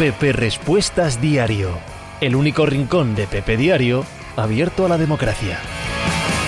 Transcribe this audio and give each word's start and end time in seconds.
Pepe 0.00 0.32
Respuestas 0.32 1.20
Diario, 1.20 1.78
el 2.22 2.34
único 2.34 2.64
rincón 2.64 3.14
de 3.14 3.26
Pepe 3.26 3.58
Diario 3.58 4.06
abierto 4.34 4.86
a 4.86 4.88
la 4.88 4.96
democracia. 4.96 5.58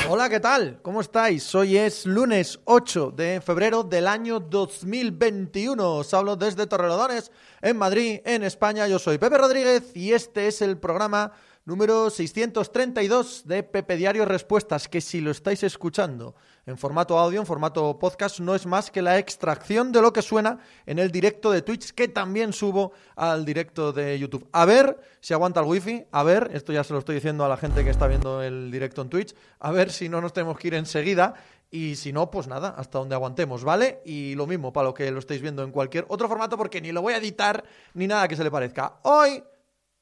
Hola, 0.09 0.31
¿qué 0.31 0.41
tal? 0.41 0.79
¿Cómo 0.81 1.03
estáis? 1.03 1.55
Hoy 1.55 1.77
es 1.77 2.07
lunes 2.07 2.61
8 2.65 3.13
de 3.15 3.43
febrero 3.43 3.83
del 3.83 4.09
año 4.09 4.41
2021. 4.41 5.97
Os 5.97 6.15
hablo 6.15 6.37
desde 6.37 6.67
Torrelodones, 6.67 7.31
en 7.61 7.77
Madrid, 7.77 8.21
en 8.25 8.43
España. 8.43 8.89
Yo 8.89 8.99
soy 8.99 9.19
Pepe 9.19 9.37
Rodríguez 9.37 9.95
y 9.95 10.15
este 10.15 10.47
es 10.47 10.63
el 10.63 10.79
programa 10.79 11.33
número 11.67 12.09
632 12.09 13.43
de 13.45 13.65
Pepe 13.65 13.99
Diario 13.99 14.25
Respuestas, 14.25 14.89
que 14.89 15.03
si 15.03 15.21
lo 15.21 15.31
estáis 15.31 15.63
escuchando 15.63 16.35
en 16.67 16.79
formato 16.79 17.19
audio, 17.19 17.41
en 17.41 17.47
formato 17.47 17.99
podcast, 17.99 18.41
no 18.41 18.55
es 18.55 18.67
más 18.67 18.91
que 18.91 19.03
la 19.03 19.19
extracción 19.19 19.93
de 19.93 20.01
lo 20.01 20.13
que 20.13 20.23
suena 20.23 20.59
en 20.87 20.99
el 20.99 21.11
directo 21.11 21.51
de 21.51 21.63
Twitch, 21.63 21.93
que 21.93 22.09
también 22.09 22.53
subo 22.53 22.93
al 23.17 23.45
directo 23.45 23.93
de 23.93 24.19
YouTube. 24.19 24.49
A 24.53 24.65
ver 24.65 25.01
si 25.21 25.35
aguanta 25.35 25.61
el 25.61 25.67
wifi, 25.67 26.07
a 26.13 26.23
ver, 26.23 26.51
esto 26.53 26.73
ya 26.73 26.85
se 26.85 26.93
lo 26.93 27.01
estoy 27.01 27.17
diciendo 27.17 27.45
a 27.45 27.49
la 27.49 27.57
gente 27.57 27.85
que 27.85 27.91
está 27.91 28.07
viendo 28.07 28.43
el 28.43 28.71
directo 28.71 29.03
en 29.03 29.09
Twitch, 29.09 29.35
a 29.59 29.71
ver 29.73 29.91
si 29.91 30.09
no 30.09 30.21
nos 30.21 30.33
tenemos 30.33 30.59
que 30.59 30.69
ir 30.69 30.75
enseguida. 30.75 31.35
Y 31.75 31.97
si 31.97 32.13
no, 32.13 32.31
pues 32.31 32.49
nada, 32.49 32.75
hasta 32.77 32.99
donde 32.99 33.15
aguantemos, 33.15 33.65
¿vale? 33.65 34.03
Y 34.05 34.35
lo 34.35 34.47
mismo 34.47 34.75
para 34.75 34.89
lo 34.89 34.95
que 34.95 35.11
lo 35.11 35.19
estéis 35.19 35.41
viendo 35.41 35.63
en 35.63 35.71
cualquier 35.71 36.05
otro 36.09 36.29
formato, 36.29 36.59
porque 36.59 36.83
ni 36.83 36.93
lo 36.93 37.01
voy 37.01 37.15
a 37.15 37.17
editar 37.17 37.65
ni 37.95 38.07
nada 38.07 38.29
que 38.29 38.37
se 38.37 38.45
le 38.45 38.51
parezca. 38.51 39.01
Hoy, 39.05 39.43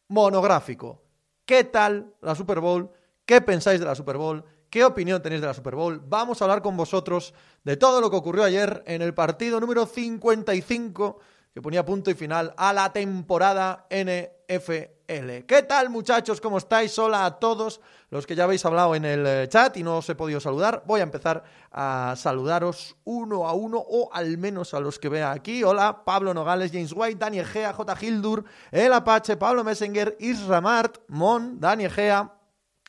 monográfico 0.09 1.01
¿Qué 1.51 1.65
tal 1.65 2.15
la 2.20 2.37
Super 2.37 2.60
Bowl? 2.60 2.92
¿Qué 3.24 3.40
pensáis 3.40 3.80
de 3.80 3.87
la 3.87 3.96
Super 3.96 4.16
Bowl? 4.16 4.45
¿Qué 4.70 4.84
opinión 4.84 5.20
tenéis 5.20 5.41
de 5.41 5.48
la 5.48 5.55
Super 5.55 5.74
Bowl? 5.74 6.01
Vamos 6.06 6.41
a 6.41 6.45
hablar 6.45 6.62
con 6.62 6.77
vosotros 6.77 7.34
de 7.65 7.77
todo 7.77 8.01
lo 8.01 8.09
que 8.09 8.16
ocurrió 8.16 8.45
ayer 8.45 8.84
en 8.87 9.02
el 9.02 9.12
partido 9.15 9.59
número 9.59 9.84
55 9.84 11.19
que 11.52 11.60
ponía 11.60 11.84
punto 11.84 12.09
y 12.12 12.15
final 12.15 12.54
a 12.57 12.73
la 12.73 12.93
temporada 12.93 13.88
NFL. 13.90 15.45
¿Qué 15.49 15.65
tal 15.66 15.90
muchachos? 15.90 16.40
¿Cómo 16.40 16.59
estáis? 16.59 16.96
Hola 17.01 17.27
a 17.27 17.40
todos 17.40 17.80
los 18.10 18.29
que 18.29 18.37
ya 18.37 18.45
habéis 18.45 18.65
hablado 18.65 18.95
en 18.95 19.04
el 19.04 19.27
eh, 19.27 19.49
chat 19.49 19.77
y 19.77 19.82
no 19.82 19.99
os 19.99 20.09
he 20.09 20.15
podido 20.15 20.38
saludar. 20.38 20.84
Voy 20.87 21.01
a 21.01 21.02
empezar 21.02 21.43
a 21.73 22.15
saludaros 22.16 22.95
uno 23.02 23.49
a 23.49 23.55
uno 23.55 23.84
o 23.84 24.09
al 24.12 24.38
menos 24.38 24.73
a 24.73 24.79
los 24.79 25.01
que 25.01 25.09
vea 25.09 25.32
aquí. 25.32 25.65
Hola, 25.65 26.05
Pablo 26.05 26.32
Nogales, 26.32 26.71
James 26.71 26.93
White, 26.95 27.16
Dani 27.16 27.40
Egea, 27.40 27.73
J. 27.73 27.96
Hildur, 28.01 28.45
El 28.71 28.93
Apache, 28.93 29.37
Pablo 29.37 29.65
Messenger, 29.65 30.16
Isra 30.21 30.60
Mart, 30.60 30.99
Mon, 31.09 31.59
Dani 31.59 31.87
Egea, 31.87 32.32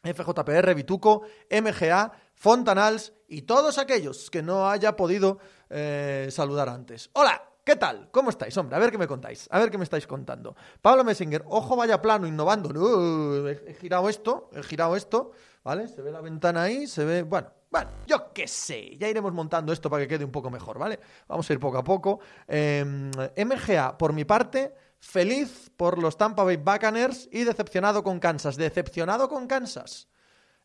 FJPR, 0.03 0.73
Vituco, 0.73 1.23
MGA, 1.49 2.11
Fontanals 2.33 3.13
y 3.27 3.43
todos 3.43 3.77
aquellos 3.77 4.29
que 4.29 4.41
no 4.41 4.69
haya 4.69 4.95
podido 4.95 5.39
eh, 5.69 6.27
saludar 6.31 6.69
antes. 6.69 7.09
Hola, 7.13 7.47
¿Qué 7.63 7.75
tal? 7.75 8.09
¿Cómo 8.09 8.31
estáis? 8.31 8.57
Hombre, 8.57 8.75
a 8.75 8.79
ver 8.79 8.89
qué 8.89 8.97
me 8.97 9.07
contáis. 9.07 9.47
A 9.51 9.59
ver 9.59 9.69
qué 9.69 9.77
me 9.77 9.83
estáis 9.83 10.07
contando. 10.07 10.55
Pablo 10.81 11.03
Messenger, 11.03 11.43
ojo 11.47 11.75
vaya 11.75 12.01
plano, 12.01 12.25
innovando. 12.25 13.47
he, 13.47 13.75
girado 13.75 14.09
esto, 14.09 14.49
he 14.53 14.63
girado 14.63 14.95
esto, 14.95 15.31
¿vale? 15.63 15.87
Se 15.87 16.01
ve 16.01 16.11
la 16.11 16.21
ventana 16.21 16.63
ahí, 16.63 16.87
se 16.87 17.05
ve... 17.05 17.21
Bueno, 17.21 17.51
bueno, 17.69 17.91
yo 18.07 18.33
qué 18.33 18.47
sé. 18.47 18.97
Ya 18.97 19.07
iremos 19.07 19.31
montando 19.31 19.71
esto 19.71 19.91
para 19.91 20.01
que 20.01 20.07
quede 20.07 20.25
un 20.25 20.31
poco 20.31 20.49
mejor, 20.49 20.79
¿vale? 20.79 20.99
Vamos 21.27 21.47
a 21.47 21.53
ir 21.53 21.59
poco 21.59 21.77
a 21.77 21.83
poco. 21.83 22.19
MGA, 22.47 23.89
em, 23.89 23.97
por 23.97 24.11
mi 24.11 24.25
parte, 24.25 24.73
feliz 25.01 25.71
por 25.75 25.97
los 25.97 26.15
Tampa 26.15 26.43
Bay 26.43 26.57
Buccaneers 26.57 27.27
y 27.31 27.43
decepcionado 27.43 28.03
con 28.03 28.19
Kansas. 28.19 28.55
¿Decepcionado 28.55 29.27
con 29.27 29.47
Kansas? 29.47 30.07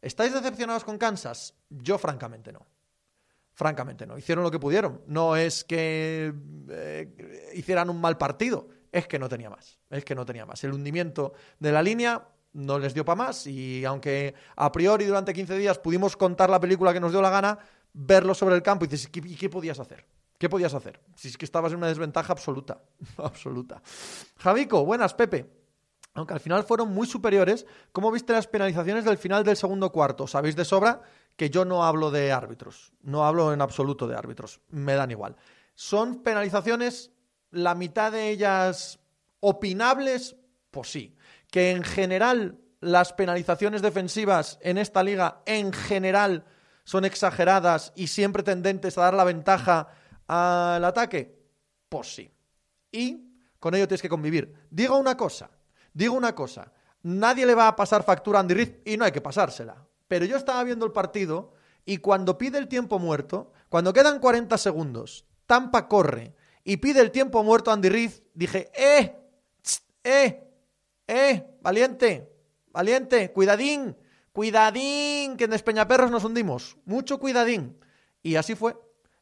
¿Estáis 0.01 0.33
decepcionados 0.33 0.84
con 0.84 0.98
Kansas? 0.98 1.55
Yo 1.70 1.98
francamente 1.98 2.53
no. 2.53 2.64
Francamente, 3.55 4.07
no. 4.07 4.19
Hicieron 4.19 4.45
lo 4.45 4.51
que 4.51 4.61
pudieron. 4.61 5.01
No 5.07 5.34
es 5.34 5.64
que 5.64 6.33
eh, 6.69 7.51
hicieran 7.55 7.89
un 7.89 8.01
mal 8.01 8.19
partido, 8.19 8.69
es 8.92 9.09
que 9.09 9.19
no 9.19 9.31
tenía 9.31 9.48
más. 9.48 9.79
Es 9.89 10.05
que 10.05 10.14
no 10.14 10.27
tenía 10.27 10.45
más. 10.45 10.62
El 10.62 10.75
hundimiento 10.75 11.33
de 11.59 11.73
la 11.73 11.83
línea 11.83 12.29
no 12.53 12.79
les 12.79 12.92
dio 12.92 13.05
para 13.05 13.17
más 13.17 13.46
y 13.46 13.85
aunque 13.85 14.35
a 14.57 14.70
priori 14.73 15.07
durante 15.07 15.33
15 15.33 15.57
días 15.57 15.79
pudimos 15.79 16.17
contar 16.17 16.51
la 16.51 16.61
película 16.61 16.92
que 16.92 17.01
nos 17.01 17.13
dio 17.13 17.23
la 17.23 17.30
gana, 17.30 17.58
verlo 17.92 18.35
sobre 18.35 18.55
el 18.55 18.63
campo 18.63 18.85
y 18.85 18.89
dices, 18.89 19.11
¿y 19.13 19.36
qué 19.36 19.48
podías 19.48 19.79
hacer? 19.79 20.07
¿Qué 20.39 20.48
podías 20.48 20.74
hacer? 20.74 21.01
Si 21.14 21.29
es 21.29 21.39
que 21.39 21.45
estabas 21.45 21.73
en 21.73 21.79
una 21.79 21.89
desventaja 21.89 22.33
absoluta. 22.33 22.83
absoluta. 23.17 23.83
Javico, 24.39 24.85
buenas, 24.85 25.14
Pepe. 25.14 25.51
Aunque 26.14 26.33
al 26.33 26.41
final 26.41 26.64
fueron 26.64 26.92
muy 26.92 27.07
superiores, 27.07 27.67
¿cómo 27.92 28.11
viste 28.11 28.33
las 28.33 28.46
penalizaciones 28.46 29.05
del 29.05 29.19
final 29.19 29.45
del 29.45 29.57
segundo 29.57 29.92
cuarto? 29.92 30.27
¿Sabéis 30.27 30.57
de 30.57 30.64
sobra 30.64 31.02
que 31.36 31.51
yo 31.51 31.64
no 31.67 31.85
hablo 31.85 32.11
de 32.11 32.33
árbitros, 32.33 32.92
no 33.02 33.27
hablo 33.27 33.52
en 33.52 33.61
absoluto 33.61 34.08
de 34.08 34.17
árbitros, 34.17 34.61
me 34.70 34.95
dan 34.95 35.11
igual. 35.11 35.36
¿Son 35.75 36.23
penalizaciones, 36.23 37.13
la 37.51 37.75
mitad 37.75 38.13
de 38.13 38.30
ellas 38.30 38.98
opinables? 39.41 40.36
Pues 40.70 40.91
sí. 40.91 41.14
Que 41.51 41.73
en 41.73 41.85
general 41.85 42.58
las 42.80 43.13
penalizaciones 43.13 43.83
defensivas 43.83 44.58
en 44.63 44.79
esta 44.79 45.02
liga, 45.02 45.42
en 45.45 45.73
general, 45.73 46.45
son 46.85 47.05
exageradas 47.05 47.92
y 47.95 48.07
siempre 48.07 48.42
tendentes 48.42 48.96
a 48.96 49.02
dar 49.02 49.14
la 49.14 49.25
ventaja 49.25 49.89
al 50.29 50.85
ataque? 50.85 51.39
Pues 51.89 52.14
sí. 52.14 52.31
Y 52.91 53.27
con 53.59 53.75
ello 53.75 53.89
tienes 53.89 54.03
que 54.03 54.09
convivir. 54.09 54.53
Digo 54.70 54.98
una 54.98 55.17
cosa, 55.17 55.51
digo 55.92 56.14
una 56.14 56.35
cosa. 56.35 56.73
Nadie 57.03 57.47
le 57.47 57.55
va 57.55 57.69
a 57.69 57.77
pasar 57.77 58.03
factura 58.03 58.39
a 58.39 58.41
Andy 58.41 58.55
Reid 58.55 58.75
y 58.85 58.97
no 58.97 59.05
hay 59.05 59.13
que 59.13 59.20
pasársela. 59.20 59.87
Pero 60.09 60.25
yo 60.25 60.37
estaba 60.37 60.63
viendo 60.64 60.85
el 60.85 60.92
partido 60.92 61.53
y 61.85 61.98
cuando 61.98 62.37
pide 62.37 62.59
el 62.59 62.69
tiempo 62.69 62.98
muerto, 62.98 63.53
cuando 63.69 63.92
quedan 63.92 64.19
40 64.19 64.59
segundos, 64.59 65.25
Tampa 65.47 65.89
corre 65.89 66.35
y 66.64 66.79
pide 66.79 67.01
el 67.01 67.13
tiempo 67.13 67.45
muerto 67.45 67.70
a 67.70 67.75
Andy 67.75 67.89
Reid, 67.89 68.11
dije, 68.35 68.70
¡eh! 68.75 69.17
¡eh! 70.03 70.51
¡eh! 71.07 71.47
¡valiente! 71.61 72.33
¡valiente! 72.73 73.33
¡cuidadín! 73.33 73.97
¡cuidadín! 74.33 75.37
Que 75.37 75.45
en 75.45 75.51
Despeñaperros 75.51 76.11
nos 76.11 76.25
hundimos. 76.25 76.77
Mucho 76.85 77.19
cuidadín. 77.19 77.79
Y 78.23 78.35
así 78.35 78.55
fue. 78.57 78.77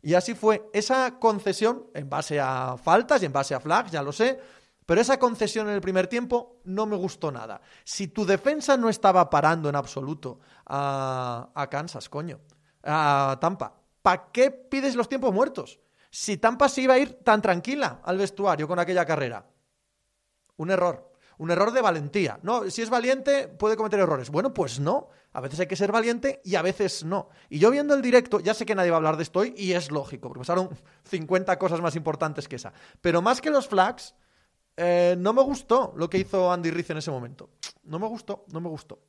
Y 0.04 0.12
así 0.12 0.34
fue. 0.34 0.68
Esa 0.74 1.18
concesión, 1.18 1.86
en 1.94 2.10
base 2.10 2.38
a 2.38 2.76
faltas 2.76 3.22
y 3.22 3.26
en 3.26 3.32
base 3.32 3.54
a 3.54 3.60
flags, 3.60 3.90
ya 3.90 4.02
lo 4.02 4.12
sé, 4.12 4.38
pero 4.84 5.00
esa 5.00 5.18
concesión 5.18 5.66
en 5.66 5.74
el 5.74 5.80
primer 5.80 6.08
tiempo 6.08 6.60
no 6.64 6.84
me 6.84 6.94
gustó 6.94 7.32
nada. 7.32 7.62
Si 7.84 8.08
tu 8.08 8.26
defensa 8.26 8.76
no 8.76 8.90
estaba 8.90 9.30
parando 9.30 9.70
en 9.70 9.76
absoluto 9.76 10.40
a, 10.66 11.68
Kansas, 11.70 12.10
coño, 12.10 12.38
a 12.82 13.38
Tampa, 13.40 13.80
¿para 14.02 14.30
qué 14.30 14.50
pides 14.50 14.94
los 14.94 15.08
tiempos 15.08 15.32
muertos? 15.32 15.80
Si 16.10 16.36
Tampa 16.36 16.68
se 16.68 16.82
iba 16.82 16.94
a 16.94 16.98
ir 16.98 17.20
tan 17.24 17.40
tranquila 17.40 18.02
al 18.04 18.18
vestuario 18.18 18.68
con 18.68 18.78
aquella 18.78 19.06
carrera. 19.06 19.46
Un 20.58 20.70
error. 20.70 21.12
Un 21.38 21.50
error 21.50 21.72
de 21.72 21.80
valentía. 21.80 22.38
No, 22.42 22.70
si 22.70 22.82
es 22.82 22.90
valiente, 22.90 23.48
puede 23.48 23.76
cometer 23.76 23.98
errores. 24.00 24.28
Bueno, 24.28 24.52
pues 24.52 24.78
no. 24.78 25.08
A 25.34 25.40
veces 25.40 25.60
hay 25.60 25.66
que 25.66 25.76
ser 25.76 25.90
valiente 25.90 26.40
y 26.44 26.54
a 26.54 26.62
veces 26.62 27.04
no. 27.04 27.28
Y 27.50 27.58
yo 27.58 27.70
viendo 27.70 27.92
el 27.94 28.00
directo, 28.00 28.38
ya 28.38 28.54
sé 28.54 28.64
que 28.64 28.74
nadie 28.74 28.90
va 28.90 28.96
a 28.96 28.98
hablar 28.98 29.16
de 29.16 29.24
esto 29.24 29.40
hoy 29.40 29.52
y 29.56 29.72
es 29.72 29.90
lógico, 29.90 30.28
porque 30.28 30.38
pasaron 30.38 30.70
50 31.04 31.58
cosas 31.58 31.80
más 31.80 31.96
importantes 31.96 32.48
que 32.48 32.56
esa. 32.56 32.72
Pero 33.00 33.20
más 33.20 33.40
que 33.40 33.50
los 33.50 33.66
flags, 33.66 34.14
eh, 34.76 35.16
no 35.18 35.32
me 35.32 35.42
gustó 35.42 35.92
lo 35.96 36.08
que 36.08 36.18
hizo 36.18 36.52
Andy 36.52 36.70
Riz 36.70 36.90
en 36.90 36.98
ese 36.98 37.10
momento. 37.10 37.50
No 37.82 37.98
me 37.98 38.06
gustó, 38.06 38.44
no 38.52 38.60
me 38.60 38.68
gustó. 38.68 39.00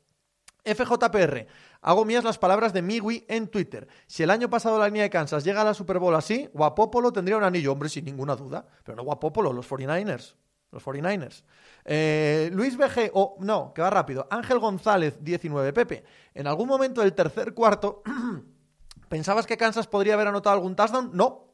FJPR, 0.66 1.46
hago 1.82 2.06
mías 2.06 2.24
las 2.24 2.40
palabras 2.40 2.74
de 2.74 2.82
Miwi 2.82 3.26
en 3.28 3.48
Twitter. 3.50 3.88
Si 4.08 4.24
el 4.24 4.32
año 4.32 4.50
pasado 4.50 4.80
la 4.80 4.88
línea 4.88 5.04
de 5.04 5.12
Kansas 5.12 5.44
llega 5.44 5.62
a 5.62 5.66
la 5.66 5.76
Super 5.76 6.00
Bowl 6.00 6.16
así, 6.16 6.50
Guapopolo 6.54 7.14
tendría 7.14 7.38
un 7.38 7.44
anillo, 7.44 7.72
hombre, 7.72 7.88
sin 7.88 8.04
ninguna 8.04 8.36
duda. 8.36 8.68
Pero 8.84 8.96
no 8.96 9.04
Guapopolo, 9.04 9.54
los 9.54 9.70
49ers. 9.70 10.34
Los 10.76 10.84
49ers. 10.84 11.44
Eh, 11.86 12.50
Luis 12.52 12.76
BG, 12.76 13.12
o 13.14 13.38
no, 13.40 13.74
que 13.74 13.82
va 13.82 13.90
rápido. 13.90 14.28
Ángel 14.30 14.60
González, 14.60 15.24
19. 15.24 15.72
Pepe, 15.72 16.04
en 16.34 16.48
algún 16.48 16.68
momento 16.68 17.00
del 17.00 17.14
tercer 17.14 17.54
cuarto, 17.54 18.04
¿pensabas 19.08 19.48
que 19.48 19.56
Kansas 19.56 19.88
podría 19.88 20.16
haber 20.16 20.28
anotado 20.28 20.54
algún 20.54 20.76
touchdown? 20.76 21.12
No. 21.14 21.48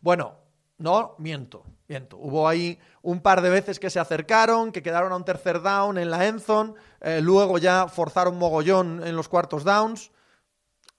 Bueno, 0.00 0.36
no, 0.78 1.16
miento. 1.18 1.64
Hubo 2.12 2.46
ahí 2.46 2.78
un 3.02 3.20
par 3.20 3.42
de 3.42 3.50
veces 3.50 3.80
que 3.80 3.90
se 3.90 3.98
acercaron, 3.98 4.70
que 4.70 4.82
quedaron 4.82 5.10
a 5.10 5.16
un 5.16 5.24
tercer 5.24 5.60
down 5.60 5.98
en 5.98 6.08
la 6.08 6.28
Enzon, 6.28 6.76
eh, 7.00 7.20
luego 7.20 7.58
ya 7.58 7.88
forzaron 7.88 8.38
mogollón 8.38 9.04
en 9.04 9.16
los 9.16 9.28
cuartos 9.28 9.64
downs. 9.64 10.12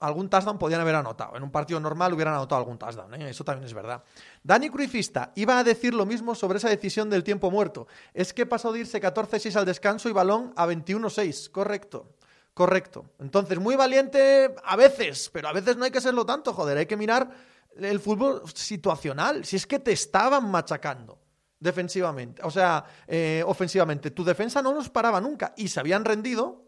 Algún 0.00 0.28
touchdown 0.28 0.58
podían 0.58 0.80
haber 0.80 0.94
anotado. 0.94 1.36
En 1.36 1.42
un 1.42 1.50
partido 1.50 1.78
normal 1.78 2.12
hubieran 2.12 2.34
anotado 2.34 2.58
algún 2.58 2.78
touchdown, 2.78 3.14
¿eh? 3.14 3.30
eso 3.30 3.44
también 3.44 3.66
es 3.66 3.74
verdad. 3.74 4.02
Dani 4.42 4.70
Cruifista 4.70 5.32
iba 5.34 5.58
a 5.58 5.64
decir 5.64 5.94
lo 5.94 6.06
mismo 6.06 6.34
sobre 6.34 6.58
esa 6.58 6.68
decisión 6.68 7.10
del 7.10 7.22
tiempo 7.22 7.50
muerto. 7.50 7.86
Es 8.14 8.32
que 8.32 8.46
pasó 8.46 8.72
de 8.72 8.80
irse 8.80 9.00
14-6 9.00 9.56
al 9.56 9.66
descanso 9.66 10.08
y 10.08 10.12
balón 10.12 10.52
a 10.56 10.66
21-6. 10.66 11.50
Correcto. 11.50 12.14
Correcto. 12.54 13.06
Entonces, 13.18 13.58
muy 13.58 13.76
valiente 13.76 14.54
a 14.64 14.76
veces, 14.76 15.30
pero 15.32 15.48
a 15.48 15.52
veces 15.52 15.76
no 15.76 15.84
hay 15.84 15.90
que 15.90 16.00
serlo 16.00 16.26
tanto, 16.26 16.52
joder. 16.52 16.78
Hay 16.78 16.86
que 16.86 16.96
mirar 16.96 17.30
el 17.76 18.00
fútbol 18.00 18.42
situacional, 18.52 19.44
si 19.44 19.56
es 19.56 19.66
que 19.66 19.78
te 19.78 19.92
estaban 19.92 20.50
machacando 20.50 21.18
defensivamente, 21.58 22.42
o 22.42 22.50
sea, 22.50 22.84
eh, 23.06 23.42
ofensivamente. 23.46 24.10
Tu 24.10 24.24
defensa 24.24 24.62
no 24.62 24.72
los 24.72 24.88
paraba 24.88 25.20
nunca 25.20 25.54
y 25.56 25.68
se 25.68 25.78
habían 25.78 26.04
rendido, 26.04 26.64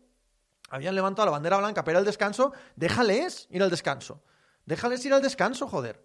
habían 0.73 0.95
levantado 0.95 1.27
la 1.27 1.33
bandera 1.33 1.59
blanca 1.59 1.85
para 1.85 1.99
el 1.99 2.05
descanso, 2.05 2.53
déjales 2.77 3.47
ir 3.51 3.63
al 3.63 3.69
descanso. 3.69 4.23
Déjales 4.65 5.05
ir 5.05 5.13
al 5.13 5.21
descanso, 5.21 5.69
joder. 5.69 6.03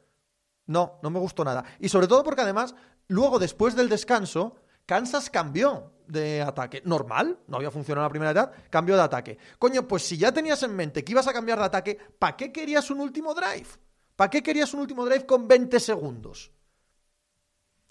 No, 0.65 0.99
no 1.01 1.09
me 1.09 1.19
gustó 1.19 1.45
nada. 1.45 1.63
Y 1.79 1.87
sobre 1.87 2.07
todo 2.07 2.21
porque 2.21 2.41
además, 2.41 2.75
luego 3.07 3.39
después 3.39 3.77
del 3.77 3.87
descanso, 3.87 4.57
Kansas 4.85 5.29
cambió 5.29 5.93
de 6.05 6.41
ataque. 6.41 6.81
Normal, 6.83 7.39
no 7.47 7.55
había 7.55 7.71
funcionado 7.71 8.05
la 8.05 8.09
primera 8.09 8.31
edad, 8.31 8.51
cambió 8.69 8.97
de 8.97 9.03
ataque. 9.03 9.37
Coño, 9.57 9.87
pues 9.87 10.03
si 10.03 10.17
ya 10.17 10.33
tenías 10.33 10.61
en 10.63 10.75
mente 10.75 11.01
que 11.01 11.13
ibas 11.13 11.27
a 11.27 11.33
cambiar 11.33 11.59
de 11.59 11.65
ataque, 11.65 11.97
¿para 12.19 12.35
qué 12.35 12.51
querías 12.51 12.91
un 12.91 12.99
último 12.99 13.33
drive? 13.33 13.67
¿Para 14.17 14.29
qué 14.29 14.43
querías 14.43 14.73
un 14.73 14.81
último 14.81 15.05
drive 15.05 15.25
con 15.25 15.47
20 15.47 15.79
segundos? 15.79 16.51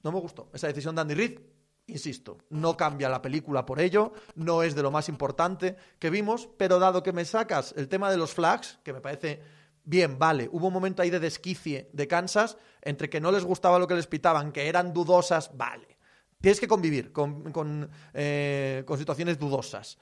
No 0.03 0.13
me 0.13 0.21
gustó 0.21 0.51
esa 0.53 0.67
decisión 0.67 0.95
de 0.95 1.01
Andy 1.01 1.15
Reid. 1.15 1.41
Insisto, 1.89 2.39
no 2.51 2.77
cambia 2.77 3.09
la 3.09 3.23
película 3.23 3.65
por 3.65 3.81
ello, 3.81 4.13
no 4.35 4.65
es 4.65 4.75
de 4.75 4.83
lo 4.83 4.91
más 4.91 5.09
importante 5.09 5.77
que 6.01 6.11
vimos, 6.11 6.49
pero 6.57 6.81
dado 6.81 7.05
que 7.05 7.13
me 7.13 7.25
sacas 7.25 7.75
el 7.77 7.89
tema 7.89 8.11
de 8.11 8.17
los 8.17 8.35
flags, 8.35 8.81
que 8.83 8.93
me 8.93 9.01
parece 9.01 9.41
bien, 9.85 10.19
vale, 10.19 10.49
hubo 10.51 10.67
un 10.67 10.73
momento 10.73 11.01
ahí 11.01 11.11
de 11.11 11.21
desquicie 11.21 11.89
de 11.93 12.09
Kansas, 12.09 12.59
entre 12.83 13.09
que 13.09 13.21
no 13.21 13.31
les 13.31 13.45
gustaba 13.45 13.79
lo 13.79 13.87
que 13.87 13.95
les 13.95 14.09
pitaban, 14.09 14.51
que 14.51 14.69
eran 14.69 14.93
dudosas, 14.93 15.57
vale. 15.57 15.97
Tienes 16.41 16.59
que 16.59 16.69
convivir 16.69 17.13
con, 17.13 17.89
eh, 18.13 18.85
situaciones 18.99 19.39
dudosas. 19.39 19.97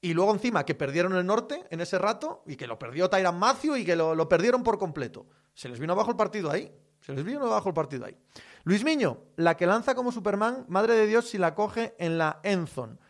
Y 0.00 0.14
luego 0.14 0.32
encima 0.32 0.64
que 0.64 0.74
perdieron 0.74 1.14
el 1.14 1.24
norte 1.24 1.64
en 1.70 1.80
ese 1.80 1.98
rato 1.98 2.42
y 2.46 2.56
que 2.56 2.66
lo 2.66 2.78
perdió 2.78 3.08
Tyran 3.08 3.38
Matthew 3.38 3.76
y 3.76 3.84
que 3.84 3.96
lo, 3.96 4.14
lo 4.14 4.28
perdieron 4.28 4.62
por 4.62 4.78
completo. 4.78 5.26
Se 5.54 5.68
les 5.68 5.78
vino 5.78 5.92
abajo 5.92 6.10
el 6.10 6.16
partido 6.16 6.50
ahí. 6.50 6.72
Se 7.00 7.12
les 7.12 7.24
vino 7.24 7.46
abajo 7.46 7.68
el 7.68 7.74
partido 7.74 8.04
ahí. 8.04 8.16
Luis 8.68 8.84
Miño, 8.84 9.22
la 9.36 9.56
que 9.56 9.66
lanza 9.66 9.94
como 9.94 10.12
Superman, 10.12 10.66
madre 10.68 10.92
de 10.92 11.06
Dios 11.06 11.26
si 11.26 11.38
la 11.38 11.54
coge 11.54 11.94
en 11.98 12.18
la 12.18 12.38
Enzon. 12.42 13.00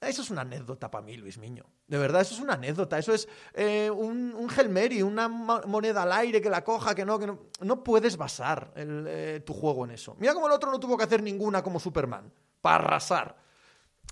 Eso 0.00 0.22
es 0.22 0.30
una 0.30 0.40
anécdota 0.40 0.90
para 0.90 1.04
mí, 1.04 1.16
Luis 1.16 1.38
Miño. 1.38 1.64
De 1.86 1.98
verdad, 1.98 2.22
eso 2.22 2.34
es 2.34 2.40
una 2.40 2.54
anécdota. 2.54 2.98
Eso 2.98 3.14
es 3.14 3.28
eh, 3.52 3.92
un, 3.92 4.34
un 4.34 5.04
una 5.04 5.28
moneda 5.28 6.02
al 6.02 6.10
aire 6.10 6.42
que 6.42 6.50
la 6.50 6.64
coja, 6.64 6.96
que 6.96 7.04
no, 7.04 7.16
que 7.20 7.28
no. 7.28 7.38
No 7.60 7.84
puedes 7.84 8.16
basar 8.16 8.72
eh, 8.74 9.40
tu 9.46 9.54
juego 9.54 9.84
en 9.84 9.92
eso. 9.92 10.16
Mira 10.18 10.34
cómo 10.34 10.48
el 10.48 10.52
otro 10.52 10.72
no 10.72 10.80
tuvo 10.80 10.98
que 10.98 11.04
hacer 11.04 11.22
ninguna 11.22 11.62
como 11.62 11.78
Superman. 11.78 12.32
Para 12.60 12.84
arrasar. 12.84 13.36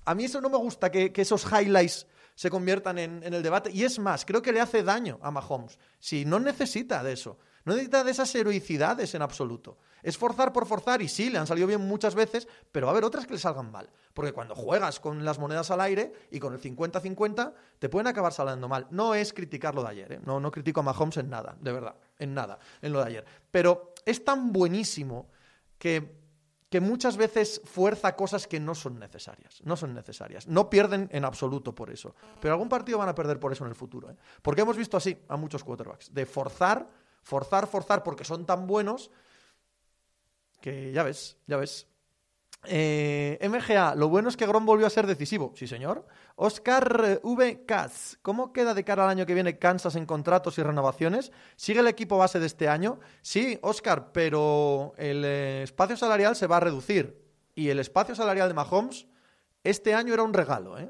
A 0.05 0.15
mí 0.15 0.27
eso 0.27 0.41
no 0.41 0.51
me 0.51 0.59
gusta, 0.59 0.89
que, 0.93 1.13
esos 1.17 1.45
highlights 1.51 2.07
se 2.37 2.49
conviertan 2.49 3.01
en, 3.01 3.25
en, 3.25 3.35
el 3.35 3.43
debate. 3.43 3.73
Y 3.73 3.83
es 3.83 3.99
más, 3.99 4.25
creo 4.25 4.41
que 4.41 4.53
le 4.53 4.61
hace 4.61 4.85
daño 4.85 5.19
a 5.21 5.33
Mahomes. 5.33 5.81
Si 5.99 6.25
no 6.25 6.39
necesita 6.39 7.03
de 7.03 7.15
eso. 7.15 7.39
No 7.64 7.73
necesita 7.73 8.05
de 8.05 8.11
esas 8.11 8.35
heroicidades 8.35 9.14
en 9.14 9.23
absoluto. 9.23 9.79
Es 10.03 10.19
forzar 10.19 10.53
por 10.53 10.67
forzar 10.67 11.00
y 11.00 11.09
sí, 11.09 11.31
le 11.31 11.38
han 11.38 11.47
salido 11.47 11.67
bien 11.67 11.81
muchas 11.81 12.14
veces, 12.14 12.49
pero 12.73 12.87
va 12.87 12.91
a 12.91 12.94
haber 12.94 13.05
otras 13.05 13.26
que 13.26 13.35
le 13.35 13.38
salgan 13.38 13.70
mal. 13.70 13.88
Porque 14.14 14.32
cuando 14.32 14.55
juegas 14.55 14.99
con 14.99 15.25
las 15.25 15.38
monedas 15.38 15.70
al 15.70 15.81
aire 15.81 16.12
y 16.31 16.41
con 16.41 16.53
el 16.53 16.61
50-50, 16.61 17.53
te 17.79 17.88
pueden 17.88 18.09
acabar 18.09 18.32
saliendo 18.32 18.69
mal. 18.69 18.88
No 18.91 19.14
es 19.14 19.32
criticar 19.32 19.75
lo 19.75 19.82
de 19.82 19.88
ayer, 19.91 20.12
¿eh? 20.12 20.20
no, 20.25 20.41
no 20.41 20.50
critico 20.50 20.81
a 20.81 20.82
Mahomes 20.82 21.19
en 21.19 21.31
nada, 21.31 21.56
de 21.61 21.73
verdad, 21.73 21.94
en 22.19 22.35
nada, 22.35 22.59
en 22.81 22.93
lo 22.93 22.99
de 22.99 23.06
ayer. 23.06 23.25
Pero 23.50 23.94
es 24.05 24.25
tan 24.25 24.53
buenísimo 24.53 25.31
que 25.79 26.23
que 26.73 26.81
muchas 26.81 27.19
veces 27.19 27.61
fuerza 27.67 28.17
cosas 28.17 28.47
que 28.47 28.58
no 28.58 28.75
son 28.75 28.99
necesarias. 28.99 29.61
No 29.62 29.76
son 29.76 29.93
necesarias. 29.93 30.49
No 30.49 30.70
pierden 30.70 31.06
en 31.12 31.26
absoluto 31.26 31.75
por 31.75 31.91
eso. 31.91 32.15
Pero 32.41 32.55
algún 32.55 32.70
partido 32.70 32.97
van 32.97 33.11
a 33.11 33.15
perder 33.15 33.38
por 33.38 33.53
eso 33.53 33.65
en 33.65 33.69
el 33.69 33.76
futuro. 33.76 34.11
¿eh? 34.11 34.17
Porque 34.41 34.62
hemos 34.62 34.79
visto 34.79 34.97
así 34.97 35.15
a 35.29 35.37
muchos 35.37 35.62
quarterbacks. 35.62 36.15
De 36.15 36.25
forzar, 36.25 36.88
forzar, 37.23 37.67
forzar, 37.67 38.03
porque 38.03 38.25
son 38.25 38.47
tan 38.47 38.67
buenos 38.67 39.11
que 40.61 40.93
ya 40.93 41.03
ves, 41.03 41.37
ya 41.47 41.57
ves. 41.57 41.87
Eh, 42.65 43.41
MGA, 43.43 43.97
lo 43.97 44.09
bueno 44.09 44.29
es 44.29 44.37
que 44.37 44.47
Grom 44.47 44.65
volvió 44.65 44.87
a 44.87 44.91
ser 44.91 45.07
decisivo. 45.07 45.53
Sí, 45.57 45.67
señor. 45.67 46.07
Oscar 46.37 47.03
eh, 47.05 47.21
V. 47.23 47.65
Katz, 47.67 48.19
¿cómo 48.23 48.53
queda 48.53 48.73
de 48.73 48.85
cara 48.85 49.05
al 49.05 49.11
año 49.11 49.27
que 49.27 49.35
viene 49.35 49.59
Kansas 49.59 49.97
en 49.97 50.07
contratos 50.07 50.59
y 50.59 50.63
renovaciones? 50.63 51.33
¿Sigue 51.57 51.81
el 51.81 51.89
equipo 51.89 52.19
base 52.19 52.39
de 52.39 52.47
este 52.47 52.69
año? 52.69 53.01
Sí, 53.21 53.59
Oscar, 53.63 54.13
pero 54.13 54.95
el 54.97 55.25
eh, 55.25 55.63
espacio 55.65 55.97
salarial 55.97 56.37
se 56.37 56.47
va 56.47 56.59
a 56.59 56.61
reducir. 56.61 57.21
Y 57.55 57.69
el 57.69 57.81
espacio 57.81 58.15
salarial 58.15 58.49
de 58.49 58.55
Mahomes 58.55 59.07
este 59.65 59.95
año 59.95 60.15
era 60.15 60.23
un 60.23 60.33
regalo. 60.33 60.79
¿eh? 60.79 60.89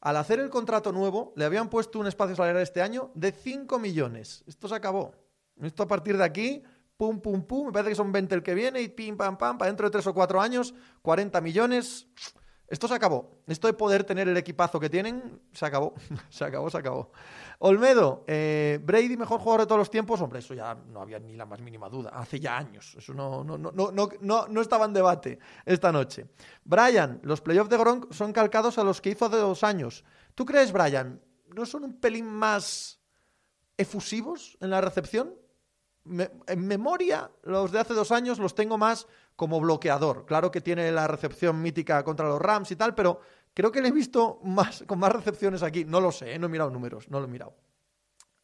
Al 0.00 0.16
hacer 0.16 0.40
el 0.40 0.48
contrato 0.48 0.92
nuevo, 0.92 1.32
le 1.36 1.44
habían 1.44 1.68
puesto 1.68 1.98
un 1.98 2.06
espacio 2.06 2.36
salarial 2.36 2.62
este 2.62 2.80
año 2.80 3.10
de 3.14 3.32
5 3.32 3.78
millones. 3.78 4.44
Esto 4.46 4.66
se 4.66 4.74
acabó. 4.74 5.14
Esto 5.62 5.84
a 5.84 5.88
partir 5.88 6.16
de 6.16 6.24
aquí 6.24 6.62
pum, 6.96 7.20
pum, 7.20 7.42
pum, 7.42 7.66
me 7.66 7.72
parece 7.72 7.90
que 7.90 7.96
son 7.96 8.12
20 8.12 8.34
el 8.34 8.42
que 8.42 8.54
viene 8.54 8.80
y 8.80 8.88
pim, 8.88 9.16
pam, 9.16 9.36
pam, 9.36 9.58
para 9.58 9.70
dentro 9.70 9.86
de 9.86 9.90
3 9.90 10.06
o 10.06 10.14
4 10.14 10.40
años, 10.40 10.74
40 11.02 11.40
millones. 11.40 12.08
Esto 12.68 12.88
se 12.88 12.94
acabó. 12.94 13.42
Esto 13.46 13.68
de 13.68 13.74
poder 13.74 14.02
tener 14.02 14.28
el 14.28 14.36
equipazo 14.36 14.80
que 14.80 14.90
tienen, 14.90 15.40
se 15.52 15.64
acabó. 15.64 15.94
se 16.30 16.44
acabó, 16.44 16.68
se 16.68 16.78
acabó. 16.78 17.12
Olmedo, 17.60 18.24
eh, 18.26 18.80
Brady, 18.82 19.16
mejor 19.16 19.38
jugador 19.38 19.60
de 19.60 19.66
todos 19.66 19.78
los 19.78 19.90
tiempos. 19.90 20.20
Hombre, 20.20 20.40
eso 20.40 20.52
ya 20.52 20.74
no 20.74 21.00
había 21.00 21.20
ni 21.20 21.36
la 21.36 21.46
más 21.46 21.60
mínima 21.60 21.88
duda. 21.88 22.10
Hace 22.12 22.40
ya 22.40 22.56
años. 22.56 22.96
Eso 22.98 23.14
no, 23.14 23.44
no, 23.44 23.56
no, 23.56 23.70
no, 23.70 23.92
no, 23.92 24.48
no 24.48 24.60
estaba 24.60 24.84
en 24.84 24.92
debate 24.92 25.38
esta 25.64 25.92
noche. 25.92 26.26
Brian, 26.64 27.20
los 27.22 27.40
playoffs 27.40 27.70
de 27.70 27.76
Gronk 27.76 28.12
son 28.12 28.32
calcados 28.32 28.78
a 28.78 28.84
los 28.84 29.00
que 29.00 29.10
hizo 29.10 29.26
hace 29.26 29.36
dos 29.36 29.62
años. 29.62 30.04
¿Tú 30.34 30.44
crees, 30.44 30.72
Brian, 30.72 31.22
no 31.54 31.66
son 31.66 31.84
un 31.84 32.00
pelín 32.00 32.26
más 32.26 33.00
efusivos 33.76 34.58
en 34.60 34.70
la 34.70 34.80
recepción? 34.80 35.32
En 36.46 36.66
memoria, 36.66 37.30
los 37.42 37.72
de 37.72 37.80
hace 37.80 37.94
dos 37.94 38.12
años 38.12 38.38
los 38.38 38.54
tengo 38.54 38.78
más 38.78 39.06
como 39.34 39.60
bloqueador. 39.60 40.24
Claro 40.26 40.50
que 40.50 40.60
tiene 40.60 40.90
la 40.90 41.06
recepción 41.06 41.60
mítica 41.60 42.02
contra 42.04 42.28
los 42.28 42.40
Rams 42.40 42.70
y 42.70 42.76
tal, 42.76 42.94
pero 42.94 43.20
creo 43.54 43.70
que 43.70 43.80
le 43.80 43.88
he 43.88 43.92
visto 43.92 44.40
más, 44.44 44.84
con 44.86 44.98
más 44.98 45.12
recepciones 45.12 45.62
aquí. 45.62 45.84
No 45.84 46.00
lo 46.00 46.10
sé, 46.12 46.34
¿eh? 46.34 46.38
no 46.38 46.46
he 46.46 46.50
mirado 46.50 46.70
números, 46.70 47.08
no 47.10 47.20
lo 47.20 47.26
he 47.26 47.30
mirado. 47.30 47.54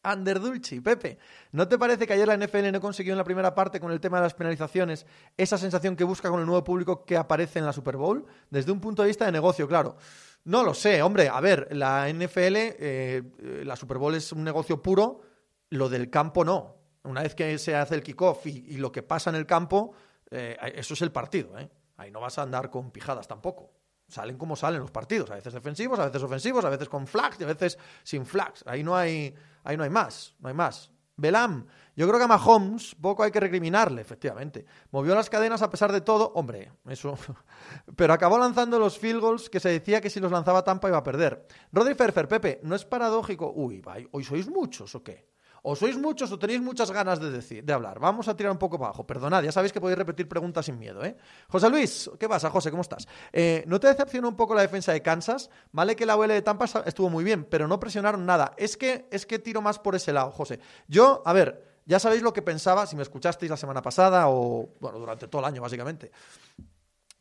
Ander 0.05 0.41
Dulci, 0.41 0.81
Pepe, 0.81 1.17
¿no 1.53 1.65
te 1.69 1.77
parece 1.77 2.05
que 2.05 2.11
ayer 2.11 2.27
la 2.27 2.35
NFL 2.35 2.73
no 2.73 2.81
consiguió 2.81 3.13
en 3.13 3.17
la 3.17 3.23
primera 3.23 3.55
parte 3.55 3.79
con 3.79 3.89
el 3.91 4.01
tema 4.01 4.17
de 4.17 4.23
las 4.23 4.33
penalizaciones 4.33 5.05
esa 5.37 5.57
sensación 5.57 5.95
que 5.95 6.03
busca 6.03 6.29
con 6.29 6.41
el 6.41 6.45
nuevo 6.45 6.61
público 6.61 7.05
que 7.05 7.15
aparece 7.15 7.59
en 7.59 7.65
la 7.65 7.71
Super 7.71 7.95
Bowl? 7.95 8.25
Desde 8.49 8.73
un 8.73 8.81
punto 8.81 9.01
de 9.01 9.07
vista 9.07 9.25
de 9.25 9.31
negocio, 9.31 9.65
claro. 9.65 9.95
No 10.43 10.63
lo 10.63 10.73
sé, 10.73 11.01
hombre, 11.01 11.29
a 11.29 11.39
ver, 11.39 11.69
la 11.71 12.09
NFL, 12.09 12.55
eh, 12.57 13.23
la 13.63 13.77
Super 13.77 13.97
Bowl 13.97 14.13
es 14.13 14.33
un 14.33 14.43
negocio 14.43 14.81
puro, 14.81 15.21
lo 15.69 15.87
del 15.87 16.09
campo 16.09 16.43
no 16.43 16.82
una 17.03 17.21
vez 17.21 17.35
que 17.35 17.57
se 17.57 17.75
hace 17.75 17.95
el 17.95 18.03
kickoff 18.03 18.45
y, 18.47 18.65
y 18.67 18.77
lo 18.77 18.91
que 18.91 19.03
pasa 19.03 19.29
en 19.29 19.35
el 19.35 19.45
campo, 19.45 19.93
eh, 20.31 20.57
eso 20.75 20.93
es 20.95 21.01
el 21.01 21.11
partido. 21.11 21.57
¿eh? 21.59 21.69
Ahí 21.97 22.11
no 22.11 22.19
vas 22.19 22.37
a 22.39 22.41
andar 22.41 22.69
con 22.69 22.91
pijadas 22.91 23.27
tampoco. 23.27 23.71
Salen 24.07 24.37
como 24.37 24.55
salen 24.55 24.81
los 24.81 24.91
partidos, 24.91 25.31
a 25.31 25.35
veces 25.35 25.53
defensivos, 25.53 25.99
a 25.99 26.05
veces 26.05 26.21
ofensivos, 26.23 26.65
a 26.65 26.69
veces 26.69 26.89
con 26.89 27.07
flags 27.07 27.39
y 27.39 27.43
a 27.43 27.47
veces 27.47 27.77
sin 28.03 28.25
flags. 28.25 28.63
Ahí 28.67 28.83
no 28.83 28.95
hay, 28.95 29.33
ahí 29.63 29.77
no 29.77 29.83
hay 29.83 29.89
más, 29.89 30.35
no 30.39 30.49
hay 30.49 30.55
más. 30.55 30.91
Belam, 31.15 31.67
yo 31.95 32.07
creo 32.07 32.17
que 32.17 32.25
a 32.25 32.27
Mahomes 32.27 32.95
poco 32.95 33.23
hay 33.23 33.31
que 33.31 33.39
recriminarle, 33.39 34.01
efectivamente. 34.01 34.65
Movió 34.91 35.13
las 35.13 35.29
cadenas 35.29 35.61
a 35.61 35.69
pesar 35.69 35.91
de 35.91 36.01
todo, 36.01 36.31
hombre, 36.33 36.71
eso. 36.89 37.15
Pero 37.95 38.13
acabó 38.13 38.39
lanzando 38.39 38.79
los 38.79 38.97
field 38.97 39.21
goals 39.21 39.49
que 39.49 39.59
se 39.59 39.69
decía 39.69 40.01
que 40.01 40.09
si 40.09 40.19
los 40.19 40.31
lanzaba 40.31 40.63
Tampa 40.63 40.87
iba 40.89 40.97
a 40.97 41.03
perder. 41.03 41.45
Rodri 41.71 41.93
Ferfer, 41.93 42.27
Pepe, 42.27 42.59
¿no 42.63 42.75
es 42.75 42.85
paradójico? 42.85 43.51
Uy, 43.55 43.83
¿hoy 44.11 44.23
sois 44.23 44.49
muchos 44.49 44.95
o 44.95 45.03
qué? 45.03 45.32
O 45.65 45.79
sois 45.79 45.95
muchos 45.95 46.27
o 46.27 46.35
tenéis 46.35 46.59
muchas 46.59 46.91
ganas 46.91 47.23
de 47.23 47.31
decir, 47.31 47.63
de 47.63 47.71
hablar. 47.71 47.97
Vamos 47.97 48.27
a 48.27 48.35
tirar 48.35 48.51
un 48.51 48.57
poco 48.57 48.77
para 48.77 48.89
abajo. 48.89 49.07
Perdonad, 49.07 49.41
ya 49.43 49.51
sabéis 49.51 49.71
que 49.71 49.79
podéis 49.79 49.97
repetir 49.97 50.27
preguntas 50.27 50.65
sin 50.65 50.77
miedo, 50.77 51.05
¿eh? 51.05 51.15
José 51.47 51.69
Luis, 51.69 52.11
¿qué 52.19 52.27
pasa, 52.27 52.49
José? 52.49 52.69
¿Cómo 52.69 52.81
estás? 52.81 53.07
Eh, 53.31 53.63
¿No 53.65 53.79
te 53.79 53.87
decepcionó 53.87 54.27
un 54.27 54.35
poco 54.35 54.55
la 54.55 54.61
defensa 54.61 54.91
de 54.91 55.01
Kansas? 55.01 55.49
Vale 55.71 55.95
que 55.95 56.05
la 56.05 56.17
OL 56.17 56.27
de 56.27 56.41
Tampa 56.41 56.65
estuvo 56.85 57.09
muy 57.09 57.23
bien, 57.23 57.45
pero 57.45 57.65
no 57.69 57.79
presionaron 57.79 58.25
nada. 58.25 58.51
Es 58.57 58.75
que, 58.75 59.07
es 59.09 59.25
que 59.25 59.39
tiro 59.39 59.61
más 59.61 59.79
por 59.79 59.95
ese 59.95 60.11
lado, 60.11 60.31
José. 60.31 60.59
Yo, 60.89 61.23
a 61.25 61.31
ver, 61.31 61.79
ya 61.85 61.97
sabéis 61.97 62.23
lo 62.23 62.33
que 62.33 62.41
pensaba, 62.41 62.85
si 62.85 62.97
me 62.97 63.01
escuchasteis 63.03 63.49
la 63.49 63.55
semana 63.55 63.81
pasada 63.81 64.27
o, 64.27 64.67
bueno, 64.81 64.99
durante 64.99 65.29
todo 65.29 65.39
el 65.39 65.45
año, 65.45 65.61
básicamente. 65.61 66.11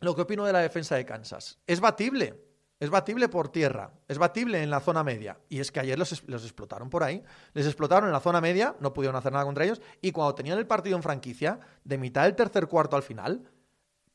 Lo 0.01 0.17
que 0.17 0.23
opino 0.23 0.45
de 0.45 0.53
la 0.53 0.59
defensa 0.59 0.97
de 0.97 1.07
Kansas. 1.07 1.61
Es 1.65 1.79
batible 1.79 2.52
es 2.83 2.91
batible 2.91 3.29
por 3.29 3.49
tierra, 3.49 3.93
es 4.09 4.19
batible 4.19 4.61
en 4.61 4.69
la 4.69 4.81
zona 4.81 5.05
media. 5.05 5.39
Y 5.49 5.61
es 5.61 5.71
que 5.71 5.79
ayer 5.79 5.97
los, 5.97 6.11
explotaron 6.11 6.91
por 6.91 7.05
ahí. 7.05 7.23
Les 7.55 7.65
explotaron 7.65 8.09
en 8.09 8.13
la 8.13 8.19
zona 8.19 8.41
media, 8.41 8.75
no 8.81 8.93
pudieron 8.93 9.15
hacer 9.15 9.31
nada 9.31 9.45
contra 9.45 9.63
ellos. 9.63 9.81
Y 10.01 10.11
cuando 10.11 10.35
tenían 10.35 10.59
el 10.59 10.67
partido 10.67 10.97
en 10.97 11.03
franquicia, 11.05 11.61
de 11.85 11.97
mitad 11.97 12.25
del 12.25 12.35
tercer 12.35 12.67
cuarto 12.67 12.97
al 12.97 13.05
final, 13.05 13.49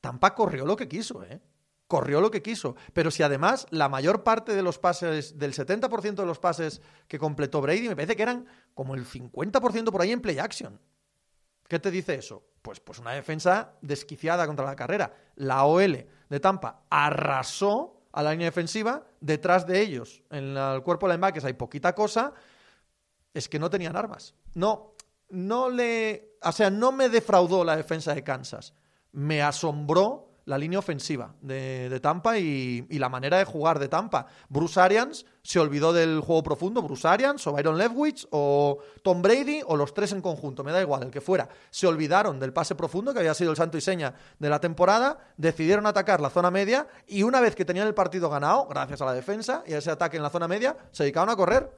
Tampa 0.01 0.35
corrió 0.35 0.65
lo 0.65 0.75
que 0.75 0.89
quiso, 0.89 1.23
¿eh? 1.23 1.39
Corrió 1.87 2.19
lo 2.19 2.29
que 2.29 2.41
quiso. 2.41 2.75
Pero 2.91 3.09
si 3.09 3.23
además 3.23 3.67
la 3.69 3.87
mayor 3.87 4.25
parte 4.25 4.53
de 4.53 4.61
los 4.61 4.79
pases, 4.79 5.39
del 5.39 5.53
70% 5.53 6.15
de 6.15 6.25
los 6.25 6.39
pases 6.39 6.81
que 7.07 7.17
completó 7.17 7.61
Brady, 7.61 7.87
me 7.87 7.95
parece 7.95 8.17
que 8.17 8.23
eran 8.23 8.47
como 8.73 8.95
el 8.95 9.05
50% 9.05 9.91
por 9.91 10.01
ahí 10.01 10.11
en 10.11 10.19
play 10.19 10.39
action. 10.39 10.77
¿Qué 11.69 11.79
te 11.79 11.89
dice 11.89 12.15
eso? 12.15 12.43
Pues, 12.61 12.81
pues 12.81 12.99
una 12.99 13.11
defensa 13.13 13.75
desquiciada 13.81 14.45
contra 14.45 14.65
la 14.65 14.75
carrera. 14.75 15.13
La 15.35 15.63
OL 15.63 16.05
de 16.27 16.39
Tampa 16.41 16.83
arrasó 16.89 17.96
a 18.17 18.23
la 18.23 18.31
línea 18.31 18.47
defensiva, 18.47 19.03
detrás 19.21 19.67
de 19.67 19.79
ellos, 19.79 20.23
en 20.31 20.57
el 20.57 20.81
cuerpo 20.81 21.05
de 21.07 21.13
linebackers 21.13 21.45
hay 21.45 21.53
poquita 21.53 21.93
cosa, 21.93 22.33
es 23.31 23.47
que 23.47 23.59
no 23.59 23.69
tenían 23.69 23.95
armas. 23.95 24.33
No, 24.55 24.95
no 25.29 25.69
le, 25.69 26.31
o 26.41 26.51
sea, 26.51 26.71
no 26.71 26.91
me 26.91 27.09
defraudó 27.09 27.63
la 27.63 27.77
defensa 27.77 28.15
de 28.15 28.23
Kansas. 28.23 28.73
Me 29.11 29.43
asombró 29.43 30.26
la 30.47 30.57
línea 30.57 30.79
ofensiva 30.79 31.35
de, 31.41 31.99
Tampa 32.01 32.37
y, 32.37 32.87
la 32.89 33.09
manera 33.09 33.37
de 33.37 33.43
jugar 33.43 33.79
de 33.79 33.89
Tampa. 33.89 34.27
Bruce 34.47 34.79
Arians 34.79 35.25
se 35.43 35.59
olvidó 35.59 35.91
del 35.91 36.21
juego 36.21 36.41
profundo, 36.41 36.81
Bruce 36.81 37.05
Arians 37.05 37.45
o 37.47 37.51
Byron 37.51 37.77
Leftwich 37.77 38.25
o 38.31 38.79
Tom 39.03 39.21
Brady 39.21 39.59
o 39.65 39.75
los 39.75 39.93
tres 39.93 40.13
en 40.13 40.21
conjunto, 40.21 40.63
me 40.63 40.71
da 40.71 40.81
igual, 40.81 41.03
el 41.03 41.11
que 41.11 41.19
fuera. 41.19 41.49
Se 41.69 41.85
olvidaron 41.85 42.39
del 42.39 42.53
pase 42.53 42.75
profundo, 42.75 43.13
que 43.13 43.19
había 43.19 43.33
sido 43.33 43.51
el 43.51 43.57
santo 43.57 43.77
y 43.77 43.81
seña 43.81 44.13
de 44.39 44.49
la 44.49 44.61
temporada, 44.61 45.19
decidieron 45.35 45.85
atacar 45.85 46.21
la 46.21 46.29
zona 46.29 46.49
media 46.49 46.87
y 47.07 47.23
una 47.23 47.41
vez 47.41 47.53
que 47.53 47.65
tenían 47.65 47.85
el 47.85 47.93
partido 47.93 48.29
ganado, 48.29 48.67
gracias 48.67 49.01
a 49.01 49.05
la 49.05 49.13
defensa 49.13 49.63
y 49.67 49.73
a 49.73 49.79
ese 49.79 49.91
ataque 49.91 50.15
en 50.15 50.23
la 50.23 50.29
zona 50.29 50.47
media, 50.47 50.77
se 50.91 51.03
dedicaron 51.03 51.29
a 51.29 51.35
correr. 51.35 51.69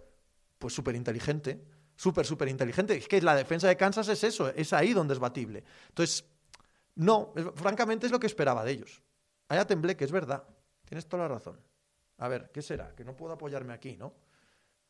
Pues 0.60 0.74
súper 0.74 0.96
inteligente 0.96 1.60
súper, 1.96 2.26
súper 2.26 2.48
inteligente. 2.48 2.96
Es 2.96 3.10
que 3.10 3.22
la 3.22 3.36
defensa 3.36 3.68
de 3.68 3.76
Kansas 3.76 4.08
es 4.08 4.24
eso, 4.24 4.48
es 4.56 4.72
ahí 4.72 4.94
donde 4.94 5.14
es 5.14 5.20
batible. 5.20 5.66
Entonces, 5.90 6.24
no, 7.00 7.34
francamente 7.56 8.06
es 8.06 8.12
lo 8.12 8.20
que 8.20 8.28
esperaba 8.28 8.66
de 8.66 8.72
ellos. 8.72 9.02
Allá 9.48 9.66
temblé, 9.66 9.96
que 9.96 10.04
es 10.04 10.12
verdad. 10.12 10.44
Tienes 10.84 11.08
toda 11.08 11.24
la 11.24 11.30
razón. 11.30 11.58
A 12.18 12.28
ver, 12.28 12.52
¿qué 12.54 12.62
será? 12.62 12.94
Que 12.94 13.06
no 13.06 13.16
puedo 13.16 13.32
apoyarme 13.32 13.74
aquí, 13.74 13.96
¿no? 13.96 14.14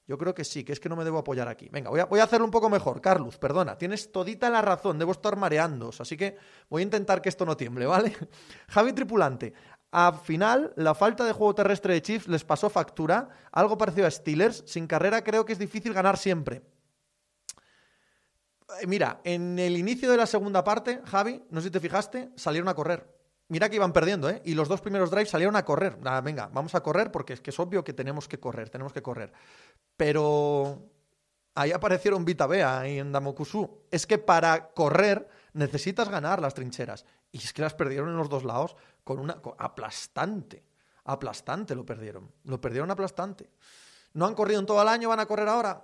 Yo 0.07 0.17
creo 0.17 0.33
que 0.33 0.43
sí, 0.43 0.63
que 0.63 0.73
es 0.73 0.79
que 0.79 0.89
no 0.89 0.95
me 0.95 1.03
debo 1.03 1.19
apoyar 1.19 1.47
aquí. 1.47 1.69
Venga, 1.69 1.91
voy 1.91 1.99
a, 1.99 2.05
voy 2.05 2.19
a 2.19 2.23
hacerlo 2.23 2.45
un 2.45 2.51
poco 2.51 2.67
mejor. 2.67 2.99
Carlos, 2.99 3.37
perdona, 3.37 3.77
tienes 3.77 4.11
todita 4.11 4.49
la 4.49 4.63
razón, 4.63 4.97
debo 4.97 5.11
estar 5.11 5.35
mareando, 5.35 5.91
así 5.99 6.17
que 6.17 6.35
voy 6.67 6.81
a 6.81 6.85
intentar 6.85 7.21
que 7.21 7.29
esto 7.29 7.45
no 7.45 7.55
tiemble, 7.55 7.85
¿vale? 7.85 8.17
Javi 8.69 8.93
Tripulante, 8.93 9.53
al 9.91 10.15
final, 10.15 10.73
la 10.77 10.95
falta 10.95 11.23
de 11.25 11.33
juego 11.33 11.53
terrestre 11.53 11.93
de 11.93 12.01
Chiefs 12.01 12.27
les 12.27 12.43
pasó 12.43 12.71
factura, 12.71 13.29
algo 13.51 13.77
parecido 13.77 14.07
a 14.07 14.11
Steelers. 14.11 14.63
Sin 14.65 14.87
carrera 14.87 15.23
creo 15.23 15.45
que 15.45 15.53
es 15.53 15.59
difícil 15.59 15.93
ganar 15.93 16.17
siempre. 16.17 16.63
Eh, 18.81 18.87
mira, 18.87 19.21
en 19.23 19.57
el 19.57 19.77
inicio 19.77 20.09
de 20.11 20.17
la 20.17 20.25
segunda 20.25 20.63
parte, 20.63 21.01
Javi, 21.05 21.43
no 21.49 21.61
sé 21.61 21.67
si 21.67 21.71
te 21.71 21.79
fijaste, 21.79 22.29
salieron 22.35 22.69
a 22.69 22.75
correr. 22.75 23.19
Mira 23.47 23.67
que 23.67 23.77
iban 23.77 23.93
perdiendo, 23.93 24.29
¿eh? 24.29 24.41
Y 24.45 24.53
los 24.53 24.67
dos 24.67 24.79
primeros 24.79 25.09
drives 25.09 25.31
salieron 25.31 25.55
a 25.55 25.65
correr. 25.65 25.97
Nada, 25.99 26.21
venga, 26.21 26.49
vamos 26.53 26.75
a 26.75 26.83
correr 26.83 27.11
porque 27.11 27.33
es 27.33 27.41
que 27.41 27.49
es 27.49 27.59
obvio 27.59 27.83
que 27.83 27.93
tenemos 27.93 28.27
que 28.27 28.39
correr, 28.39 28.69
tenemos 28.69 28.93
que 28.93 29.01
correr. 29.01 29.33
Pero 29.97 30.83
ahí 31.55 31.71
aparecieron 31.71 32.25
Vita 32.25 32.45
Bea 32.45 32.87
y 32.87 32.99
en 32.99 33.11
Damokusu. 33.11 33.85
Es 33.89 34.05
que 34.05 34.19
para 34.19 34.69
correr 34.69 35.27
necesitas 35.53 36.09
ganar 36.09 36.41
las 36.41 36.53
trincheras. 36.53 37.05
Y 37.31 37.39
es 37.39 37.51
que 37.51 37.63
las 37.63 37.73
perdieron 37.73 38.09
en 38.09 38.17
los 38.17 38.29
dos 38.29 38.43
lados 38.43 38.75
con 39.03 39.19
una 39.19 39.41
aplastante. 39.57 40.63
Aplastante 41.05 41.73
lo 41.73 41.83
perdieron. 41.83 42.31
Lo 42.43 42.61
perdieron 42.61 42.91
aplastante. 42.91 43.49
No 44.13 44.27
han 44.27 44.35
corrido 44.35 44.59
en 44.59 44.67
todo 44.67 44.81
el 44.81 44.87
año, 44.87 45.09
van 45.09 45.21
a 45.21 45.25
correr 45.25 45.47
ahora. 45.47 45.83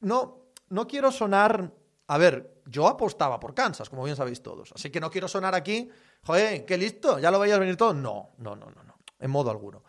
No, 0.00 0.47
no 0.70 0.86
quiero 0.86 1.10
sonar. 1.10 1.72
A 2.06 2.18
ver, 2.18 2.62
yo 2.66 2.86
apostaba 2.88 3.38
por 3.38 3.54
Kansas, 3.54 3.90
como 3.90 4.04
bien 4.04 4.16
sabéis 4.16 4.42
todos. 4.42 4.72
Así 4.72 4.90
que 4.90 5.00
no 5.00 5.10
quiero 5.10 5.28
sonar 5.28 5.54
aquí, 5.54 5.90
joder, 6.24 6.64
qué 6.64 6.78
listo, 6.78 7.18
ya 7.18 7.30
lo 7.30 7.38
veías 7.38 7.58
venir 7.58 7.76
todo. 7.76 7.94
No, 7.94 8.30
no, 8.38 8.56
no, 8.56 8.66
no, 8.70 8.82
no, 8.82 8.98
en 9.18 9.30
modo 9.30 9.50
alguno. 9.50 9.82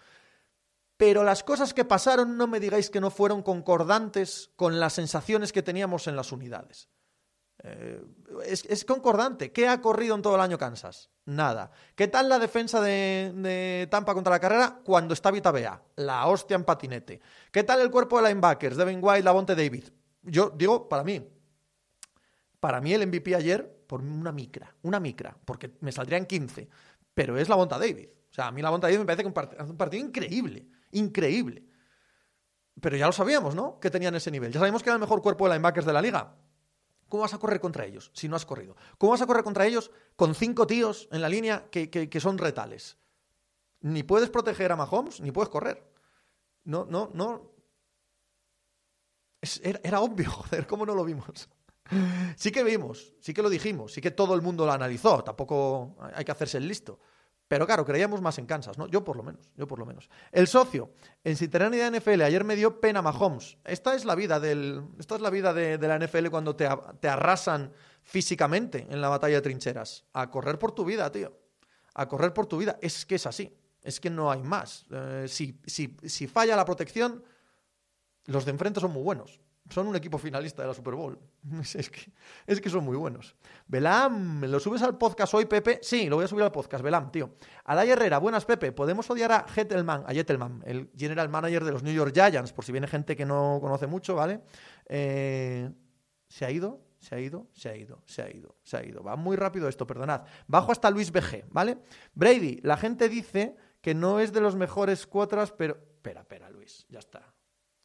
Pero 0.98 1.24
las 1.24 1.44
cosas 1.44 1.74
que 1.74 1.86
pasaron, 1.86 2.36
no 2.36 2.46
me 2.46 2.60
digáis 2.60 2.90
que 2.90 3.00
no 3.00 3.10
fueron 3.10 3.42
concordantes 3.42 4.52
con 4.58 4.82
las 4.82 4.94
sensaciones 4.94 5.54
que 5.54 5.64
teníamos 5.64 6.08
en 6.08 6.18
las 6.18 6.34
unidades. 6.34 6.90
Eh, 7.64 8.02
es, 8.46 8.84
concordante. 8.84 9.54
¿Qué 9.54 9.68
ha 9.68 9.82
corrido 9.82 10.16
en 10.16 10.22
todo 10.22 10.36
el 10.36 10.42
año 10.42 10.58
Kansas? 10.58 11.10
Nada. 11.26 11.72
¿Qué 11.96 12.10
tal 12.10 12.28
la 12.28 12.38
defensa 12.38 12.82
de, 12.82 13.88
Tampa 13.90 14.14
contra 14.14 14.32
la 14.32 14.40
carrera 14.40 14.82
cuando 14.84 15.14
está 15.14 15.32
Vita 15.32 15.52
Bea? 15.52 15.82
La 15.96 16.28
hostia 16.28 16.56
en 16.56 16.66
patinete. 16.66 17.22
¿Qué 17.52 17.64
tal 17.64 17.80
el 17.80 17.92
cuerpo 17.92 18.22
de 18.22 18.28
linebackers? 18.28 18.76
Devin 18.76 19.00
White, 19.02 19.24
Lavonte 19.24 19.56
David 19.56 19.86
yo 20.24 20.52
digo, 20.52 20.90
para 20.90 21.04
mí, 21.04 21.26
para 22.60 22.82
mí 22.82 22.94
el 22.94 23.08
MVP 23.08 23.36
ayer, 23.36 23.84
por 23.88 24.02
una 24.02 24.32
micra, 24.32 24.76
una 24.84 25.00
micra, 25.00 25.38
porque 25.46 25.78
me 25.82 25.92
saldrían 25.92 26.26
15, 26.26 26.70
pero 27.14 27.38
es 27.38 27.50
la 27.50 27.56
Bonta 27.56 27.80
David. 27.80 28.10
O 28.30 28.34
sea, 28.34 28.48
a 28.48 28.52
mí 28.52 28.62
la 28.62 28.70
Bonta 28.70 28.88
David 28.88 29.00
me 29.00 29.06
parece 29.06 29.24
que 29.24 29.40
hace 29.40 29.72
un 29.72 29.78
partido 29.78 30.06
increíble, 30.06 30.68
increíble. 30.92 31.66
Pero 32.80 32.96
ya 32.96 33.08
lo 33.08 33.12
sabíamos, 33.12 33.56
¿no? 33.56 33.80
Que 33.80 33.90
tenían 33.90 34.16
ese 34.16 34.32
nivel. 34.32 34.52
Ya 34.52 34.60
sabemos 34.60 34.84
que 34.84 34.90
era 34.90 34.96
el 34.96 35.02
mejor 35.02 35.22
cuerpo 35.22 35.46
de 35.46 35.56
linebackers 35.56 35.86
de 35.86 35.94
la 35.94 36.02
liga. 36.02 36.36
¿Cómo 37.10 37.22
vas 37.22 37.34
a 37.34 37.40
correr 37.40 37.60
contra 37.60 37.86
ellos 37.86 38.12
si 38.14 38.30
no 38.30 38.36
has 38.36 38.46
corrido? 38.46 38.76
¿Cómo 38.98 39.12
vas 39.12 39.22
a 39.22 39.26
correr 39.26 39.44
contra 39.44 39.66
ellos 39.66 39.92
con 40.16 40.36
cinco 40.36 40.68
tíos 40.68 41.10
en 41.12 41.22
la 41.22 41.30
línea 41.30 41.70
que, 41.72 41.90
que 41.90 42.20
son 42.20 42.38
retales? 42.38 42.98
Ni 43.82 44.04
puedes 44.04 44.30
proteger 44.30 44.72
a 44.72 44.76
Mahomes, 44.76 45.20
ni 45.20 45.32
puedes 45.32 45.50
correr. 45.50 45.92
No, 46.64 46.86
no, 46.86 47.10
no, 47.14 47.52
era, 49.62 50.02
obvio, 50.02 50.30
joder, 50.32 50.68
¿cómo 50.68 50.86
no 50.86 50.96
lo 50.96 51.04
vimos? 51.04 51.50
Sí 52.36 52.52
que 52.52 52.64
vimos, 52.64 53.16
sí 53.20 53.34
que 53.34 53.42
lo 53.42 53.50
dijimos, 53.50 53.94
sí 53.94 54.00
que 54.00 54.12
todo 54.12 54.36
el 54.36 54.44
mundo 54.44 54.64
lo 54.64 54.72
analizó, 54.72 55.24
tampoco 55.24 55.98
hay 56.14 56.24
que 56.24 56.32
hacerse 56.32 56.60
el 56.60 56.68
listo. 56.68 57.00
Pero 57.48 57.66
claro, 57.66 57.84
creíamos 57.84 58.22
más 58.22 58.38
en 58.38 58.46
Kansas, 58.46 58.78
¿no? 58.78 58.86
Yo 58.86 59.04
por 59.04 59.18
lo 59.18 59.24
menos, 59.24 59.50
yo 59.56 59.66
por 59.68 59.80
lo 59.80 59.86
menos. 59.88 60.08
El 60.32 60.48
socio, 60.48 60.92
en 61.24 61.36
Citeranidad 61.36 61.92
NFL, 61.92 62.22
ayer 62.22 62.44
me 62.44 62.56
dio 62.56 62.80
pena 62.80 63.02
Mahomes. 63.02 63.58
Esta 63.66 63.96
es 63.96 64.06
la 64.06 64.14
vida 64.14 64.40
del, 64.40 64.84
esta 65.00 65.16
es 65.16 65.22
la 65.22 65.32
vida 65.32 65.52
de, 65.52 65.80
la 65.80 65.98
NFL 65.98 66.28
cuando 66.28 66.56
te, 66.56 66.70
te, 67.00 67.08
arrasan 67.08 67.74
físicamente 68.04 68.86
en 68.88 69.02
la 69.02 69.10
batalla 69.10 69.38
de 69.38 69.42
trincheras. 69.42 70.06
A 70.14 70.30
correr 70.30 70.60
por 70.60 70.74
tu 70.74 70.86
vida, 70.86 71.12
tío. 71.12 71.36
A 71.96 72.08
correr 72.08 72.36
por 72.36 72.46
tu 72.46 72.60
vida. 72.60 72.78
Es 72.84 73.04
que 73.04 73.16
es 73.16 73.26
así. 73.26 73.58
Es 73.82 74.00
que 74.00 74.12
no 74.12 74.30
hay 74.30 74.44
más. 74.44 74.86
Eh, 74.92 75.26
si, 75.28 75.60
si, 75.66 75.98
si 76.04 76.28
falla 76.28 76.56
la 76.56 76.66
protección, 76.66 77.24
los 78.30 78.46
de 78.46 78.52
enfrente 78.52 78.80
son 78.80 78.92
muy 78.92 79.02
buenos. 79.02 79.40
Son 79.70 79.88
un 79.88 79.96
equipo 79.96 80.18
finalista 80.18 80.62
de 80.62 80.68
la 80.68 80.74
Super 80.74 80.96
Bowl. 80.96 81.20
Es 81.76 81.90
que, 81.90 82.12
es 82.48 82.62
que 82.62 82.70
son 82.70 82.84
muy 82.84 82.98
buenos. 82.98 83.36
Velam, 83.68 84.42
¿lo 84.46 84.60
subes 84.60 84.82
al 84.82 84.98
podcast 84.98 85.34
hoy, 85.34 85.46
Pepe? 85.46 85.80
Sí, 85.82 86.10
lo 86.10 86.16
voy 86.16 86.26
a 86.26 86.28
subir 86.28 86.44
al 86.44 86.52
podcast, 86.52 86.84
Velam, 86.84 87.12
tío. 87.12 87.36
Alay 87.66 87.90
Herrera, 87.92 88.18
buenas, 88.18 88.46
Pepe. 88.46 88.72
¿Podemos 88.72 89.10
odiar 89.10 89.32
a 89.32 89.48
Gettelman, 89.48 90.04
a 90.08 90.14
Jettelman, 90.14 90.64
el 90.66 90.90
general 90.98 91.30
manager 91.30 91.64
de 91.64 91.72
los 91.72 91.84
New 91.84 91.94
York 91.94 92.14
Giants? 92.14 92.54
Por 92.54 92.66
si 92.66 92.72
viene 92.72 92.88
gente 92.88 93.16
que 93.16 93.26
no 93.26 93.60
conoce 93.62 93.88
mucho, 93.88 94.16
¿vale? 94.16 94.42
Eh, 94.88 95.70
¿Se 96.28 96.46
ha 96.46 96.52
ido? 96.52 96.82
Se 97.00 97.16
ha 97.16 97.20
ido, 97.20 97.48
se 97.54 97.70
ha 97.70 97.78
ido, 97.78 98.04
se 98.06 98.22
ha 98.22 98.30
ido, 98.30 98.56
se 98.64 98.78
ha 98.78 98.84
ido. 98.84 99.04
Va 99.04 99.16
muy 99.16 99.38
rápido 99.38 99.70
esto, 99.70 99.88
perdonad. 99.88 100.24
Bajo 100.48 100.72
hasta 100.72 100.92
Luis 100.92 101.12
BG, 101.12 101.46
¿vale? 101.50 101.78
Brady, 102.14 102.60
la 102.62 102.76
gente 102.76 103.08
dice 103.08 103.56
que 103.82 103.94
no 103.94 104.20
es 104.20 104.34
de 104.34 104.42
los 104.42 104.56
mejores 104.56 105.08
cuatras, 105.08 105.52
pero. 105.52 105.78
Espera, 105.96 106.22
espera, 106.22 106.50
Luis, 106.50 106.86
ya 106.90 107.00
está. 107.00 107.34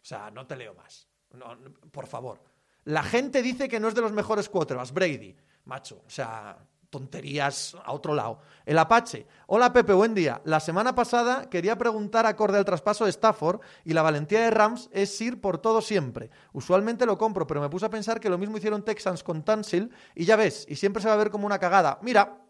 O 0.04 0.06
sea, 0.06 0.30
no 0.30 0.46
te 0.46 0.54
leo 0.54 0.74
más. 0.74 1.08
No, 1.32 1.56
por 1.90 2.06
favor. 2.06 2.38
La 2.84 3.02
gente 3.02 3.40
dice 3.40 3.70
que 3.70 3.80
no 3.80 3.88
es 3.88 3.94
de 3.94 4.02
los 4.02 4.12
mejores 4.12 4.50
quarterbacks, 4.50 4.92
Brady. 4.92 5.34
Macho, 5.64 6.02
o 6.06 6.10
sea, 6.10 6.58
tonterías 6.90 7.74
a 7.82 7.90
otro 7.90 8.14
lado. 8.14 8.40
El 8.66 8.78
Apache. 8.78 9.26
Hola 9.46 9.72
Pepe, 9.72 9.94
buen 9.94 10.14
día. 10.14 10.42
La 10.44 10.60
semana 10.60 10.94
pasada 10.94 11.48
quería 11.48 11.78
preguntar 11.78 12.26
acorde 12.26 12.58
al 12.58 12.66
traspaso 12.66 13.04
de 13.04 13.12
Stafford 13.12 13.62
y 13.82 13.94
la 13.94 14.02
valentía 14.02 14.42
de 14.42 14.50
Rams 14.50 14.90
es 14.92 15.18
ir 15.22 15.40
por 15.40 15.56
todo 15.56 15.80
siempre. 15.80 16.28
Usualmente 16.52 17.06
lo 17.06 17.16
compro, 17.16 17.46
pero 17.46 17.62
me 17.62 17.70
puse 17.70 17.86
a 17.86 17.90
pensar 17.90 18.20
que 18.20 18.28
lo 18.28 18.36
mismo 18.36 18.58
hicieron 18.58 18.84
Texans 18.84 19.24
con 19.24 19.42
Tansil 19.42 19.90
y 20.14 20.26
ya 20.26 20.36
ves, 20.36 20.66
y 20.68 20.76
siempre 20.76 21.00
se 21.00 21.08
va 21.08 21.14
a 21.14 21.16
ver 21.16 21.30
como 21.30 21.46
una 21.46 21.58
cagada. 21.58 21.98
Mira, 22.02 22.42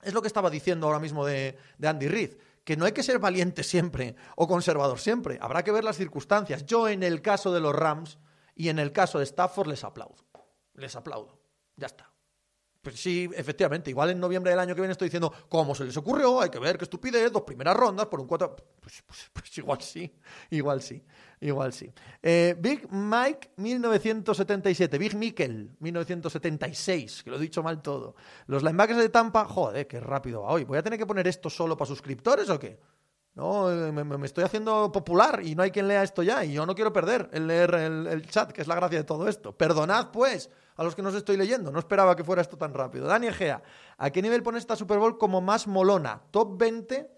es 0.00 0.14
lo 0.14 0.22
que 0.22 0.28
estaba 0.28 0.48
diciendo 0.48 0.86
ahora 0.86 1.00
mismo 1.00 1.26
de, 1.26 1.58
de 1.76 1.88
Andy 1.88 2.06
Reid 2.06 2.34
que 2.64 2.76
no 2.76 2.86
hay 2.86 2.92
que 2.92 3.02
ser 3.02 3.18
valiente 3.18 3.62
siempre 3.62 4.16
o 4.36 4.48
conservador 4.48 4.98
siempre. 4.98 5.38
Habrá 5.40 5.62
que 5.62 5.72
ver 5.72 5.84
las 5.84 5.96
circunstancias. 5.96 6.64
Yo 6.66 6.88
en 6.88 7.02
el 7.02 7.22
caso 7.22 7.52
de 7.52 7.60
los 7.60 7.74
Rams 7.74 8.18
y 8.54 8.68
en 8.68 8.78
el 8.78 8.92
caso 8.92 9.18
de 9.18 9.24
Stafford 9.24 9.68
les 9.68 9.84
aplaudo. 9.84 10.24
Les 10.74 10.96
aplaudo. 10.96 11.38
Ya 11.76 11.86
está. 11.86 12.13
Pues 12.84 13.00
sí, 13.00 13.30
efectivamente, 13.34 13.88
igual 13.88 14.10
en 14.10 14.20
noviembre 14.20 14.50
del 14.50 14.60
año 14.60 14.74
que 14.74 14.82
viene 14.82 14.92
estoy 14.92 15.06
diciendo, 15.08 15.32
¿cómo 15.48 15.74
se 15.74 15.86
les 15.86 15.96
ocurrió? 15.96 16.42
Hay 16.42 16.50
que 16.50 16.58
ver 16.58 16.76
qué 16.76 16.84
estupidez, 16.84 17.32
dos 17.32 17.40
primeras 17.40 17.74
rondas 17.74 18.06
por 18.08 18.20
un 18.20 18.26
cuatro. 18.26 18.54
Pues, 18.78 19.02
pues, 19.06 19.30
pues 19.32 19.56
igual 19.56 19.80
sí, 19.80 20.14
igual 20.50 20.82
sí, 20.82 21.02
igual 21.40 21.72
sí. 21.72 21.90
Eh, 22.22 22.54
Big 22.58 22.86
Mike 22.92 23.52
1977, 23.56 24.98
Big 24.98 25.16
Mikkel 25.16 25.70
1976, 25.80 27.22
que 27.22 27.30
lo 27.30 27.36
he 27.36 27.40
dicho 27.40 27.62
mal 27.62 27.80
todo. 27.80 28.16
Los 28.48 28.62
linebackers 28.62 28.98
de 28.98 29.08
Tampa, 29.08 29.46
joder, 29.46 29.86
qué 29.86 29.98
rápido 29.98 30.42
va 30.42 30.50
hoy. 30.50 30.64
¿Voy 30.64 30.76
a 30.76 30.82
tener 30.82 30.98
que 30.98 31.06
poner 31.06 31.26
esto 31.26 31.48
solo 31.48 31.78
para 31.78 31.88
suscriptores 31.88 32.50
o 32.50 32.58
qué? 32.58 32.78
No, 33.34 33.66
me, 33.66 34.26
estoy 34.26 34.44
haciendo 34.44 34.92
popular 34.92 35.40
y 35.42 35.56
no 35.56 35.64
hay 35.64 35.72
quien 35.72 35.88
lea 35.88 36.04
esto 36.04 36.22
ya. 36.22 36.44
Y 36.44 36.52
yo 36.52 36.64
no 36.66 36.74
quiero 36.74 36.92
perder 36.92 37.28
el 37.32 37.48
leer 37.48 37.74
el 37.74 38.30
chat, 38.30 38.52
que 38.52 38.62
es 38.62 38.68
la 38.68 38.76
gracia 38.76 38.98
de 38.98 39.04
todo 39.04 39.28
esto. 39.28 39.56
Perdonad, 39.56 40.12
pues 40.12 40.50
a 40.76 40.84
los 40.84 40.94
que 40.94 41.02
nos 41.02 41.14
estoy 41.14 41.36
leyendo. 41.36 41.72
No 41.72 41.78
esperaba 41.78 42.14
que 42.14 42.24
fuera 42.24 42.42
esto 42.42 42.56
tan 42.56 42.72
rápido. 42.74 43.06
Dani 43.06 43.28
Egea, 43.28 43.62
¿a 43.98 44.10
qué 44.10 44.22
nivel 44.22 44.42
pone 44.42 44.58
esta 44.58 44.76
Super 44.76 44.98
Bowl 44.98 45.18
como 45.18 45.40
más 45.40 45.66
molona? 45.66 46.22
¿Top 46.30 46.56
20? 46.58 47.10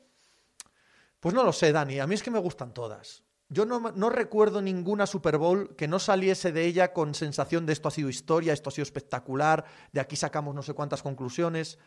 Pues 1.20 1.35
no 1.35 1.42
lo 1.42 1.52
sé, 1.52 1.73
Dani. 1.73 2.00
A 2.00 2.06
mí 2.06 2.14
es 2.14 2.23
que 2.23 2.30
me 2.30 2.38
gustan 2.38 2.73
todas. 2.73 3.23
Yo 3.49 3.64
no, 3.64 3.78
no, 3.78 4.11
recuerdo 4.11 4.61
ninguna 4.61 5.06
Super 5.06 5.38
Bowl 5.38 5.76
que 5.76 5.87
no 5.87 5.99
saliese 5.99 6.50
de 6.50 6.64
ella 6.64 6.92
con 6.92 7.14
sensación 7.14 7.64
de 7.64 7.75
esto 7.75 7.88
ha 7.88 7.92
sido 7.92 8.08
historia, 8.08 8.52
esto 8.52 8.70
ha 8.70 8.73
sido 8.73 8.82
espectacular, 8.82 9.64
de 9.92 10.00
aquí 10.00 10.16
sacamos 10.16 10.52
no 10.52 10.62
sé 10.62 10.75
cuántas 10.75 11.02
conclusiones. 11.02 11.78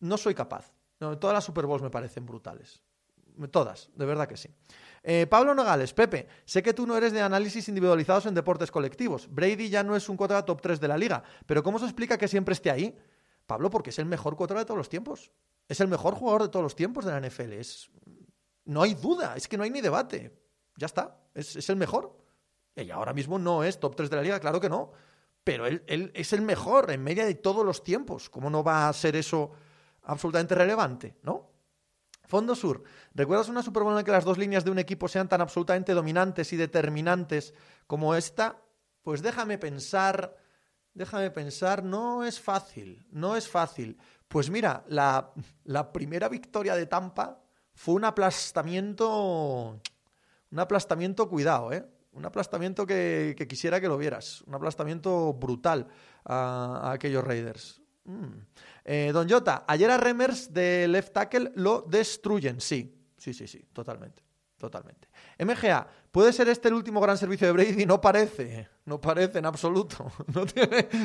No 0.00 0.16
soy 0.16 0.34
capaz. 0.34 0.72
todas 0.98 1.34
las 1.34 1.44
Super 1.44 1.66
Bowls 1.66 1.82
me 1.82 1.90
parecen 1.90 2.26
brutales. 2.26 2.82
Todas, 3.50 3.90
de 3.94 4.06
verdad 4.06 4.28
que 4.28 4.36
sí. 4.36 4.48
Eh, 5.02 5.26
Pablo 5.26 5.54
Nogales, 5.54 5.92
Pepe, 5.92 6.28
sé 6.44 6.62
que 6.62 6.72
tú 6.72 6.86
no 6.86 6.96
eres 6.96 7.12
de 7.12 7.20
análisis 7.20 7.68
individualizados 7.68 8.26
en 8.26 8.34
deportes 8.34 8.70
colectivos. 8.70 9.28
Brady 9.30 9.68
ya 9.68 9.82
no 9.82 9.96
es 9.96 10.08
un 10.08 10.16
cuota 10.16 10.44
top 10.44 10.62
3 10.62 10.80
de 10.80 10.88
la 10.88 10.96
liga, 10.96 11.22
pero 11.46 11.62
¿cómo 11.62 11.78
se 11.78 11.84
explica 11.84 12.16
que 12.16 12.28
siempre 12.28 12.54
esté 12.54 12.70
ahí? 12.70 12.96
Pablo, 13.46 13.68
porque 13.68 13.90
es 13.90 13.98
el 13.98 14.06
mejor 14.06 14.36
quarterback 14.36 14.64
de 14.64 14.66
todos 14.66 14.78
los 14.78 14.88
tiempos. 14.88 15.30
Es 15.68 15.80
el 15.80 15.88
mejor 15.88 16.14
jugador 16.14 16.42
de 16.42 16.48
todos 16.48 16.62
los 16.62 16.74
tiempos 16.74 17.04
de 17.04 17.12
la 17.12 17.28
NFL. 17.28 17.52
Es... 17.52 17.90
No 18.64 18.82
hay 18.82 18.94
duda, 18.94 19.34
es 19.36 19.46
que 19.46 19.58
no 19.58 19.64
hay 19.64 19.70
ni 19.70 19.82
debate. 19.82 20.32
Ya 20.76 20.86
está, 20.86 21.18
es, 21.34 21.56
es 21.56 21.68
el 21.68 21.76
mejor. 21.76 22.16
Y 22.74 22.90
ahora 22.90 23.12
mismo 23.12 23.38
no 23.38 23.62
es 23.62 23.78
top 23.78 23.96
3 23.96 24.08
de 24.08 24.16
la 24.16 24.22
liga, 24.22 24.40
claro 24.40 24.60
que 24.60 24.70
no. 24.70 24.92
Pero 25.44 25.66
él, 25.66 25.84
él, 25.86 26.10
es 26.14 26.32
el 26.32 26.40
mejor 26.40 26.90
en 26.90 27.02
media 27.02 27.26
de 27.26 27.34
todos 27.34 27.64
los 27.66 27.84
tiempos. 27.84 28.30
¿Cómo 28.30 28.48
no 28.48 28.64
va 28.64 28.88
a 28.88 28.92
ser 28.94 29.16
eso 29.16 29.52
absolutamente 30.04 30.54
relevante, 30.54 31.16
no? 31.22 31.53
Fondo 32.26 32.54
Sur, 32.54 32.82
¿recuerdas 33.14 33.48
una 33.48 33.62
Super 33.62 33.82
Bowl 33.82 34.02
que 34.02 34.10
las 34.10 34.24
dos 34.24 34.38
líneas 34.38 34.64
de 34.64 34.70
un 34.70 34.78
equipo 34.78 35.08
sean 35.08 35.28
tan 35.28 35.40
absolutamente 35.40 35.92
dominantes 35.92 36.52
y 36.52 36.56
determinantes 36.56 37.54
como 37.86 38.14
esta? 38.14 38.62
Pues 39.02 39.22
déjame 39.22 39.58
pensar, 39.58 40.36
déjame 40.94 41.30
pensar, 41.30 41.84
no 41.84 42.24
es 42.24 42.40
fácil, 42.40 43.06
no 43.10 43.36
es 43.36 43.48
fácil. 43.48 43.98
Pues 44.28 44.50
mira, 44.50 44.84
la, 44.88 45.32
la 45.64 45.92
primera 45.92 46.28
victoria 46.28 46.74
de 46.74 46.86
Tampa 46.86 47.42
fue 47.74 47.94
un 47.94 48.04
aplastamiento, 48.04 49.80
un 50.50 50.58
aplastamiento, 50.58 51.28
cuidado, 51.28 51.72
¿eh? 51.72 51.84
Un 52.12 52.24
aplastamiento 52.24 52.86
que, 52.86 53.34
quisiera 53.48 53.80
que 53.80 53.88
lo 53.88 53.98
vieras. 53.98 54.42
Un 54.46 54.54
aplastamiento 54.54 55.32
brutal 55.34 55.88
a, 56.24 56.80
a 56.84 56.92
aquellos 56.92 57.24
Raiders. 57.24 57.82
Mm. 58.04 58.38
Eh, 58.84 59.10
Don 59.12 59.28
Jota, 59.28 59.64
ayer 59.66 59.90
a 59.90 59.96
Remers 59.96 60.52
de 60.52 60.86
left 60.88 61.12
tackle 61.12 61.52
lo 61.56 61.84
destruyen. 61.88 62.60
Sí, 62.60 62.94
sí, 63.16 63.32
sí, 63.32 63.46
sí, 63.46 63.64
totalmente. 63.72 64.22
Totalmente. 64.64 65.08
MGA, 65.38 65.86
¿puede 66.10 66.32
ser 66.32 66.48
este 66.48 66.68
el 66.68 66.74
último 66.74 67.00
gran 67.00 67.18
servicio 67.18 67.46
de 67.46 67.52
Brady? 67.52 67.84
No 67.84 68.00
parece, 68.00 68.68
no 68.86 69.00
parece 69.00 69.38
en 69.38 69.46
absoluto. 69.46 70.10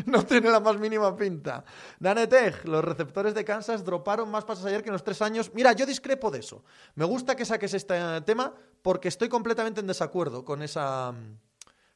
No 0.05 0.23
tiene, 0.25 0.49
la 0.49 0.59
más 0.59 0.77
mínima 0.77 1.15
pinta. 1.15 1.65
Danetech, 1.99 2.65
los 2.65 2.83
receptores 2.83 3.33
de 3.33 3.43
Kansas 3.43 3.83
droparon 3.83 4.29
más 4.29 4.45
pasos 4.45 4.65
ayer 4.65 4.81
que 4.81 4.89
en 4.89 4.93
los 4.93 5.03
tres 5.03 5.21
años. 5.21 5.51
Mira, 5.53 5.73
yo 5.73 5.85
discrepo 5.85 6.31
de 6.31 6.39
eso. 6.39 6.63
Me 6.95 7.05
gusta 7.05 7.35
que 7.35 7.43
saques 7.43 7.73
este 7.73 8.21
tema 8.21 8.53
porque 8.81 9.07
estoy 9.07 9.27
completamente 9.27 9.81
en 9.81 9.87
desacuerdo 9.87 10.45
con 10.45 10.61
esa, 10.61 11.13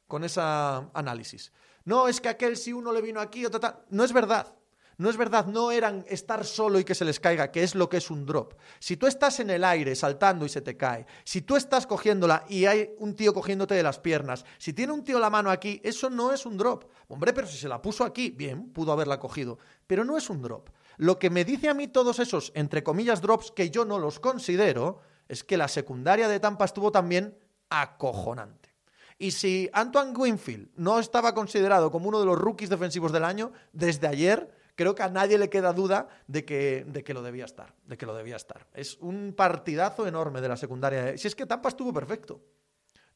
con 0.06 0.24
esa 0.24 0.90
análisis. 0.92 1.52
No, 1.84 2.08
es 2.08 2.20
que 2.20 2.28
aquel 2.28 2.56
si 2.56 2.72
uno 2.72 2.92
le 2.92 3.00
vino 3.00 3.20
aquí, 3.20 3.46
otro 3.46 3.60
tal. 3.60 3.84
No 3.90 4.04
es 4.04 4.12
verdad. 4.12 4.54
No 4.96 5.10
es 5.10 5.16
verdad, 5.16 5.46
no 5.46 5.72
eran 5.72 6.04
estar 6.08 6.44
solo 6.44 6.78
y 6.78 6.84
que 6.84 6.94
se 6.94 7.04
les 7.04 7.18
caiga, 7.18 7.50
que 7.50 7.62
es 7.62 7.74
lo 7.74 7.88
que 7.88 7.96
es 7.96 8.10
un 8.10 8.26
drop. 8.26 8.54
Si 8.78 8.96
tú 8.96 9.06
estás 9.06 9.40
en 9.40 9.50
el 9.50 9.64
aire 9.64 9.94
saltando 9.94 10.46
y 10.46 10.48
se 10.48 10.60
te 10.60 10.76
cae, 10.76 11.06
si 11.24 11.42
tú 11.42 11.56
estás 11.56 11.86
cogiéndola 11.86 12.44
y 12.48 12.66
hay 12.66 12.94
un 12.98 13.14
tío 13.14 13.34
cogiéndote 13.34 13.74
de 13.74 13.82
las 13.82 13.98
piernas, 13.98 14.44
si 14.58 14.72
tiene 14.72 14.92
un 14.92 15.02
tío 15.02 15.18
la 15.18 15.30
mano 15.30 15.50
aquí, 15.50 15.80
eso 15.82 16.10
no 16.10 16.32
es 16.32 16.46
un 16.46 16.56
drop. 16.56 16.84
Hombre, 17.08 17.32
pero 17.32 17.46
si 17.46 17.56
se 17.56 17.68
la 17.68 17.82
puso 17.82 18.04
aquí, 18.04 18.30
bien, 18.30 18.72
pudo 18.72 18.92
haberla 18.92 19.18
cogido, 19.18 19.58
pero 19.86 20.04
no 20.04 20.16
es 20.16 20.30
un 20.30 20.42
drop. 20.42 20.70
Lo 20.96 21.18
que 21.18 21.30
me 21.30 21.44
dice 21.44 21.68
a 21.68 21.74
mí 21.74 21.88
todos 21.88 22.20
esos, 22.20 22.52
entre 22.54 22.84
comillas, 22.84 23.20
drops 23.20 23.50
que 23.50 23.70
yo 23.70 23.84
no 23.84 23.98
los 23.98 24.20
considero, 24.20 25.00
es 25.28 25.42
que 25.42 25.56
la 25.56 25.68
secundaria 25.68 26.28
de 26.28 26.38
Tampa 26.38 26.64
estuvo 26.66 26.92
también 26.92 27.36
acojonante. 27.68 28.74
Y 29.18 29.30
si 29.30 29.70
Antoine 29.72 30.16
Winfield 30.16 30.70
no 30.76 30.98
estaba 30.98 31.34
considerado 31.34 31.90
como 31.90 32.08
uno 32.08 32.20
de 32.20 32.26
los 32.26 32.38
rookies 32.38 32.70
defensivos 32.70 33.12
del 33.12 33.24
año, 33.24 33.52
desde 33.72 34.08
ayer 34.08 34.53
creo 34.74 34.94
que 34.94 35.02
a 35.02 35.08
nadie 35.08 35.38
le 35.38 35.50
queda 35.50 35.72
duda 35.72 36.08
de 36.26 36.44
que, 36.44 36.84
de 36.86 37.04
que 37.04 37.14
lo 37.14 37.22
debía 37.22 37.44
estar, 37.44 37.74
de 37.86 37.96
que 37.96 38.06
lo 38.06 38.14
debía 38.14 38.36
estar. 38.36 38.66
Es 38.74 38.96
un 38.98 39.34
partidazo 39.36 40.06
enorme 40.06 40.40
de 40.40 40.48
la 40.48 40.56
secundaria. 40.56 41.16
Si 41.16 41.28
es 41.28 41.34
que 41.34 41.46
Tampa 41.46 41.68
estuvo 41.68 41.92
perfecto. 41.92 42.42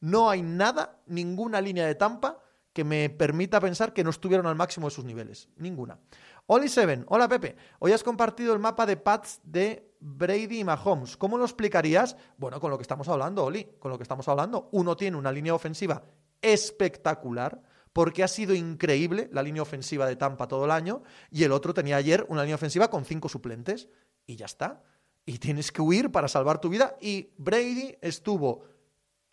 No 0.01 0.29
hay 0.29 0.41
nada, 0.41 1.01
ninguna 1.07 1.59
línea 1.59 1.85
de 1.85 1.95
Tampa 1.95 2.39
que 2.73 2.83
me 2.83 3.09
permita 3.09 3.59
pensar 3.59 3.93
que 3.93 4.03
no 4.03 4.09
estuvieron 4.09 4.47
al 4.47 4.55
máximo 4.55 4.87
de 4.87 4.95
sus 4.95 5.03
niveles. 5.03 5.49
Ninguna. 5.57 5.99
Oli 6.45 6.69
Seven, 6.69 7.05
hola 7.09 7.27
Pepe. 7.27 7.55
Hoy 7.79 7.91
has 7.91 8.03
compartido 8.03 8.53
el 8.53 8.59
mapa 8.59 8.85
de 8.85 8.97
Pats 8.97 9.41
de 9.43 9.93
Brady 9.99 10.59
y 10.59 10.63
Mahomes. 10.63 11.17
¿Cómo 11.17 11.37
lo 11.37 11.43
explicarías? 11.43 12.15
Bueno, 12.37 12.59
con 12.59 12.71
lo 12.71 12.77
que 12.77 12.83
estamos 12.83 13.07
hablando, 13.09 13.43
Oli, 13.43 13.65
con 13.79 13.91
lo 13.91 13.97
que 13.97 14.03
estamos 14.03 14.27
hablando. 14.27 14.69
Uno 14.71 14.95
tiene 14.95 15.17
una 15.17 15.31
línea 15.31 15.53
ofensiva 15.53 16.01
espectacular 16.41 17.61
porque 17.93 18.23
ha 18.23 18.27
sido 18.27 18.53
increíble 18.53 19.29
la 19.31 19.43
línea 19.43 19.61
ofensiva 19.61 20.05
de 20.05 20.15
Tampa 20.15 20.47
todo 20.47 20.65
el 20.65 20.71
año, 20.71 21.03
y 21.31 21.43
el 21.43 21.51
otro 21.51 21.73
tenía 21.73 21.97
ayer 21.97 22.25
una 22.29 22.43
línea 22.43 22.55
ofensiva 22.55 22.89
con 22.89 23.05
cinco 23.05 23.29
suplentes, 23.29 23.89
y 24.25 24.35
ya 24.35 24.45
está. 24.45 24.83
Y 25.25 25.37
tienes 25.37 25.71
que 25.71 25.81
huir 25.81 26.11
para 26.11 26.27
salvar 26.27 26.61
tu 26.61 26.69
vida, 26.69 26.97
y 27.01 27.33
Brady 27.37 27.97
estuvo 28.01 28.65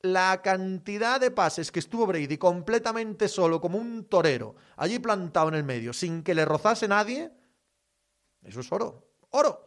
la 0.03 0.41
cantidad 0.43 1.21
de 1.21 1.31
pases 1.31 1.73
que 1.73 1.81
estuvo 1.81 2.07
Brady 2.07 2.39
completamente 2.39 3.29
solo, 3.29 3.61
como 3.61 3.79
un 3.79 4.05
torero, 4.05 4.57
allí 4.77 4.99
plantado 4.99 5.49
en 5.49 5.55
el 5.55 5.65
medio, 5.65 5.93
sin 5.93 6.23
que 6.23 6.35
le 6.35 6.45
rozase 6.45 6.89
nadie, 6.89 7.33
eso 8.43 8.61
es 8.61 8.71
oro. 8.73 9.11
¡Oro! 9.31 9.67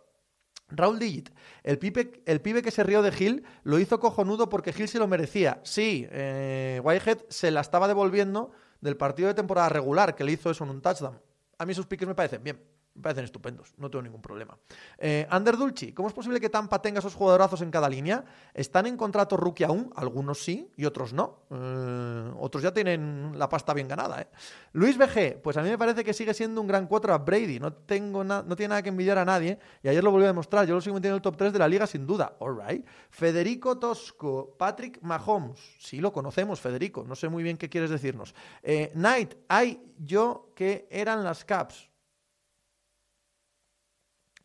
Raúl 0.72 1.00
Digit, 1.00 1.30
el 1.64 1.80
pibe, 1.80 2.22
el 2.26 2.42
pibe 2.42 2.62
que 2.62 2.72
se 2.72 2.84
rió 2.84 3.02
de 3.02 3.12
Gil 3.12 3.44
lo 3.64 3.80
hizo 3.80 4.00
cojonudo 4.00 4.50
porque 4.50 4.72
Gil 4.72 4.88
se 4.88 5.00
lo 5.00 5.08
merecía. 5.08 5.60
Sí, 5.64 6.08
eh, 6.12 6.80
Whitehead 6.84 7.20
se 7.30 7.50
la 7.50 7.62
estaba 7.62 7.88
devolviendo 7.88 8.52
del 8.82 8.98
partido 8.98 9.28
de 9.28 9.34
temporada 9.34 9.70
regular 9.70 10.16
que 10.16 10.24
le 10.24 10.32
hizo 10.32 10.50
eso 10.50 10.64
en 10.64 10.70
un 10.70 10.82
touchdown. 10.82 11.22
A 11.58 11.66
mí 11.66 11.74
sus 11.74 11.86
piques 11.86 12.08
me 12.08 12.16
parecen 12.16 12.44
bien. 12.44 12.62
Me 13.00 13.04
parecen 13.04 13.24
estupendos, 13.24 13.74
no 13.78 13.90
tengo 13.90 14.04
ningún 14.04 14.22
problema. 14.22 14.58
Eh, 14.98 15.26
Ander 15.30 15.56
Dulci, 15.56 15.94
¿cómo 15.94 16.10
es 16.10 16.14
posible 16.14 16.42
que 16.42 16.50
Tampa 16.50 16.82
tenga 16.82 17.00
esos 17.00 17.16
jugadorazos 17.16 17.62
en 17.62 17.72
cada 17.72 17.88
línea? 17.88 18.26
¿Están 18.54 18.88
en 18.88 18.98
contrato 18.98 19.38
rookie 19.38 19.64
aún? 19.64 19.90
Algunos 19.96 20.44
sí 20.44 20.70
y 20.76 20.84
otros 20.84 21.14
no. 21.14 21.44
Eh, 21.50 22.32
otros 22.38 22.62
ya 22.62 22.74
tienen 22.74 23.32
la 23.40 23.48
pasta 23.48 23.74
bien 23.74 23.88
ganada. 23.88 24.20
¿eh? 24.20 24.28
Luis 24.74 24.98
BG, 24.98 25.42
pues 25.42 25.56
a 25.56 25.62
mí 25.62 25.70
me 25.70 25.78
parece 25.78 26.04
que 26.04 26.14
sigue 26.14 26.34
siendo 26.34 26.60
un 26.60 26.68
gran 26.68 26.88
cuatro 26.88 27.14
a 27.14 27.20
Brady. 27.20 27.58
No, 27.58 27.72
tengo 27.72 28.22
no 28.26 28.56
tiene 28.58 28.68
nada 28.68 28.82
que 28.82 28.90
envidiar 28.90 29.18
a 29.18 29.24
nadie 29.24 29.58
y 29.82 29.88
ayer 29.88 30.04
lo 30.04 30.12
volvió 30.12 30.26
a 30.28 30.32
demostrar. 30.32 30.68
Yo 30.68 30.76
lo 30.76 30.82
sigo 30.82 30.96
metiendo 30.96 31.16
en 31.16 31.20
el 31.20 31.22
top 31.22 31.38
3 31.38 31.54
de 31.54 31.60
la 31.60 31.70
liga 31.70 31.88
sin 31.88 32.06
duda. 32.06 32.36
All 32.40 32.60
right. 32.60 32.86
Federico 33.10 33.80
Tosco, 33.80 34.58
Patrick 34.58 35.02
Mahomes. 35.04 35.78
Sí, 35.80 36.02
lo 36.02 36.12
conocemos, 36.12 36.60
Federico. 36.60 37.06
No 37.08 37.16
sé 37.16 37.30
muy 37.30 37.44
bien 37.44 37.56
qué 37.56 37.70
quieres 37.70 37.92
decirnos. 37.92 38.36
Eh, 38.62 38.92
Knight, 38.94 39.36
hay 39.48 39.82
yo 39.98 40.52
que 40.54 40.86
eran 40.92 41.24
las 41.24 41.46
Caps 41.46 41.90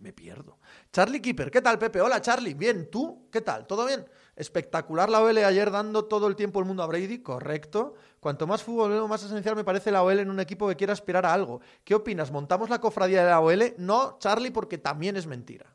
me 0.04 0.12
pierdo. 0.12 0.58
Charlie 0.92 1.22
Keeper, 1.22 1.50
¿qué 1.50 1.62
tal, 1.62 1.78
Pepe? 1.78 2.00
Hola, 2.02 2.20
Charlie. 2.20 2.52
Bien, 2.52 2.90
¿tú? 2.90 3.26
¿Qué 3.32 3.40
tal? 3.40 3.66
¿Todo 3.66 3.86
bien? 3.86 4.04
Espectacular 4.36 5.08
la 5.08 5.22
OL 5.22 5.38
ayer 5.38 5.70
dando 5.70 6.04
todo 6.04 6.28
el 6.28 6.36
tiempo 6.36 6.60
el 6.60 6.66
mundo 6.66 6.82
a 6.82 6.86
Brady, 6.86 7.22
correcto. 7.22 7.94
Cuanto 8.20 8.46
más 8.46 8.62
fútbol, 8.62 9.08
más 9.08 9.24
esencial 9.24 9.56
me 9.56 9.64
parece 9.64 9.90
la 9.90 10.02
OL 10.02 10.18
en 10.20 10.30
un 10.30 10.40
equipo 10.40 10.68
que 10.68 10.76
quiera 10.76 10.92
aspirar 10.92 11.24
a 11.24 11.32
algo. 11.32 11.62
¿Qué 11.84 11.94
opinas? 11.94 12.30
¿Montamos 12.30 12.68
la 12.68 12.82
cofradía 12.82 13.24
de 13.24 13.30
la 13.30 13.40
OL? 13.40 13.74
No, 13.78 14.18
Charlie, 14.18 14.50
porque 14.50 14.76
también 14.76 15.16
es 15.16 15.26
mentira. 15.26 15.74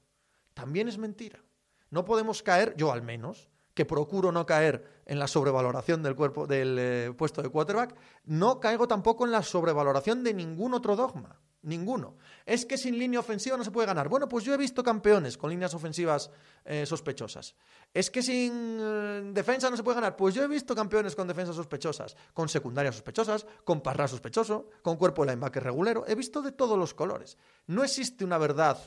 También 0.54 0.88
es 0.88 1.00
mentira. 1.00 1.44
No 1.90 2.06
podemos 2.06 2.44
caer, 2.44 2.76
yo 2.78 2.92
al 2.92 3.02
menos, 3.02 3.50
que 3.74 3.86
procuro 3.86 4.32
no 4.32 4.46
caer 4.46 5.02
en 5.08 5.18
la 5.18 5.28
sobrevaloración 5.28 6.04
del 6.04 6.16
cuerpo 6.16 6.46
del 6.46 6.78
eh, 6.78 7.14
puesto 7.18 7.42
de 7.42 7.50
quarterback, 7.50 7.96
no 8.26 8.60
caigo 8.60 8.88
tampoco 8.88 9.26
en 9.26 9.32
la 9.32 9.42
sobrevaloración 9.42 10.24
de 10.24 10.36
ningún 10.36 10.76
otro 10.76 10.96
dogma. 10.96 11.40
Ninguno. 11.62 12.16
Es 12.46 12.66
que 12.66 12.78
sin 12.78 12.98
línea 12.98 13.20
ofensiva 13.20 13.58
no 13.58 13.66
se 13.66 13.72
puede 13.72 13.88
ganar. 13.88 14.08
Bueno, 14.08 14.30
pues 14.30 14.46
yo 14.46 14.54
he 14.54 14.58
visto 14.58 14.82
campeones 14.82 15.38
con 15.38 15.50
líneas 15.50 15.74
ofensivas 15.74 16.32
eh, 16.64 16.86
sospechosas. 16.86 17.54
Es 17.94 18.10
que 18.10 18.24
sin 18.24 18.78
eh, 18.80 19.22
defensa 19.34 19.70
no 19.70 19.76
se 19.76 19.84
puede 19.84 19.96
ganar. 19.96 20.16
Pues 20.16 20.34
yo 20.34 20.44
he 20.44 20.48
visto 20.48 20.74
campeones 20.74 21.16
con 21.16 21.28
defensas 21.28 21.58
sospechosas, 21.58 22.16
con 22.34 22.48
secundarias 22.48 22.96
sospechosas, 22.96 23.46
con 23.66 23.82
parra 23.82 24.08
sospechoso, 24.08 24.70
con 24.82 24.96
cuerpo 24.96 25.26
de 25.26 25.32
linebacker 25.32 25.64
regulero. 25.64 26.06
He 26.08 26.16
visto 26.16 26.42
de 26.42 26.54
todos 26.54 26.78
los 26.78 26.94
colores. 26.94 27.38
No 27.68 27.84
existe 27.84 28.24
una 28.24 28.38
verdad 28.38 28.80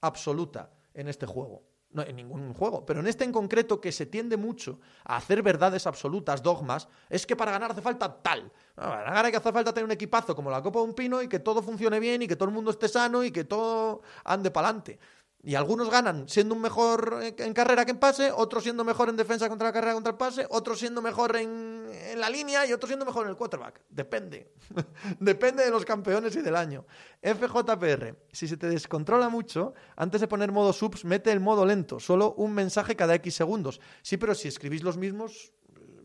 absoluta 0.00 0.70
en 0.94 1.08
este 1.08 1.26
juego 1.26 1.67
no, 1.90 2.02
en 2.02 2.16
ningún 2.16 2.52
juego, 2.52 2.84
pero 2.84 3.00
en 3.00 3.06
este 3.06 3.24
en 3.24 3.32
concreto 3.32 3.80
que 3.80 3.92
se 3.92 4.04
tiende 4.04 4.36
mucho 4.36 4.78
a 5.04 5.16
hacer 5.16 5.42
verdades 5.42 5.86
absolutas, 5.86 6.42
dogmas, 6.42 6.88
es 7.08 7.24
que 7.24 7.34
para 7.34 7.50
ganar 7.52 7.72
hace 7.72 7.80
falta 7.80 8.22
tal. 8.22 8.52
Para 8.74 9.04
ganar 9.04 9.24
hay 9.24 9.30
que 9.30 9.38
hace 9.38 9.52
falta 9.52 9.72
tener 9.72 9.86
un 9.86 9.92
equipazo 9.92 10.36
como 10.36 10.50
la 10.50 10.62
Copa 10.62 10.80
de 10.80 10.84
un 10.84 10.94
Pino 10.94 11.22
y 11.22 11.28
que 11.28 11.38
todo 11.38 11.62
funcione 11.62 11.98
bien 11.98 12.22
y 12.22 12.28
que 12.28 12.36
todo 12.36 12.48
el 12.50 12.54
mundo 12.54 12.70
esté 12.70 12.88
sano 12.88 13.24
y 13.24 13.30
que 13.30 13.44
todo 13.44 14.02
ande 14.24 14.50
para 14.50 14.68
adelante. 14.68 14.98
Y 15.42 15.54
algunos 15.54 15.88
ganan 15.88 16.28
siendo 16.28 16.54
un 16.54 16.60
mejor 16.60 17.20
en 17.22 17.54
carrera 17.54 17.84
que 17.84 17.92
en 17.92 17.98
pase, 17.98 18.32
otros 18.32 18.64
siendo 18.64 18.84
mejor 18.84 19.08
en 19.08 19.16
defensa 19.16 19.48
contra 19.48 19.68
la 19.68 19.72
carrera 19.72 19.94
contra 19.94 20.10
el 20.10 20.18
pase, 20.18 20.46
otros 20.50 20.80
siendo 20.80 21.00
mejor 21.00 21.36
en, 21.36 21.86
la 22.16 22.28
línea 22.28 22.66
y 22.66 22.72
otros 22.72 22.88
siendo 22.88 23.06
mejor 23.06 23.24
en 23.24 23.30
el 23.30 23.36
quarterback. 23.36 23.82
Depende. 23.88 24.52
Depende 25.20 25.64
de 25.64 25.70
los 25.70 25.84
campeones 25.84 26.34
y 26.34 26.42
del 26.42 26.56
año. 26.56 26.84
FJPR, 27.22 28.16
si 28.32 28.48
se 28.48 28.56
te 28.56 28.68
descontrola 28.68 29.28
mucho, 29.28 29.74
antes 29.96 30.20
de 30.20 30.26
poner 30.26 30.50
modo 30.50 30.72
subs, 30.72 31.04
mete 31.04 31.30
el 31.30 31.40
modo 31.40 31.64
lento, 31.64 32.00
solo 32.00 32.34
un 32.34 32.52
mensaje 32.52 32.96
cada 32.96 33.14
X 33.14 33.34
segundos. 33.34 33.80
Sí, 34.02 34.16
pero 34.16 34.34
si 34.34 34.48
escribís 34.48 34.82
los 34.82 34.96
mismos, 34.96 35.52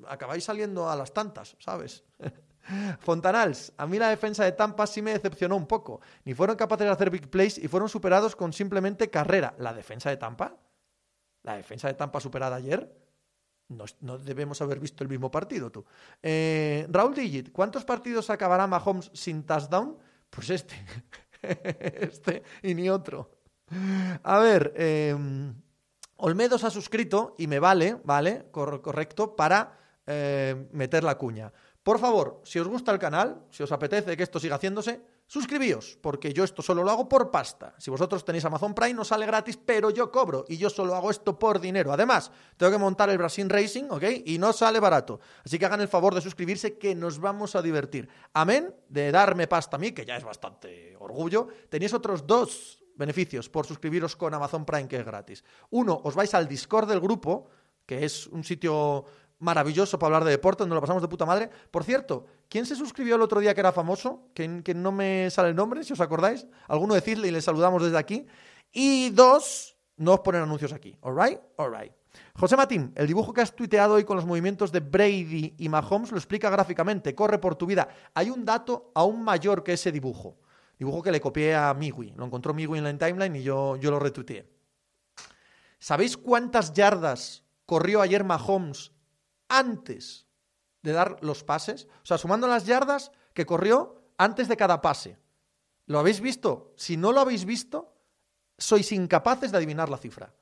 acabáis 0.07 0.43
saliendo 0.43 0.89
a 0.89 0.95
las 0.95 1.11
tantas, 1.11 1.55
¿sabes? 1.59 2.03
Fontanals, 2.99 3.73
a 3.77 3.85
mí 3.87 3.99
la 3.99 4.09
defensa 4.09 4.43
de 4.43 4.53
Tampa 4.53 4.87
sí 4.87 5.01
me 5.01 5.11
decepcionó 5.11 5.55
un 5.55 5.67
poco. 5.67 6.01
Ni 6.25 6.33
fueron 6.33 6.55
capaces 6.55 6.85
de 6.85 6.91
hacer 6.91 7.09
big 7.09 7.29
plays 7.29 7.57
y 7.57 7.67
fueron 7.67 7.89
superados 7.89 8.35
con 8.35 8.53
simplemente 8.53 9.09
carrera. 9.09 9.53
¿La 9.57 9.73
defensa 9.73 10.09
de 10.09 10.17
Tampa? 10.17 10.55
¿La 11.43 11.57
defensa 11.57 11.87
de 11.87 11.93
Tampa 11.93 12.19
superada 12.19 12.55
ayer? 12.55 13.03
No, 14.01 14.17
debemos 14.17 14.61
haber 14.61 14.79
visto 14.79 15.03
el 15.03 15.09
mismo 15.09 15.31
partido, 15.31 15.71
tú. 15.71 15.83
Eh, 16.21 16.85
Raúl 16.89 17.15
Digit, 17.15 17.51
¿cuántos 17.51 17.83
partidos 17.85 18.29
acabará 18.29 18.67
Mahomes 18.67 19.09
sin 19.13 19.43
touchdown? 19.43 19.97
Pues 20.29 20.49
este. 20.49 20.75
este 21.41 22.43
y 22.61 22.75
ni 22.75 22.89
otro. 22.89 23.31
A 24.23 24.39
ver, 24.39 24.73
em, 24.77 25.53
Olmedo 26.17 26.57
se 26.57 26.67
ha 26.67 26.69
suscrito 26.69 27.35
y 27.37 27.47
me 27.47 27.59
vale, 27.59 27.97
¿vale? 28.03 28.45
correcto, 28.51 29.35
para 29.35 29.77
eh, 30.05 30.67
meter 30.71 31.03
la 31.03 31.17
cuña. 31.17 31.51
Por 31.83 31.99
favor, 31.99 32.39
si 32.45 32.59
os 32.59 32.67
gusta 32.67 32.93
el 32.93 32.99
canal, 32.99 33.43
si 33.51 33.61
os 33.61 33.71
apetece 33.71 34.15
que 34.15 34.23
esto 34.23 34.39
siga 34.39 34.55
haciéndose, 34.55 35.03
suscribíos, 35.27 35.97
porque 36.01 36.31
yo 36.31 36.45
esto 36.45 36.61
solo 36.61 36.81
lo 36.81 36.89
hago 36.89 37.09
por 37.09 37.29
pasta. 37.29 37.75
Si 37.77 37.91
vosotros 37.91 38.23
tenéis 38.23 38.45
Amazon 38.45 38.73
Prime, 38.73 38.93
no 38.93 39.03
sale 39.03 39.25
gratis, 39.25 39.57
pero 39.57 39.89
yo 39.89 40.09
cobro 40.09 40.45
y 40.47 40.55
yo 40.55 40.69
solo 40.69 40.95
hago 40.95 41.11
esto 41.11 41.37
por 41.37 41.59
dinero. 41.59 41.91
Además, 41.91 42.31
tengo 42.55 42.71
que 42.71 42.77
montar 42.77 43.09
el 43.09 43.17
Brasil 43.17 43.49
Racing, 43.49 43.85
¿ok? 43.89 44.03
Y 44.25 44.37
no 44.37 44.53
sale 44.53 44.79
barato. 44.79 45.19
Así 45.43 45.59
que 45.59 45.65
hagan 45.65 45.81
el 45.81 45.89
favor 45.89 46.15
de 46.15 46.21
suscribirse, 46.21 46.77
que 46.77 46.95
nos 46.95 47.19
vamos 47.19 47.53
a 47.55 47.61
divertir. 47.61 48.07
Amén 48.31 48.73
de 48.87 49.11
darme 49.11 49.47
pasta 49.47 49.75
a 49.75 49.79
mí, 49.79 49.91
que 49.91 50.05
ya 50.05 50.15
es 50.15 50.23
bastante 50.23 50.95
orgullo. 50.99 51.49
Tenéis 51.67 51.93
otros 51.93 52.25
dos 52.25 52.81
beneficios 52.95 53.49
por 53.49 53.65
suscribiros 53.65 54.15
con 54.15 54.33
Amazon 54.33 54.65
Prime, 54.65 54.87
que 54.87 54.97
es 54.97 55.05
gratis. 55.05 55.43
Uno, 55.71 55.99
os 56.01 56.15
vais 56.15 56.33
al 56.33 56.47
Discord 56.47 56.87
del 56.87 57.01
grupo, 57.01 57.47
que 57.85 58.05
es 58.05 58.27
un 58.27 58.45
sitio 58.45 59.03
maravilloso 59.43 59.99
para 59.99 60.07
hablar 60.07 60.23
de 60.23 60.31
deporte, 60.31 60.63
donde 60.63 60.75
lo 60.75 60.81
pasamos 60.81 61.01
de 61.01 61.07
puta 61.07 61.25
madre. 61.25 61.49
Por 61.69 61.83
cierto, 61.83 62.25
¿quién 62.49 62.65
se 62.65 62.75
suscribió 62.75 63.15
el 63.15 63.21
otro 63.21 63.39
día 63.39 63.53
que 63.53 63.59
era 63.59 63.71
famoso? 63.71 64.29
Que, 64.33 64.63
que 64.63 64.73
no 64.73 64.91
me 64.91 65.29
sale 65.29 65.49
el 65.49 65.55
nombre, 65.55 65.83
si 65.83 65.93
os 65.93 66.01
acordáis. 66.01 66.47
Alguno 66.67 66.95
decirle 66.95 67.27
y 67.27 67.31
le 67.31 67.41
saludamos 67.41 67.83
desde 67.83 67.97
aquí. 67.97 68.25
Y 68.71 69.09
dos, 69.11 69.77
no 69.97 70.13
os 70.13 70.19
ponen 70.21 70.41
anuncios 70.41 70.73
aquí. 70.73 70.97
¿Alright? 71.01 71.39
Alright. 71.57 71.91
José 72.35 72.55
Matín, 72.55 72.91
el 72.95 73.07
dibujo 73.07 73.33
que 73.33 73.41
has 73.41 73.55
tuiteado 73.55 73.95
hoy 73.95 74.03
con 74.03 74.15
los 74.15 74.25
movimientos 74.25 74.71
de 74.71 74.79
Brady 74.79 75.55
y 75.57 75.69
Mahomes 75.69 76.11
lo 76.11 76.17
explica 76.17 76.49
gráficamente. 76.49 77.13
Corre 77.13 77.39
por 77.39 77.55
tu 77.55 77.65
vida. 77.65 77.87
Hay 78.13 78.29
un 78.29 78.45
dato 78.45 78.91
aún 78.95 79.23
mayor 79.23 79.63
que 79.63 79.73
ese 79.73 79.91
dibujo. 79.91 80.37
Dibujo 80.79 81.01
que 81.01 81.11
le 81.11 81.21
copié 81.21 81.55
a 81.55 81.73
Migui. 81.73 82.13
Lo 82.15 82.25
encontró 82.25 82.53
Migui 82.53 82.77
en 82.77 82.83
la 82.83 82.97
timeline 82.97 83.35
y 83.35 83.43
yo, 83.43 83.75
yo 83.75 83.91
lo 83.91 83.99
retuiteé. 83.99 84.49
¿Sabéis 85.79 86.17
cuántas 86.17 86.73
yardas 86.73 87.43
corrió 87.65 88.01
ayer 88.01 88.23
Mahomes 88.23 88.91
antes 89.53 90.25
de 90.81 90.91
dar 90.91 91.17
los 91.21 91.43
pases. 91.43 91.87
O 92.03 92.05
sea, 92.05 92.17
sumando 92.17 92.47
las 92.47 92.65
yardas 92.65 93.11
que 93.33 93.45
corrió 93.45 94.01
antes 94.17 94.47
de 94.47 94.57
cada 94.57 94.81
pase. 94.81 95.19
¿Lo 95.85 95.99
habéis 95.99 96.21
visto? 96.21 96.73
Si 96.75 96.97
no 96.97 97.11
lo 97.11 97.21
habéis 97.21 97.45
visto, 97.45 97.93
sois 98.57 98.91
incapaces 98.91 99.51
de 99.51 99.57
adivinar 99.57 99.89
la 99.89 99.97
cifra. 99.97 100.33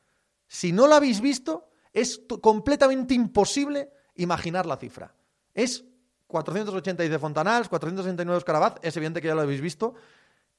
Si 0.48 0.72
no 0.72 0.88
lo 0.88 0.96
habéis 0.96 1.20
visto, 1.22 1.70
es 1.94 2.22
completamente 2.42 3.14
imposible 3.14 3.92
imaginar 4.16 4.66
la 4.66 4.78
cifra. 4.78 5.14
Es 5.54 5.86
480 6.28 7.04
de 7.04 7.20
Fontanals, 7.20 7.70
469 7.70 8.36
de 8.36 8.40
Escarabaz, 8.40 8.76
es 8.82 8.98
evidente 8.98 9.22
que 9.22 9.28
ya 9.28 9.36
lo 9.36 9.42
habéis 9.42 9.62
visto. 9.62 9.94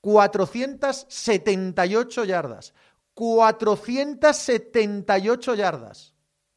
478 0.00 2.24
yardas. 2.24 2.72
478 3.14 5.54
yardas. 5.54 6.14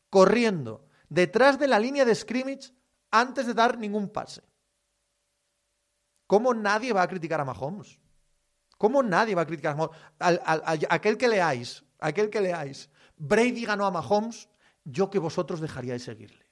Corriendo 0.10 0.85
detrás 1.16 1.58
de 1.58 1.68
la 1.68 1.80
línea 1.80 2.04
de 2.04 2.14
scrimmage 2.14 2.74
antes 3.10 3.48
de 3.48 3.54
dar 3.54 3.78
ningún 3.78 4.10
pase. 4.10 4.42
¿Cómo 6.28 6.54
nadie 6.54 6.92
va 6.92 7.04
a 7.04 7.08
criticar 7.08 7.40
a 7.40 7.46
Mahomes? 7.46 8.00
¿Cómo 8.78 9.02
nadie 9.02 9.34
va 9.34 9.44
a 9.44 9.46
criticar 9.46 9.72
a 9.72 9.76
Mahomes? 9.76 9.98
aquel 10.90 11.18
que 11.18 11.30
leáis, 11.30 11.84
aquel 12.00 12.30
que 12.30 12.42
leáis, 12.42 12.90
Brady 13.16 13.64
ganó 13.64 13.86
a 13.86 13.92
Mahomes, 13.92 14.50
yo 14.84 15.10
que 15.10 15.20
vosotros 15.20 15.62
dejaríais 15.62 16.04
seguirle. 16.04 16.46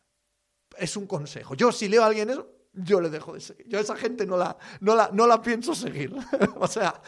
Es 0.78 0.95
un 0.95 1.08
consejo. 1.08 1.56
Yo 1.56 1.71
si 1.73 1.89
leo 1.89 2.02
a 2.02 2.06
alguien 2.06 2.30
eso, 2.30 2.47
yo 2.71 3.02
le 3.02 3.10
dejo 3.10 3.34
de 3.34 3.41
seguir. 3.41 3.67
Yo 3.67 3.80
esa 3.80 3.97
gente 3.97 4.26
no 4.26 4.38
la, 4.38 4.56
no 4.80 4.95
la, 4.95 5.10
no 5.12 5.28
la 5.28 5.41
pienso 5.41 5.76
seguir. 5.76 6.15
o 6.56 6.67
sea, 6.67 7.02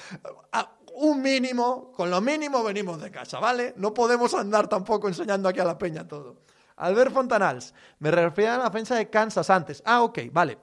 un 0.95 1.21
mínimo, 1.21 1.93
con 1.93 2.09
lo 2.09 2.19
mínimo 2.19 2.63
venimos 2.63 3.01
de 3.01 3.09
casa, 3.09 3.39
¿vale? 3.39 3.73
No 3.77 3.93
podemos 3.93 4.33
andar 4.33 4.67
tampoco 4.67 5.07
enseñando 5.07 5.47
aquí 5.47 5.61
a 5.61 5.65
la 5.65 5.77
peña 5.77 6.05
todo. 6.05 6.43
Albert 6.77 7.13
Fontanals, 7.13 7.73
me 7.99 8.11
refería 8.11 8.55
a 8.55 8.57
la 8.57 8.65
defensa 8.65 8.95
de 8.95 9.09
Kansas 9.09 9.49
antes. 9.49 9.81
Ah, 9.85 10.03
ok, 10.03 10.19
vale. 10.31 10.57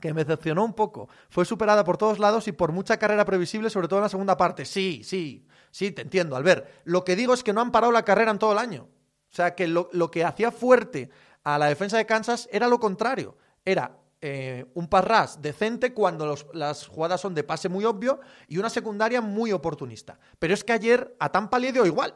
Que 0.00 0.12
me 0.12 0.24
decepcionó 0.24 0.64
un 0.64 0.74
poco. 0.74 1.08
Fue 1.30 1.44
superada 1.44 1.84
por 1.84 1.96
todos 1.96 2.18
lados 2.18 2.48
y 2.48 2.52
por 2.52 2.72
mucha 2.72 2.98
carrera 2.98 3.24
previsible, 3.24 3.70
sobre 3.70 3.88
todo 3.88 3.98
en 3.98 4.04
la 4.04 4.08
segunda 4.08 4.36
parte. 4.36 4.64
Sí, 4.64 5.02
sí, 5.04 5.46
sí, 5.70 5.90
te 5.90 6.02
entiendo, 6.02 6.36
Albert. 6.36 6.68
Lo 6.84 7.04
que 7.04 7.16
digo 7.16 7.34
es 7.34 7.42
que 7.42 7.52
no 7.52 7.60
han 7.60 7.72
parado 7.72 7.92
la 7.92 8.04
carrera 8.04 8.30
en 8.30 8.38
todo 8.38 8.52
el 8.52 8.58
año. 8.58 8.88
O 9.30 9.34
sea, 9.36 9.54
que 9.54 9.66
lo, 9.68 10.10
que 10.10 10.24
hacía 10.24 10.50
fuerte 10.50 11.10
a 11.44 11.58
la 11.58 11.66
defensa 11.66 11.96
de 11.96 12.06
Kansas 12.06 12.48
era 12.52 12.68
lo 12.68 12.78
contrario. 12.78 13.36
Era 13.64 13.98
eh, 14.20 14.66
un 14.74 14.88
parras 14.88 15.42
decente 15.42 15.92
cuando 15.92 16.34
las 16.52 16.86
jugadas 16.86 17.20
son 17.20 17.34
de 17.34 17.44
pase 17.44 17.68
muy 17.68 17.84
obvio 17.84 18.20
y 18.48 18.58
una 18.58 18.70
secundaria 18.70 19.20
muy 19.20 19.52
oportunista. 19.52 20.18
Pero 20.38 20.54
es 20.54 20.64
que 20.64 20.72
ayer 20.72 21.14
a 21.18 21.30
Tampa 21.30 21.58
le 21.58 21.72
dio 21.72 21.84
igual, 21.84 22.14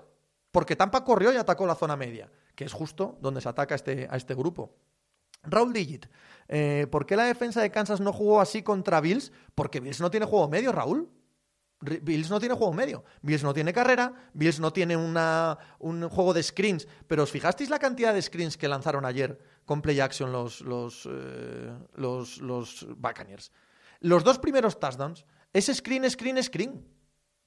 porque 0.51 0.77
Tampa 0.77 1.05
corrió 1.05 1.33
y 1.33 1.37
atacó 1.37 1.67
la 1.67 1.75
zona 1.75 1.97
media 1.97 2.31
que 2.61 2.67
es 2.67 2.75
justo 2.75 3.17
donde 3.23 3.41
se 3.41 3.49
ataca 3.49 3.75
a 3.75 3.77
este, 3.77 4.07
a 4.11 4.19
este 4.19 4.35
grupo. 4.35 4.77
Raúl 5.45 5.73
Digit, 5.73 6.05
eh, 6.47 6.87
¿por 6.91 7.07
qué 7.07 7.17
la 7.17 7.25
defensa 7.25 7.63
de 7.63 7.71
Kansas 7.71 8.03
no 8.03 8.13
jugó 8.13 8.39
así 8.39 8.63
contra 8.63 9.01
Bills? 9.01 9.33
Porque 9.55 9.81
Bills 9.81 9.99
no 9.99 10.11
tiene 10.11 10.27
juego 10.27 10.47
medio, 10.47 10.71
Raúl. 10.71 11.09
Bills 11.81 12.29
no 12.29 12.39
tiene 12.39 12.55
juego 12.55 12.75
medio. 12.75 13.03
Bills 13.23 13.43
no 13.43 13.55
tiene 13.55 13.73
carrera, 13.73 14.13
Bills 14.35 14.61
no 14.61 14.75
tiene 14.75 14.95
una, 14.95 15.57
un 15.79 16.07
juego 16.11 16.35
de 16.35 16.43
screens. 16.43 16.87
Pero 17.09 17.23
¿os 17.23 17.31
fijasteis 17.31 17.71
la 17.71 17.79
cantidad 17.79 18.13
de 18.13 18.21
screens 18.21 18.59
que 18.59 18.69
lanzaron 18.69 19.07
ayer 19.07 19.39
con 19.65 19.81
play 19.81 19.99
action 19.99 20.31
los, 20.31 20.61
los, 20.61 21.09
eh, 21.11 21.73
los, 21.95 22.43
los 22.43 22.87
Buccaneers? 22.95 23.53
Los 24.01 24.23
dos 24.23 24.39
primeros 24.39 24.79
touchdowns 24.79 25.25
es 25.55 25.75
screen, 25.75 26.11
screen, 26.11 26.43
screen. 26.43 26.87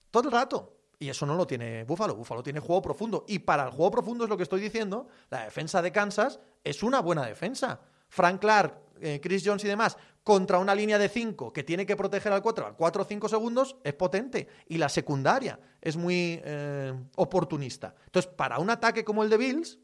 Todo 0.10 0.30
el 0.30 0.34
rato. 0.34 0.76
Y 1.04 1.10
eso 1.10 1.26
no 1.26 1.36
lo 1.36 1.46
tiene 1.46 1.84
Búfalo. 1.84 2.16
Búfalo 2.16 2.42
tiene 2.42 2.62
juego 2.62 2.82
profundo. 2.82 3.26
Y 3.28 3.40
para 3.40 3.66
el 3.66 3.72
juego 3.72 3.92
profundo 3.92 4.24
es 4.24 4.30
lo 4.30 4.38
que 4.38 4.44
estoy 4.44 4.62
diciendo. 4.62 5.10
La 5.30 5.44
defensa 5.44 5.82
de 5.82 5.92
Kansas 5.92 6.40
es 6.64 6.82
una 6.82 7.02
buena 7.02 7.26
defensa. 7.26 7.82
Frank 8.08 8.40
Clark, 8.40 8.80
eh, 9.02 9.20
Chris 9.22 9.44
Jones 9.46 9.66
y 9.66 9.68
demás, 9.68 9.98
contra 10.24 10.60
una 10.60 10.74
línea 10.74 10.98
de 10.98 11.10
5 11.10 11.52
que 11.52 11.64
tiene 11.64 11.86
que 11.86 11.98
proteger 11.98 12.32
al 12.32 12.42
4 12.42 12.68
al 12.68 12.78
4 12.78 13.02
o 13.02 13.06
5 13.06 13.28
segundos, 13.28 13.76
es 13.84 13.94
potente. 13.96 14.48
Y 14.70 14.78
la 14.78 14.88
secundaria 14.88 15.60
es 15.82 15.98
muy 15.98 16.40
eh, 16.42 16.94
oportunista. 17.18 17.94
Entonces, 18.06 18.32
para 18.32 18.60
un 18.60 18.70
ataque 18.70 19.04
como 19.04 19.24
el 19.24 19.30
de 19.30 19.36
Bills, 19.36 19.80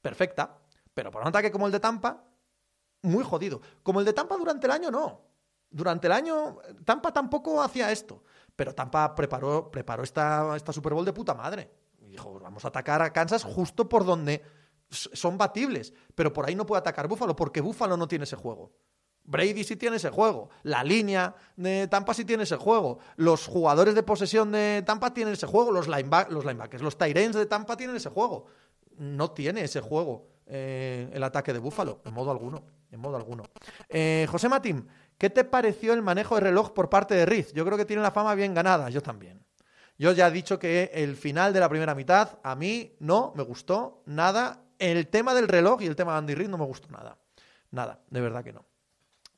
perfecta. 0.00 0.56
Pero 0.94 1.10
para 1.10 1.24
un 1.24 1.30
ataque 1.30 1.50
como 1.50 1.66
el 1.66 1.72
de 1.72 1.80
Tampa, 1.80 2.22
muy 3.02 3.24
jodido. 3.24 3.60
Como 3.82 3.98
el 3.98 4.06
de 4.06 4.12
Tampa 4.12 4.36
durante 4.36 4.68
el 4.68 4.70
año, 4.70 4.88
no. 4.88 5.20
Durante 5.68 6.06
el 6.06 6.12
año, 6.12 6.58
Tampa 6.84 7.12
tampoco 7.12 7.60
hacía 7.60 7.90
esto. 7.90 8.22
Pero 8.56 8.74
Tampa 8.74 9.14
preparó, 9.14 9.70
preparó 9.70 10.02
esta, 10.02 10.54
esta 10.56 10.72
Super 10.72 10.94
Bowl 10.94 11.04
de 11.04 11.12
puta 11.12 11.34
madre. 11.34 11.70
Y 12.00 12.10
dijo, 12.10 12.38
vamos 12.40 12.64
a 12.64 12.68
atacar 12.68 13.02
a 13.02 13.12
Kansas 13.12 13.44
justo 13.44 13.88
por 13.88 14.04
donde 14.04 14.42
son 14.90 15.38
batibles. 15.38 15.92
Pero 16.14 16.32
por 16.32 16.46
ahí 16.46 16.54
no 16.54 16.66
puede 16.66 16.80
atacar 16.80 17.08
Búfalo, 17.08 17.34
porque 17.34 17.60
Búfalo 17.60 17.96
no 17.96 18.08
tiene 18.08 18.24
ese 18.24 18.36
juego. 18.36 18.72
Brady 19.24 19.64
sí 19.64 19.76
tiene 19.76 19.96
ese 19.96 20.10
juego. 20.10 20.50
La 20.62 20.82
línea 20.82 21.34
de 21.56 21.86
Tampa 21.88 22.12
sí 22.14 22.24
tiene 22.24 22.42
ese 22.42 22.56
juego. 22.56 22.98
Los 23.16 23.46
jugadores 23.46 23.94
de 23.94 24.02
posesión 24.02 24.50
de 24.52 24.82
Tampa 24.84 25.14
tienen 25.14 25.34
ese 25.34 25.46
juego. 25.46 25.70
Los, 25.70 25.86
los 25.86 26.44
linebackers, 26.44 26.82
los 26.82 26.98
Tyrens 26.98 27.36
de 27.36 27.46
Tampa 27.46 27.76
tienen 27.76 27.96
ese 27.96 28.10
juego. 28.10 28.46
No 28.98 29.30
tiene 29.30 29.62
ese 29.62 29.80
juego 29.80 30.26
eh, 30.46 31.08
el 31.12 31.22
ataque 31.22 31.52
de 31.52 31.58
Búfalo, 31.60 32.02
en 32.04 32.14
modo 32.14 32.30
alguno. 32.30 32.64
En 32.90 33.00
modo 33.00 33.16
alguno. 33.16 33.44
Eh, 33.88 34.26
José 34.30 34.50
Matín, 34.50 34.86
¿Qué 35.22 35.30
te 35.30 35.44
pareció 35.44 35.92
el 35.92 36.02
manejo 36.02 36.34
de 36.34 36.40
reloj 36.40 36.72
por 36.72 36.90
parte 36.90 37.14
de 37.14 37.24
Riz? 37.24 37.52
Yo 37.52 37.64
creo 37.64 37.78
que 37.78 37.84
tiene 37.84 38.02
la 38.02 38.10
fama 38.10 38.34
bien 38.34 38.54
ganada, 38.54 38.90
yo 38.90 39.00
también. 39.00 39.46
Yo 39.96 40.10
ya 40.10 40.26
he 40.26 40.30
dicho 40.32 40.58
que 40.58 40.90
el 40.92 41.14
final 41.14 41.52
de 41.52 41.60
la 41.60 41.68
primera 41.68 41.94
mitad 41.94 42.40
a 42.42 42.56
mí 42.56 42.96
no 42.98 43.32
me 43.36 43.44
gustó 43.44 44.02
nada. 44.06 44.64
El 44.80 45.06
tema 45.06 45.32
del 45.32 45.46
reloj 45.46 45.80
y 45.80 45.86
el 45.86 45.94
tema 45.94 46.10
de 46.10 46.18
Andy 46.18 46.34
Reid 46.34 46.48
no 46.48 46.58
me 46.58 46.64
gustó 46.64 46.88
nada. 46.88 47.18
Nada, 47.70 48.00
de 48.10 48.20
verdad 48.20 48.42
que 48.42 48.52
no. 48.52 48.64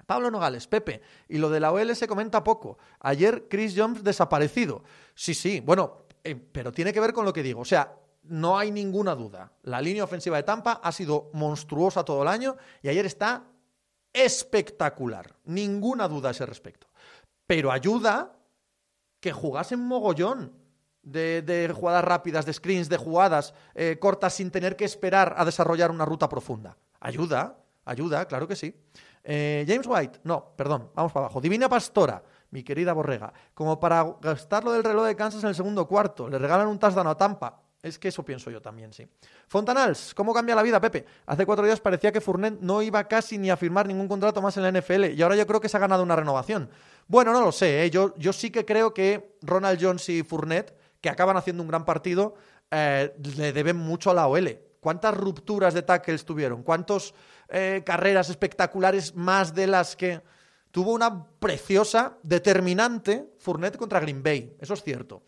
Pablo 0.07 0.31
Nogales, 0.31 0.67
Pepe, 0.69 1.03
y 1.29 1.37
lo 1.37 1.51
de 1.51 1.61
la 1.61 1.71
OL 1.71 1.95
se 1.95 2.09
comenta 2.09 2.43
poco. 2.43 2.79
Ayer 3.01 3.47
Chris 3.51 3.75
Jones 3.77 4.03
desaparecido. 4.03 4.85
Sí, 5.15 5.35
sí, 5.35 5.61
bueno, 5.61 6.07
eh, 6.25 6.35
pero 6.35 6.73
tiene 6.73 6.95
que 6.95 7.01
ver 7.01 7.13
con 7.13 7.27
lo 7.27 7.33
que 7.35 7.43
digo. 7.43 7.61
O 7.61 7.67
sea, 7.67 7.95
no 8.23 8.57
hay 8.59 8.71
ninguna 8.71 9.15
duda. 9.15 9.53
La 9.65 9.83
línea 9.83 10.05
ofensiva 10.05 10.39
de 10.39 10.45
Tampa 10.45 10.81
ha 10.83 10.93
sido 10.93 11.29
monstruosa 11.35 12.07
todo 12.07 12.23
el 12.23 12.29
año 12.29 12.57
y 12.81 12.89
ayer 12.89 13.05
está 13.05 13.45
espectacular, 14.15 15.37
ninguna 15.45 16.09
duda 16.09 16.29
a 16.29 16.33
ese 16.33 16.47
respecto. 16.47 16.87
Pero 17.47 17.71
ayuda 17.71 18.33
que 19.21 19.33
jugasen 19.33 19.81
mogollón 19.81 20.53
de, 21.03 21.73
jugadas 21.75 22.05
rápidas, 22.05 22.47
de 22.47 22.53
screens, 22.53 22.89
de 22.89 22.97
jugadas 22.97 23.55
eh, 23.75 23.99
cortas 24.01 24.35
sin 24.35 24.51
tener 24.51 24.77
que 24.77 24.85
esperar 24.85 25.35
a 25.37 25.45
desarrollar 25.45 25.91
una 25.91 26.05
ruta 26.05 26.29
profunda. 26.29 26.77
Ayuda, 27.01 27.59
ayuda, 27.85 28.27
claro 28.27 28.49
que 28.49 28.57
sí. 28.57 28.75
Eh, 29.23 29.65
James 29.67 29.87
White, 29.87 30.21
no, 30.25 30.55
perdón, 30.57 30.91
vamos 30.95 31.13
para 31.13 31.27
abajo. 31.27 31.41
Divina 31.41 31.69
Pastora, 31.69 32.23
mi 32.51 32.63
querida 32.63 32.93
Borrega, 32.93 33.33
como 33.53 33.81
para 33.81 34.05
gastar 34.21 34.65
lo 34.65 34.73
del 34.73 34.85
reloj 34.85 35.07
de 35.07 35.17
Kansas 35.17 35.43
en 35.43 35.49
el 35.51 35.55
segundo 35.55 35.87
cuarto, 35.87 36.29
le 36.29 36.39
regalan 36.39 36.69
un 36.69 36.79
touchdown 36.79 37.07
a 37.07 37.15
Tampa. 37.17 37.64
Es 37.85 37.99
que 37.99 38.09
eso 38.09 38.25
pienso 38.25 38.51
yo 38.51 38.63
también, 38.63 38.95
sí. 38.95 39.07
Fontanals, 39.47 40.15
¿cómo 40.15 40.33
cambia 40.33 40.55
la 40.55 40.63
vida, 40.63 40.81
Pepe? 40.81 41.05
Hace 41.27 41.45
cuatro 41.45 41.67
días 41.67 41.81
parecía 41.81 42.11
que 42.11 42.23
Fournet 42.23 42.59
no 42.61 42.81
iba 42.81 43.07
casi 43.07 43.37
ni 43.37 43.51
a 43.51 43.59
firmar 43.59 43.87
ningún 43.87 44.09
contrato 44.09 44.41
más 44.41 44.57
en 44.57 44.63
la 44.63 44.73
NFL 44.73 45.11
y 45.13 45.21
ahora 45.21 45.37
yo 45.37 45.47
creo 45.47 45.61
que 45.61 45.69
se 45.69 45.77
ha 45.77 45.81
ganado 45.81 46.03
una 46.03 46.17
renovación. 46.17 46.71
Bueno, 47.07 47.35
no 47.35 47.43
lo 47.43 47.53
sé, 47.53 47.85
¿eh? 47.85 47.91
yo, 47.91 48.15
yo 48.17 48.33
sí 48.33 48.51
que 48.51 48.65
creo 48.65 48.95
que 48.95 49.37
Ronald 49.43 49.79
Jones 49.79 50.09
y 50.09 50.23
Fournette, 50.23 50.75
que 51.03 51.11
acaban 51.11 51.37
haciendo 51.37 51.63
un 51.63 51.69
gran 51.69 51.85
partido, 51.85 52.37
eh, 52.71 53.15
le 53.37 53.53
deben 53.53 53.77
mucho 53.77 54.11
a 54.11 54.15
la 54.15 54.29
OL. 54.29 54.59
¿Cuántas 54.81 55.15
rupturas 55.15 55.75
de 55.75 55.83
tackles 55.83 56.25
tuvieron? 56.25 56.63
¿Cuántas 56.63 57.13
eh, 57.51 57.83
carreras 57.85 58.31
espectaculares 58.31 59.15
más 59.15 59.55
de 59.55 59.67
las 59.67 59.95
que 59.95 60.23
tuvo 60.71 60.95
una 60.95 61.27
preciosa, 61.39 62.17
determinante 62.23 63.35
Fournette 63.41 63.77
contra 63.77 64.01
Green 64.01 64.23
Bay? 64.23 64.57
Eso 64.59 64.73
es 64.73 64.83
cierto. 64.83 65.23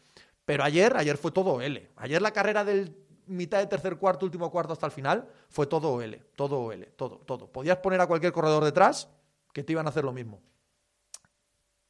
Pero 0.46 0.64
ayer, 0.64 0.96
ayer 0.96 1.18
fue 1.18 1.32
todo 1.32 1.54
OL. 1.54 1.90
Ayer 1.96 2.22
la 2.22 2.30
carrera 2.30 2.64
del 2.64 2.96
mitad 3.26 3.58
de 3.58 3.66
tercer 3.66 3.96
cuarto, 3.98 4.24
último 4.24 4.50
cuarto 4.50 4.72
hasta 4.72 4.86
el 4.86 4.92
final, 4.92 5.28
fue 5.48 5.66
todo 5.66 5.92
OL, 5.92 6.18
todo 6.36 6.60
OL, 6.60 6.86
todo, 6.96 7.18
todo. 7.18 7.52
Podías 7.52 7.78
poner 7.78 8.00
a 8.00 8.06
cualquier 8.06 8.32
corredor 8.32 8.64
detrás 8.64 9.08
que 9.52 9.62
te 9.62 9.72
iban 9.72 9.86
a 9.86 9.90
hacer 9.90 10.04
lo 10.04 10.12
mismo. 10.12 10.40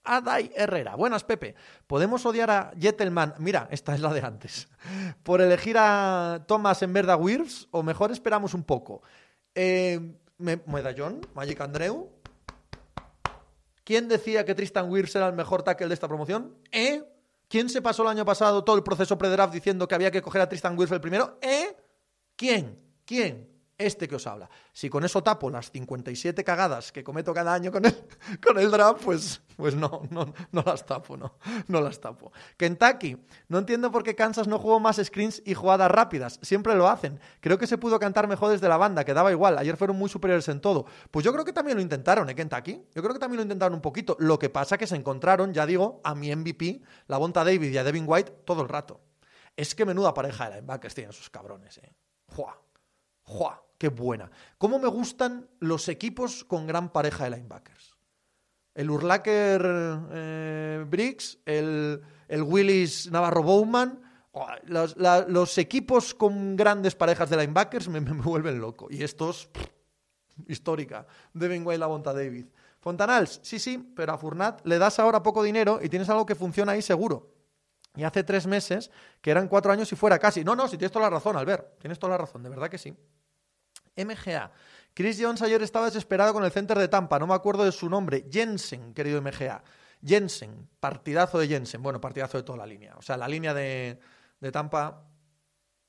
Adai 0.05 0.53
Herrera. 0.55 0.95
Buenas, 0.95 1.25
Pepe. 1.25 1.55
¿Podemos 1.87 2.25
odiar 2.25 2.51
a 2.51 2.73
Jettelman? 2.79 3.35
Mira, 3.39 3.69
esta 3.71 3.95
es 3.95 4.01
la 4.01 4.15
de 4.15 4.21
antes. 4.21 4.69
¿Por 5.23 5.41
elegir 5.41 5.77
a 5.79 6.45
Thomas 6.47 6.81
en 6.83 6.93
vez 6.93 7.07
Wirfs? 7.19 7.69
¿O 7.73 7.83
mejor 7.83 8.13
esperamos 8.13 8.55
un 8.55 8.63
poco? 8.63 9.03
Eh, 9.55 10.01
Medallón, 10.39 11.21
Magic 11.35 11.61
Andreu. 11.61 12.09
¿Quién 13.85 14.09
decía 14.09 14.45
que 14.45 14.55
Tristan 14.55 14.91
Wirfs 14.91 15.15
era 15.17 15.29
el 15.29 15.35
mejor 15.35 15.63
tackle 15.63 15.89
de 15.89 15.95
esta 15.95 16.09
promoción? 16.09 16.57
¿Eh? 16.73 17.05
¿Quién 17.49 17.69
se 17.69 17.83
pasó 17.83 18.03
el 18.03 18.09
año 18.09 18.25
pasado 18.25 18.65
todo 18.65 18.77
el 18.77 18.83
proceso 18.83 19.17
pre-draft 19.17 19.55
diciendo 19.55 19.87
que 19.87 19.95
había 19.95 20.11
que 20.11 20.23
coger 20.23 20.43
a 20.43 20.49
Tristan 20.49 20.77
Wirfs 20.79 20.93
el 20.93 21.01
primero? 21.01 21.39
¿Eh? 21.41 21.77
¿Quién? 22.37 22.79
¿Quién? 23.05 23.56
Este 23.79 24.09
que 24.09 24.17
os 24.17 24.27
habla. 24.27 24.49
Si 24.73 24.89
con 24.89 25.05
eso 25.05 25.23
tapo 25.23 25.51
las 25.51 25.71
57 25.71 26.43
cagadas 26.45 26.93
que 26.93 27.05
cometo 27.05 27.35
cada 27.35 27.53
año 27.53 27.71
con 27.71 27.85
el, 27.85 27.95
con 28.45 28.59
el 28.59 28.71
draft, 28.71 29.05
pues, 29.05 29.43
pues 29.57 29.75
no, 29.75 30.03
no, 30.11 30.33
no 30.53 30.63
las 30.65 30.87
tapo, 30.87 31.17
no, 31.17 31.35
no 31.69 31.81
las 31.81 32.01
tapo. 32.01 32.33
Kentucky, 32.57 33.17
no 33.49 33.59
entiendo 33.59 33.91
por 33.91 34.03
qué 34.03 34.15
Kansas 34.15 34.49
no 34.49 34.59
jugó 34.59 34.81
más 34.81 34.97
screens 34.97 35.43
y 35.45 35.55
jugadas 35.55 35.91
rápidas, 35.91 36.39
siempre 36.43 36.75
lo 36.75 36.89
hacen. 36.89 37.21
Creo 37.41 37.59
que 37.59 37.67
se 37.67 37.79
pudo 37.79 37.99
cantar 37.99 38.29
mejor 38.29 38.51
desde 38.51 38.69
la 38.69 38.77
banda, 38.77 39.05
que 39.05 39.15
daba 39.15 39.31
igual, 39.31 39.59
ayer 39.59 39.77
fueron 39.77 39.97
muy 39.97 40.09
superiores 40.09 40.49
en 40.49 40.61
todo. 40.61 40.87
Pues 41.11 41.25
yo 41.25 41.33
creo 41.33 41.45
que 41.45 41.53
también 41.53 41.77
lo 41.77 41.83
intentaron, 41.83 42.29
¿eh, 42.31 42.35
Kentucky? 42.35 42.83
Yo 42.95 43.03
creo 43.03 43.13
que 43.13 43.21
también 43.21 43.39
lo 43.39 43.43
intentaron 43.43 43.75
un 43.75 43.83
poquito. 43.83 44.17
Lo 44.19 44.39
que 44.39 44.49
pasa 44.49 44.79
que 44.79 44.87
se 44.87 44.97
encontraron, 44.97 45.53
ya 45.53 45.67
digo, 45.67 46.01
a 46.05 46.15
mi 46.15 46.35
MVP, 46.35 46.83
la 47.09 47.19
Bonta 47.19 47.45
David 47.45 47.71
y 47.71 47.79
a 47.79 47.85
Devin 47.85 48.05
White 48.07 48.43
todo 48.45 48.63
el 48.63 48.69
rato. 48.69 49.01
Es 49.55 49.75
que 49.75 49.85
menuda 49.85 50.13
pareja 50.13 50.51
de 50.51 50.57
linebackers 50.57 50.95
tienen 50.95 51.13
sus 51.13 51.31
cabrones, 51.31 51.79
¿eh? 51.79 51.93
¡Jua! 52.27 52.61
¡Jua! 53.23 53.66
Qué 53.79 53.89
buena. 53.89 54.31
¿Cómo 54.59 54.79
me 54.79 54.89
gustan 54.89 55.49
los 55.61 55.89
equipos 55.89 56.45
con 56.45 56.67
gran 56.67 56.91
pareja 56.91 57.25
de 57.25 57.31
linebackers? 57.31 57.97
El 58.75 58.91
Urlacher 58.91 59.63
eh, 60.13 60.85
Briggs, 60.87 61.39
el, 61.47 62.03
el, 62.29 62.43
Willis 62.43 63.11
Navarro 63.11 63.43
Bowman. 63.43 64.03
Oh, 64.33 64.47
los, 64.67 65.57
equipos 65.57 66.15
con 66.15 66.57
grandes 66.57 66.95
parejas 66.95 67.31
de 67.31 67.39
linebackers 67.39 67.89
me, 67.89 68.01
vuelven 68.23 68.61
loco. 68.61 68.89
Y 68.91 69.03
estos, 69.03 69.49
histórica. 70.47 71.07
Devin 71.33 71.67
White, 71.67 71.79
la 71.79 71.87
Bonta 71.87 72.13
David. 72.13 72.47
Fontanals, 72.81 73.41
sí, 73.43 73.59
sí, 73.59 73.93
pero 73.97 74.13
a 74.13 74.19
Furnat 74.19 74.65
le 74.65 74.79
das 74.79 74.99
ahora 74.99 75.23
poco 75.23 75.43
dinero 75.43 75.81
y 75.83 75.89
tienes 75.89 76.09
algo 76.09 76.27
que 76.27 76.35
funciona 76.35 76.73
ahí 76.73 76.83
seguro. 76.83 77.33
Y 77.97 78.05
hace 78.05 78.23
tres 78.23 78.47
meses, 78.47 78.91
que 79.23 79.31
eran 79.31 79.49
cuatro 79.49 79.73
años 79.73 79.91
y 79.91 79.97
fuera 79.97 80.19
casi. 80.19 80.45
No, 80.45 80.55
no, 80.55 80.69
si 80.69 80.77
tienes 80.77 80.93
toda 80.93 81.07
la 81.07 81.17
razón, 81.17 81.37
Albert. 81.37 81.79
Tienes 81.79 81.99
toda 81.99 82.13
la 82.13 82.19
razón, 82.19 82.43
de 82.43 82.51
verdad 82.51 82.69
que 82.69 82.79
sí. 82.79 82.95
MGA. 83.97 84.53
Chris 84.95 85.19
Jones 85.21 85.43
ayer 85.43 85.63
estaba 85.63 85.87
desesperado 85.87 86.33
con 86.33 86.45
el 86.45 86.51
center 86.51 86.79
de 86.79 86.89
Tampa, 86.89 87.19
no 87.19 87.27
me 87.27 87.35
acuerdo 87.35 87.65
de 87.65 87.73
su 87.73 87.89
nombre. 87.89 88.27
Jensen, 88.31 88.95
querido 88.95 89.21
MGA. 89.21 89.63
Jensen, 90.05 90.69
partidazo 90.81 91.39
de 91.39 91.49
Jensen. 91.49 91.83
Bueno, 91.83 92.01
partidazo 92.01 92.39
de 92.39 92.45
toda 92.45 92.59
la 92.59 92.67
línea. 92.67 92.95
O 92.97 93.03
sea, 93.03 93.17
la 93.17 93.29
línea 93.29 93.53
de, 93.53 93.99
de 94.41 94.53
Tampa, 94.53 95.05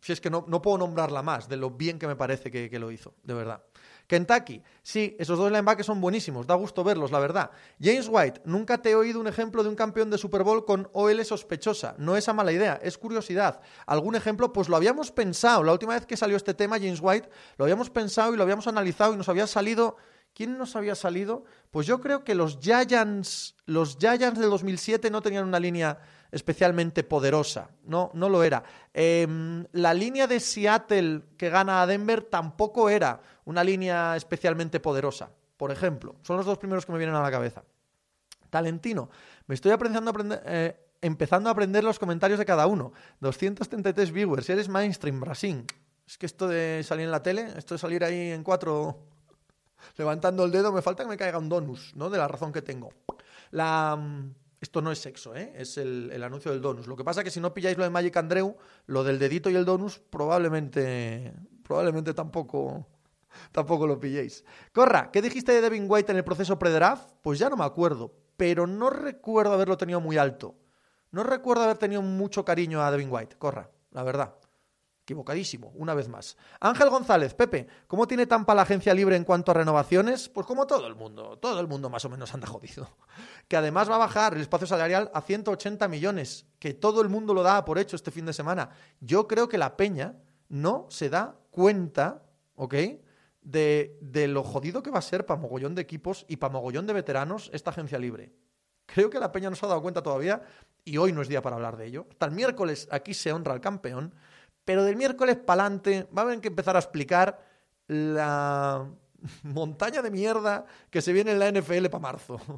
si 0.01 0.13
es 0.13 0.21
que 0.21 0.29
no, 0.29 0.45
no, 0.47 0.61
puedo 0.61 0.77
nombrarla 0.77 1.21
más 1.21 1.47
de 1.47 1.57
lo 1.57 1.71
bien 1.71 1.99
que 1.99 2.07
me 2.07 2.15
parece 2.15 2.51
que, 2.51 2.69
que 2.69 2.79
lo 2.79 2.91
hizo, 2.91 3.15
de 3.23 3.33
verdad. 3.33 3.63
Kentucky, 4.07 4.63
sí, 4.83 5.17
esos 5.19 5.37
dos 5.37 5.51
linebackers 5.51 5.85
son 5.85 5.99
buenísimos, 5.99 6.47
da 6.47 6.55
gusto 6.55 6.83
verlos, 6.83 7.11
la 7.11 7.19
verdad. 7.19 7.51
James 7.81 8.07
White, 8.09 8.41
nunca 8.45 8.81
te 8.81 8.91
he 8.91 8.95
oído 8.95 9.19
un 9.19 9.27
ejemplo 9.27 9.63
de 9.63 9.69
un 9.69 9.75
campeón 9.75 10.09
de 10.09 10.17
Super 10.17 10.43
Bowl 10.43 10.63
con 10.63 10.89
OL 10.93 11.23
sospechosa. 11.25 11.95
No 11.97 12.15
es 12.15 12.27
mala 12.33 12.51
idea, 12.51 12.79
es 12.81 12.97
curiosidad. 12.97 13.61
¿Algún 13.85 14.15
ejemplo? 14.15 14.53
Pues 14.53 14.69
lo 14.69 14.75
habíamos 14.75 15.11
pensado. 15.11 15.63
La 15.63 15.73
última 15.73 15.93
vez 15.93 16.05
que 16.05 16.15
salió 16.15 16.37
este 16.37 16.53
tema, 16.53 16.77
James 16.77 16.99
White, 17.01 17.29
lo 17.57 17.65
habíamos 17.65 17.89
pensado 17.89 18.33
y 18.33 18.37
lo 18.37 18.43
habíamos 18.43 18.67
analizado 18.67 19.13
y 19.13 19.17
nos 19.17 19.29
había 19.29 19.47
salido. 19.47 19.97
¿Quién 20.37 20.55
nos 20.55 20.75
había 20.75 20.93
salido? 20.93 21.45
Pues 21.71 21.87
yo 21.87 21.99
creo 21.99 22.23
que 22.23 22.35
los 22.35 22.59
Giants, 22.59 23.55
los 23.65 23.97
Giants 23.97 24.39
del 24.39 24.51
2007 24.51 25.09
no 25.09 25.23
tenían 25.23 25.47
una 25.47 25.59
línea 25.59 25.97
especialmente 26.31 27.03
poderosa. 27.03 27.71
No, 27.85 28.11
no 28.13 28.29
lo 28.29 28.43
era. 28.43 28.61
Em, 28.93 29.65
la 29.71 29.95
línea 29.95 30.27
de 30.27 30.39
Seattle 30.39 31.23
que 31.37 31.49
gana 31.49 31.81
a 31.81 31.87
Denver 31.87 32.21
tampoco 32.21 32.87
era 32.87 33.19
una 33.45 33.63
línea 33.63 34.15
especialmente 34.15 34.79
poderosa. 34.79 35.31
Por 35.57 35.71
ejemplo, 35.71 36.17
son 36.21 36.37
los 36.37 36.45
dos 36.45 36.59
primeros 36.59 36.85
que 36.85 36.91
me 36.91 36.99
vienen 36.99 37.15
a 37.15 37.23
la 37.23 37.31
cabeza. 37.31 37.63
Talentino, 38.51 39.09
me 39.47 39.55
estoy 39.55 39.71
aprendiendo 39.71 40.13
eh, 40.45 40.79
empezando 41.01 41.49
a 41.49 41.53
aprender 41.53 41.83
los 41.83 41.97
comentarios 41.97 42.37
de 42.37 42.45
cada 42.45 42.67
uno. 42.67 42.93
233 43.21 44.11
viewers, 44.11 44.47
eres 44.51 44.69
mainstream, 44.69 45.19
Brasil. 45.19 45.65
Es 46.05 46.15
que 46.19 46.27
esto 46.27 46.47
de 46.47 46.83
salir 46.83 47.05
en 47.05 47.11
la 47.11 47.23
tele, 47.23 47.47
esto 47.57 47.73
de 47.73 47.79
salir 47.79 48.03
ahí 48.03 48.29
en 48.29 48.43
cuatro 48.43 49.16
levantando 49.97 50.45
el 50.45 50.51
dedo, 50.51 50.71
me 50.71 50.81
falta 50.81 51.03
que 51.03 51.09
me 51.09 51.17
caiga 51.17 51.37
un 51.37 51.49
donus, 51.49 51.95
¿no? 51.95 52.09
De 52.09 52.17
la 52.17 52.27
razón 52.27 52.51
que 52.51 52.61
tengo. 52.61 52.89
La 53.51 53.95
mm, 53.95 54.33
esto 54.59 54.81
no 54.81 54.91
es 54.91 54.99
sexo, 54.99 55.35
¿eh? 55.35 55.53
es 55.55 55.77
el, 55.77 56.23
anuncio 56.23 56.51
del 56.51 56.61
donus. 56.61 56.87
Lo 56.87 56.95
que 56.95 57.03
pasa 57.03 57.21
es 57.21 57.25
que 57.25 57.31
si 57.31 57.39
no 57.39 57.53
pilláis 57.53 57.77
lo 57.77 57.83
de 57.83 57.91
Magic 57.91 58.17
Andreu, 58.17 58.55
lo 58.87 59.03
del 59.03 59.19
dedito 59.19 59.49
y 59.49 59.55
el 59.55 59.65
donus 59.65 59.99
probablemente, 59.99 61.33
probablemente 61.63 62.13
tampoco, 62.15 62.87
tampoco 63.51 63.85
lo 63.85 63.99
pilléis. 63.99 64.43
Corra, 64.73 65.11
¿qué 65.11 65.21
dijiste 65.21 65.51
de 65.51 65.61
Devin 65.61 65.85
White 65.87 66.11
en 66.11 66.17
el 66.17 66.23
proceso 66.23 66.57
pre-draft? 66.57 67.11
Pues 67.21 67.37
ya 67.37 67.49
no 67.49 67.57
me 67.57 67.65
acuerdo, 67.65 68.11
pero 68.35 68.65
no 68.65 68.89
recuerdo 68.89 69.53
haberlo 69.53 69.77
tenido 69.77 70.01
muy 70.01 70.17
alto. 70.17 70.55
No 71.11 71.23
recuerdo 71.23 71.63
haber 71.63 71.77
tenido 71.77 72.01
mucho 72.01 72.43
cariño 72.43 72.81
a 72.81 72.89
Devin 72.89 73.09
White, 73.11 73.37
Corra, 73.37 73.69
la 73.91 74.03
verdad. 74.03 74.35
Equivocadísimo, 75.07 75.71
una 75.75 75.93
vez 75.93 76.09
más. 76.09 76.35
Ángel 76.59 76.89
González, 76.89 77.33
Pepe, 77.33 77.65
¿cómo 77.87 78.09
tiene 78.09 78.27
Tampa 78.27 78.53
la 78.53 78.63
agencia 78.63 78.93
libre 78.93 79.15
en 79.15 79.23
cuanto 79.23 79.51
a 79.51 79.53
renovaciones? 79.53 80.27
Pues 80.27 80.45
como 80.45 80.67
todo 80.67 80.85
el 80.85 80.95
mundo, 80.95 81.37
todo 81.37 81.61
el 81.61 81.67
mundo 81.69 81.89
más 81.89 82.03
o 82.03 82.09
menos 82.09 82.33
anda 82.33 82.45
jodido. 82.45 82.89
Que 83.47 83.55
además 83.55 83.89
va 83.89 83.95
a 83.95 83.99
bajar 83.99 84.33
el 84.33 84.41
espacio 84.41 84.67
salarial 84.67 85.09
a 85.13 85.21
180 85.21 85.87
millones, 85.87 86.45
que 86.59 86.73
todo 86.73 87.01
el 87.01 87.07
mundo 87.07 87.33
lo 87.33 87.41
da 87.41 87.63
por 87.63 87.79
hecho 87.79 87.95
este 87.95 88.11
fin 88.11 88.25
de 88.25 88.33
semana. 88.33 88.71
Yo 88.99 89.29
creo 89.29 89.47
que 89.47 89.57
la 89.57 89.77
Peña 89.77 90.17
no 90.49 90.87
se 90.89 91.07
da 91.07 91.37
cuenta, 91.51 92.23
¿ok? 92.55 92.75
De, 93.41 93.97
de 94.01 94.27
lo 94.27 94.43
jodido 94.43 94.83
que 94.83 94.91
va 94.91 94.99
a 94.99 95.01
ser 95.01 95.25
para 95.25 95.39
mogollón 95.39 95.73
de 95.73 95.83
equipos 95.83 96.25
y 96.27 96.35
para 96.35 96.51
mogollón 96.51 96.85
de 96.85 96.91
veteranos 96.91 97.49
esta 97.53 97.69
agencia 97.69 97.97
libre. 97.97 98.33
Creo 98.85 99.09
que 99.09 99.19
la 99.19 99.31
Peña 99.31 99.49
no 99.49 99.55
se 99.55 99.65
ha 99.65 99.69
dado 99.69 99.81
cuenta 99.81 100.03
todavía 100.03 100.41
y 100.83 100.97
hoy 100.97 101.13
no 101.13 101.21
es 101.21 101.29
día 101.29 101.41
para 101.41 101.55
hablar 101.55 101.77
de 101.77 101.85
ello. 101.85 102.07
Hasta 102.09 102.25
el 102.25 102.33
miércoles 102.33 102.89
aquí 102.91 103.13
se 103.13 103.31
honra 103.31 103.53
al 103.53 103.61
campeón 103.61 104.13
pero 104.67 104.83
del 104.83 104.97
miércoles 104.97 105.37
para 105.37 105.63
adelante 105.63 106.09
va 106.15 106.23
a 106.23 106.25
haber 106.25 106.41
que 106.41 106.49
empezar 106.49 106.75
a 106.75 106.79
explicar 106.79 107.39
la 107.87 108.85
montaña 109.43 110.01
de 110.01 110.11
mierda 110.11 110.65
que 110.89 111.01
se 111.01 111.13
viene 111.13 111.31
en 111.31 111.39
la 111.39 111.49
NFL 111.49 111.85
para 111.85 111.99
marzo. 111.99 112.37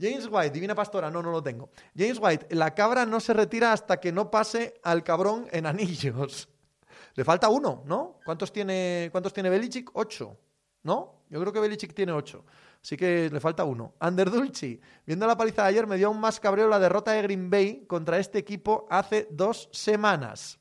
James 0.00 0.28
White, 0.30 0.50
Divina 0.50 0.74
Pastora, 0.74 1.10
no, 1.10 1.20
no 1.20 1.30
lo 1.30 1.42
tengo. 1.42 1.68
James 1.94 2.18
White, 2.18 2.54
la 2.54 2.74
cabra 2.74 3.04
no 3.04 3.20
se 3.20 3.34
retira 3.34 3.74
hasta 3.74 4.00
que 4.00 4.12
no 4.12 4.30
pase 4.30 4.80
al 4.82 5.04
cabrón 5.04 5.46
en 5.52 5.66
anillos. 5.66 6.48
Le 7.14 7.22
falta 7.22 7.50
uno, 7.50 7.82
¿no? 7.84 8.18
¿Cuántos 8.24 8.50
tiene, 8.50 9.10
cuántos 9.12 9.34
tiene 9.34 9.50
Belichick? 9.50 9.90
Ocho, 9.92 10.38
¿no? 10.84 11.26
Yo 11.28 11.38
creo 11.38 11.52
que 11.52 11.60
Belichick 11.60 11.92
tiene 11.92 12.12
ocho. 12.12 12.46
Así 12.86 12.96
que 12.96 13.28
le 13.28 13.40
falta 13.40 13.64
uno. 13.64 13.96
Ander 13.98 14.30
Dulci, 14.30 14.80
viendo 15.04 15.26
la 15.26 15.36
paliza 15.36 15.62
de 15.62 15.68
ayer, 15.70 15.88
me 15.88 15.96
dio 15.96 16.06
aún 16.06 16.20
más 16.20 16.38
cabreo 16.38 16.68
la 16.68 16.78
derrota 16.78 17.10
de 17.10 17.22
Green 17.22 17.50
Bay 17.50 17.84
contra 17.84 18.16
este 18.20 18.38
equipo 18.38 18.86
hace 18.88 19.26
dos 19.32 19.68
semanas. 19.72 20.60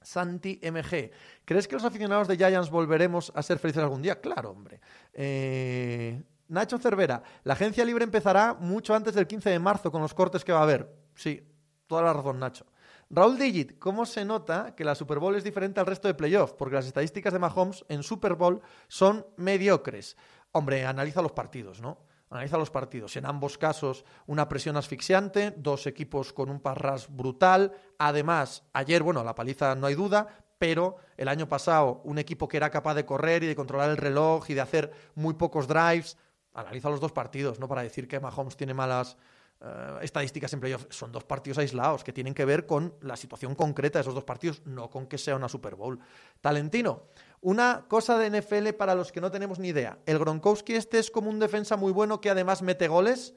Santi 0.00 0.60
MG. 0.62 1.10
¿Crees 1.44 1.66
que 1.66 1.74
los 1.74 1.84
aficionados 1.84 2.28
de 2.28 2.36
Giants 2.36 2.70
volveremos 2.70 3.32
a 3.34 3.42
ser 3.42 3.58
felices 3.58 3.82
algún 3.82 4.00
día? 4.00 4.20
Claro, 4.20 4.52
hombre. 4.52 4.80
Eh, 5.12 6.22
Nacho 6.46 6.78
Cervera, 6.78 7.20
la 7.42 7.54
agencia 7.54 7.84
libre 7.84 8.04
empezará 8.04 8.54
mucho 8.54 8.94
antes 8.94 9.14
del 9.14 9.26
15 9.26 9.50
de 9.50 9.58
marzo 9.58 9.90
con 9.90 10.02
los 10.02 10.14
cortes 10.14 10.44
que 10.44 10.52
va 10.52 10.60
a 10.60 10.62
haber. 10.62 10.88
Sí, 11.16 11.42
toda 11.88 12.02
la 12.02 12.12
razón, 12.12 12.38
Nacho. 12.38 12.64
Raúl 13.12 13.36
Digit, 13.36 13.76
¿cómo 13.80 14.06
se 14.06 14.24
nota 14.24 14.76
que 14.76 14.84
la 14.84 14.94
Super 14.94 15.18
Bowl 15.18 15.34
es 15.34 15.42
diferente 15.42 15.80
al 15.80 15.86
resto 15.86 16.06
de 16.06 16.14
playoffs? 16.14 16.54
Porque 16.54 16.76
las 16.76 16.86
estadísticas 16.86 17.32
de 17.32 17.40
Mahomes 17.40 17.84
en 17.88 18.04
Super 18.04 18.36
Bowl 18.36 18.60
son 18.86 19.26
mediocres. 19.36 20.16
Hombre, 20.52 20.84
analiza 20.84 21.22
los 21.22 21.32
partidos, 21.32 21.80
¿no? 21.80 21.98
Analiza 22.30 22.58
los 22.58 22.70
partidos. 22.70 23.16
En 23.16 23.26
ambos 23.26 23.58
casos, 23.58 24.04
una 24.26 24.48
presión 24.48 24.76
asfixiante, 24.76 25.52
dos 25.56 25.86
equipos 25.86 26.32
con 26.32 26.48
un 26.48 26.60
parras 26.60 27.08
brutal. 27.08 27.72
Además, 27.98 28.64
ayer, 28.72 29.02
bueno, 29.02 29.24
la 29.24 29.34
paliza 29.34 29.74
no 29.74 29.86
hay 29.86 29.94
duda, 29.94 30.28
pero 30.58 30.96
el 31.16 31.28
año 31.28 31.48
pasado, 31.48 32.00
un 32.04 32.18
equipo 32.18 32.46
que 32.46 32.56
era 32.56 32.70
capaz 32.70 32.94
de 32.94 33.04
correr 33.04 33.42
y 33.42 33.46
de 33.46 33.56
controlar 33.56 33.90
el 33.90 33.96
reloj 33.96 34.48
y 34.50 34.54
de 34.54 34.60
hacer 34.60 34.92
muy 35.14 35.34
pocos 35.34 35.66
drives. 35.66 36.16
Analiza 36.52 36.90
los 36.90 37.00
dos 37.00 37.12
partidos, 37.12 37.58
no 37.58 37.68
para 37.68 37.82
decir 37.82 38.06
que 38.06 38.20
Mahomes 38.20 38.56
tiene 38.56 38.74
malas 38.74 39.16
eh, 39.62 39.98
estadísticas 40.00 40.52
en 40.54 40.60
playoff. 40.60 40.86
Son 40.88 41.12
dos 41.12 41.24
partidos 41.24 41.58
aislados 41.58 42.02
que 42.02 42.14
tienen 42.14 42.32
que 42.32 42.46
ver 42.46 42.64
con 42.64 42.94
la 43.02 43.14
situación 43.14 43.54
concreta 43.54 43.98
de 43.98 44.02
esos 44.02 44.14
dos 44.14 44.24
partidos, 44.24 44.62
no 44.64 44.88
con 44.88 45.06
que 45.06 45.18
sea 45.18 45.36
una 45.36 45.50
Super 45.50 45.74
Bowl. 45.74 46.00
Talentino, 46.40 47.08
una 47.42 47.84
cosa 47.86 48.16
de 48.16 48.40
NFL 48.40 48.70
para 48.78 48.94
los 48.94 49.12
que 49.12 49.20
no 49.20 49.30
tenemos 49.30 49.58
ni 49.58 49.68
idea. 49.68 49.98
El 50.06 50.18
Gronkowski 50.18 50.74
este 50.74 50.98
es 50.98 51.10
como 51.10 51.28
un 51.28 51.38
defensa 51.38 51.76
muy 51.76 51.92
bueno 51.92 52.22
que 52.22 52.30
además 52.30 52.62
mete 52.62 52.88
goles. 52.88 53.34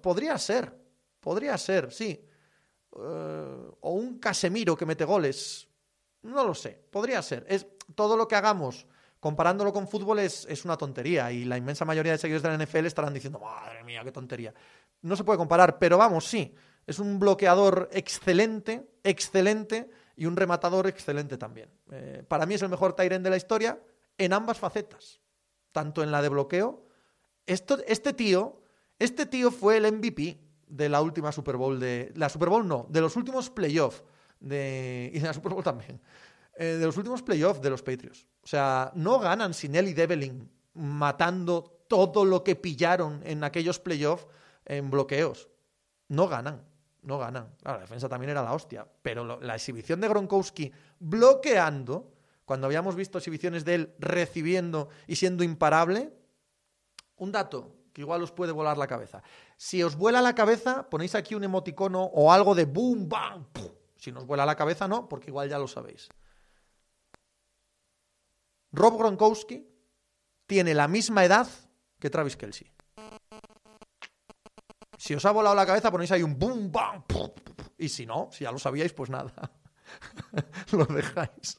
podría 0.00 0.38
ser, 0.38 0.72
podría 1.18 1.58
ser, 1.58 1.92
sí. 1.92 2.24
Eh, 2.96 3.70
o 3.80 3.90
un 3.90 4.20
Casemiro 4.20 4.76
que 4.76 4.86
mete 4.86 5.04
goles. 5.04 5.68
No 6.22 6.44
lo 6.44 6.54
sé, 6.54 6.86
podría 6.90 7.20
ser. 7.20 7.44
Es 7.48 7.66
todo 7.96 8.16
lo 8.16 8.28
que 8.28 8.36
hagamos 8.36 8.86
comparándolo 9.20 9.72
con 9.72 9.88
fútbol 9.88 10.18
es, 10.20 10.46
es, 10.48 10.64
una 10.64 10.76
tontería 10.76 11.32
y 11.32 11.44
la 11.44 11.56
inmensa 11.56 11.84
mayoría 11.84 12.12
de 12.12 12.18
seguidores 12.18 12.42
de 12.42 12.56
la 12.56 12.64
NFL 12.64 12.86
estarán 12.86 13.14
diciendo, 13.14 13.40
madre 13.40 13.82
mía, 13.84 14.02
qué 14.04 14.12
tontería. 14.12 14.52
No 15.02 15.16
se 15.16 15.24
puede 15.24 15.38
comparar, 15.38 15.78
pero 15.78 15.98
vamos, 15.98 16.26
sí, 16.26 16.54
es 16.86 16.98
un 16.98 17.18
bloqueador 17.18 17.88
excelente, 17.92 18.88
excelente 19.02 19.90
y 20.16 20.26
un 20.26 20.36
rematador 20.36 20.86
excelente 20.86 21.36
también. 21.36 21.68
Eh, 21.90 22.22
para 22.26 22.46
mí 22.46 22.54
es 22.54 22.62
el 22.62 22.68
mejor 22.68 22.94
Tyren 22.94 23.22
de 23.22 23.30
la 23.30 23.36
historia 23.36 23.80
en 24.18 24.32
ambas 24.32 24.58
facetas, 24.58 25.20
tanto 25.72 26.02
en 26.02 26.10
la 26.10 26.22
de 26.22 26.28
bloqueo. 26.28 26.86
Esto, 27.46 27.78
este 27.86 28.12
tío, 28.12 28.60
este 28.98 29.26
tío 29.26 29.50
fue 29.50 29.76
el 29.76 29.92
MVP 29.92 30.40
de 30.68 30.88
la 30.88 31.00
última 31.02 31.32
Super 31.32 31.56
Bowl 31.56 31.78
de 31.78 32.12
la 32.16 32.28
Super 32.28 32.48
Bowl 32.48 32.66
no, 32.66 32.86
de 32.88 33.00
los 33.00 33.14
últimos 33.16 33.50
playoffs 33.50 34.02
de 34.40 35.10
y 35.12 35.18
de 35.18 35.26
la 35.26 35.34
Super 35.34 35.52
Bowl 35.52 35.62
también. 35.62 36.00
Eh, 36.58 36.64
de 36.64 36.86
los 36.86 36.96
últimos 36.96 37.22
playoffs 37.22 37.60
de 37.60 37.70
los 37.70 37.82
Patriots. 37.82 38.26
O 38.42 38.46
sea, 38.46 38.92
no 38.94 39.18
ganan 39.18 39.54
sin 39.54 39.74
él 39.74 39.88
y 39.88 39.94
Devlin 39.94 40.50
matando 40.74 41.84
todo 41.88 42.24
lo 42.24 42.42
que 42.42 42.56
pillaron 42.56 43.20
en 43.24 43.44
aquellos 43.44 43.78
playoffs 43.78 44.26
en 44.64 44.90
bloqueos. 44.90 45.48
No 46.08 46.28
ganan 46.28 46.64
no 47.06 47.18
ganan. 47.18 47.54
la 47.62 47.78
defensa 47.78 48.08
también 48.08 48.30
era 48.30 48.42
la 48.42 48.52
hostia, 48.52 48.86
pero 49.00 49.40
la 49.40 49.54
exhibición 49.54 50.00
de 50.00 50.08
Gronkowski 50.08 50.72
bloqueando, 50.98 52.12
cuando 52.44 52.66
habíamos 52.66 52.96
visto 52.96 53.18
exhibiciones 53.18 53.64
de 53.64 53.74
él 53.76 53.94
recibiendo 53.98 54.88
y 55.06 55.16
siendo 55.16 55.44
imparable, 55.44 56.12
un 57.16 57.32
dato 57.32 57.72
que 57.92 58.02
igual 58.02 58.22
os 58.22 58.32
puede 58.32 58.52
volar 58.52 58.76
la 58.76 58.88
cabeza. 58.88 59.22
Si 59.56 59.82
os 59.82 59.96
vuela 59.96 60.20
la 60.20 60.34
cabeza, 60.34 60.90
ponéis 60.90 61.14
aquí 61.14 61.34
un 61.34 61.44
emoticono 61.44 62.02
o 62.02 62.32
algo 62.32 62.54
de 62.54 62.66
boom, 62.66 63.08
bam, 63.08 63.46
Si 63.96 64.12
nos 64.12 64.26
vuela 64.26 64.44
la 64.44 64.56
cabeza, 64.56 64.86
no, 64.86 65.08
porque 65.08 65.30
igual 65.30 65.48
ya 65.48 65.58
lo 65.58 65.68
sabéis. 65.68 66.08
Rob 68.76 68.98
Gronkowski 68.98 69.66
tiene 70.46 70.74
la 70.74 70.86
misma 70.86 71.24
edad 71.24 71.48
que 71.98 72.10
Travis 72.10 72.36
Kelsey. 72.36 72.70
Si 74.98 75.14
os 75.14 75.24
ha 75.24 75.30
volado 75.30 75.56
la 75.56 75.64
cabeza, 75.64 75.90
ponéis 75.90 76.12
ahí 76.12 76.22
un 76.22 76.38
boom, 76.38 76.70
bam, 76.70 77.02
y 77.78 77.88
si 77.88 78.04
no, 78.04 78.28
si 78.30 78.44
ya 78.44 78.52
lo 78.52 78.58
sabíais, 78.58 78.92
pues 78.92 79.08
nada, 79.08 79.32
lo 80.72 80.84
dejáis. 80.84 81.58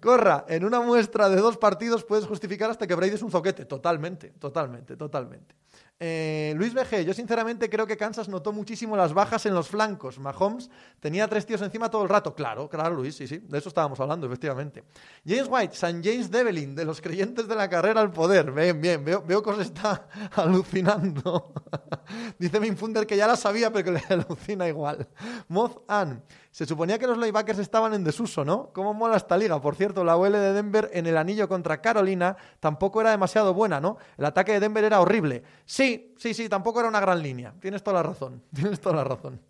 Corra, 0.00 0.44
en 0.48 0.64
una 0.64 0.80
muestra 0.80 1.28
de 1.28 1.36
dos 1.36 1.56
partidos 1.56 2.04
puedes 2.04 2.26
justificar 2.26 2.70
hasta 2.70 2.86
que 2.86 2.94
Brady 2.94 3.14
es 3.14 3.22
un 3.22 3.30
zoquete. 3.30 3.64
Totalmente, 3.64 4.30
totalmente, 4.32 4.96
totalmente. 4.96 5.56
Eh, 6.04 6.52
Luis 6.56 6.74
BG, 6.74 7.04
yo 7.04 7.14
sinceramente 7.14 7.70
creo 7.70 7.86
que 7.86 7.96
Kansas 7.96 8.28
notó 8.28 8.52
muchísimo 8.52 8.96
las 8.96 9.14
bajas 9.14 9.46
en 9.46 9.54
los 9.54 9.68
flancos. 9.68 10.18
Mahomes 10.18 10.68
tenía 10.98 11.28
tres 11.28 11.46
tíos 11.46 11.62
encima 11.62 11.92
todo 11.92 12.02
el 12.02 12.08
rato. 12.08 12.34
Claro, 12.34 12.68
claro, 12.68 12.96
Luis, 12.96 13.14
sí, 13.14 13.28
sí, 13.28 13.38
de 13.38 13.58
eso 13.58 13.68
estábamos 13.68 14.00
hablando, 14.00 14.26
efectivamente. 14.26 14.82
James 15.24 15.46
White, 15.48 15.76
San 15.76 16.02
James 16.02 16.28
Devlin, 16.28 16.74
de 16.74 16.84
los 16.84 17.00
creyentes 17.00 17.46
de 17.46 17.54
la 17.54 17.70
carrera 17.70 18.00
al 18.00 18.10
poder. 18.10 18.50
Bien, 18.50 18.80
bien, 18.80 19.04
veo, 19.04 19.22
veo 19.24 19.44
que 19.44 19.50
os 19.50 19.60
está 19.60 20.08
alucinando. 20.34 21.52
Dice 22.36 22.58
Minfunder 22.58 23.06
que 23.06 23.16
ya 23.16 23.28
la 23.28 23.36
sabía, 23.36 23.72
pero 23.72 23.84
que 23.84 23.90
le 23.92 24.02
alucina 24.08 24.66
igual. 24.66 25.06
Moth 25.46 25.84
Ann, 25.86 26.24
se 26.50 26.66
suponía 26.66 26.98
que 26.98 27.06
los 27.06 27.16
linebackers 27.16 27.60
estaban 27.60 27.94
en 27.94 28.04
desuso, 28.04 28.44
¿no? 28.44 28.70
¿Cómo 28.74 28.92
mola 28.92 29.16
esta 29.16 29.38
liga? 29.38 29.60
Por 29.60 29.74
cierto, 29.74 30.04
la 30.04 30.16
OL 30.16 30.32
de 30.32 30.52
Denver 30.52 30.90
en 30.92 31.06
el 31.06 31.16
anillo 31.16 31.48
contra 31.48 31.80
Carolina 31.80 32.36
tampoco 32.60 33.00
era 33.00 33.10
demasiado 33.10 33.54
buena, 33.54 33.80
¿no? 33.80 33.96
El 34.18 34.26
ataque 34.26 34.52
de 34.52 34.60
Denver 34.60 34.84
era 34.84 35.00
horrible. 35.00 35.44
Sí, 35.64 35.91
sí, 36.16 36.34
sí, 36.34 36.48
tampoco 36.48 36.80
era 36.80 36.88
una 36.88 37.00
gran 37.00 37.22
línea. 37.22 37.54
Tienes 37.60 37.82
toda 37.82 37.96
la 37.98 38.02
razón, 38.02 38.42
tienes 38.54 38.80
toda 38.80 38.96
la 38.96 39.04
razón. 39.04 39.40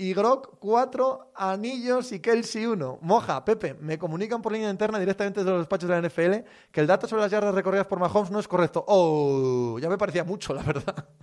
Y 0.00 0.14
Grok, 0.14 0.56
cuatro 0.58 1.30
anillos 1.34 2.10
y 2.12 2.20
Kelsey 2.20 2.64
uno. 2.64 2.98
Moja, 3.02 3.44
Pepe, 3.44 3.74
me 3.74 3.98
comunican 3.98 4.40
por 4.40 4.50
línea 4.50 4.70
interna 4.70 4.98
directamente 4.98 5.40
desde 5.40 5.50
los 5.50 5.60
despachos 5.60 5.90
de 5.90 6.00
la 6.00 6.08
NFL 6.08 6.48
que 6.72 6.80
el 6.80 6.86
dato 6.86 7.06
sobre 7.06 7.20
las 7.20 7.30
yardas 7.30 7.54
recorridas 7.54 7.86
por 7.86 7.98
Mahomes 7.98 8.30
no 8.30 8.40
es 8.40 8.48
correcto. 8.48 8.82
Oh, 8.88 9.78
ya 9.78 9.90
me 9.90 9.98
parecía 9.98 10.24
mucho, 10.24 10.54
la 10.54 10.62
verdad. 10.62 11.06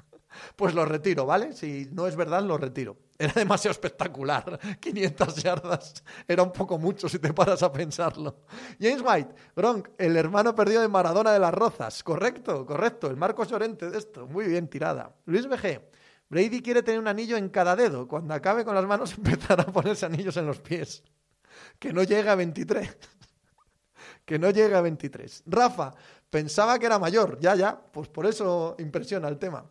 Pues 0.55 0.75
lo 0.75 0.85
retiro, 0.85 1.25
¿vale? 1.25 1.53
Si 1.53 1.89
no 1.91 2.05
es 2.05 2.15
verdad, 2.15 2.43
lo 2.43 2.59
retiro. 2.59 2.95
Era 3.17 3.33
demasiado 3.33 3.71
espectacular. 3.71 4.59
500 4.79 5.35
yardas 5.37 6.03
era 6.27 6.43
un 6.43 6.51
poco 6.51 6.77
mucho 6.77 7.09
si 7.09 7.17
te 7.17 7.33
paras 7.33 7.63
a 7.63 7.71
pensarlo. 7.71 8.43
James 8.79 9.01
White, 9.03 9.33
Gronk, 9.55 9.89
el 9.97 10.15
hermano 10.15 10.53
perdido 10.53 10.81
de 10.81 10.87
Maradona 10.87 11.31
de 11.31 11.39
las 11.39 11.51
Rozas. 11.51 12.03
Correcto, 12.03 12.67
correcto. 12.67 13.07
El 13.07 13.17
Marcos 13.17 13.49
Llorente 13.49 13.89
de 13.89 13.97
esto. 13.97 14.27
Muy 14.27 14.45
bien 14.45 14.67
tirada. 14.67 15.15
Luis 15.25 15.47
BG, 15.47 15.81
Brady 16.29 16.61
quiere 16.61 16.83
tener 16.83 16.99
un 16.99 17.07
anillo 17.07 17.37
en 17.37 17.49
cada 17.49 17.75
dedo. 17.75 18.07
Cuando 18.07 18.33
acabe 18.33 18.65
con 18.65 18.75
las 18.75 18.85
manos 18.85 19.13
empezará 19.17 19.63
a 19.63 19.71
ponerse 19.71 20.05
anillos 20.05 20.35
en 20.37 20.45
los 20.45 20.59
pies. 20.59 21.03
Que 21.79 21.93
no 21.93 22.03
llega 22.03 22.33
a 22.33 22.35
23. 22.35 22.97
que 24.25 24.39
no 24.39 24.49
llega 24.49 24.77
a 24.79 24.81
23. 24.81 25.43
Rafa, 25.45 25.93
pensaba 26.29 26.77
que 26.79 26.85
era 26.85 26.99
mayor. 26.99 27.39
Ya, 27.39 27.55
ya. 27.55 27.79
Pues 27.79 28.07
por 28.09 28.25
eso 28.25 28.75
impresiona 28.79 29.27
el 29.27 29.37
tema. 29.37 29.69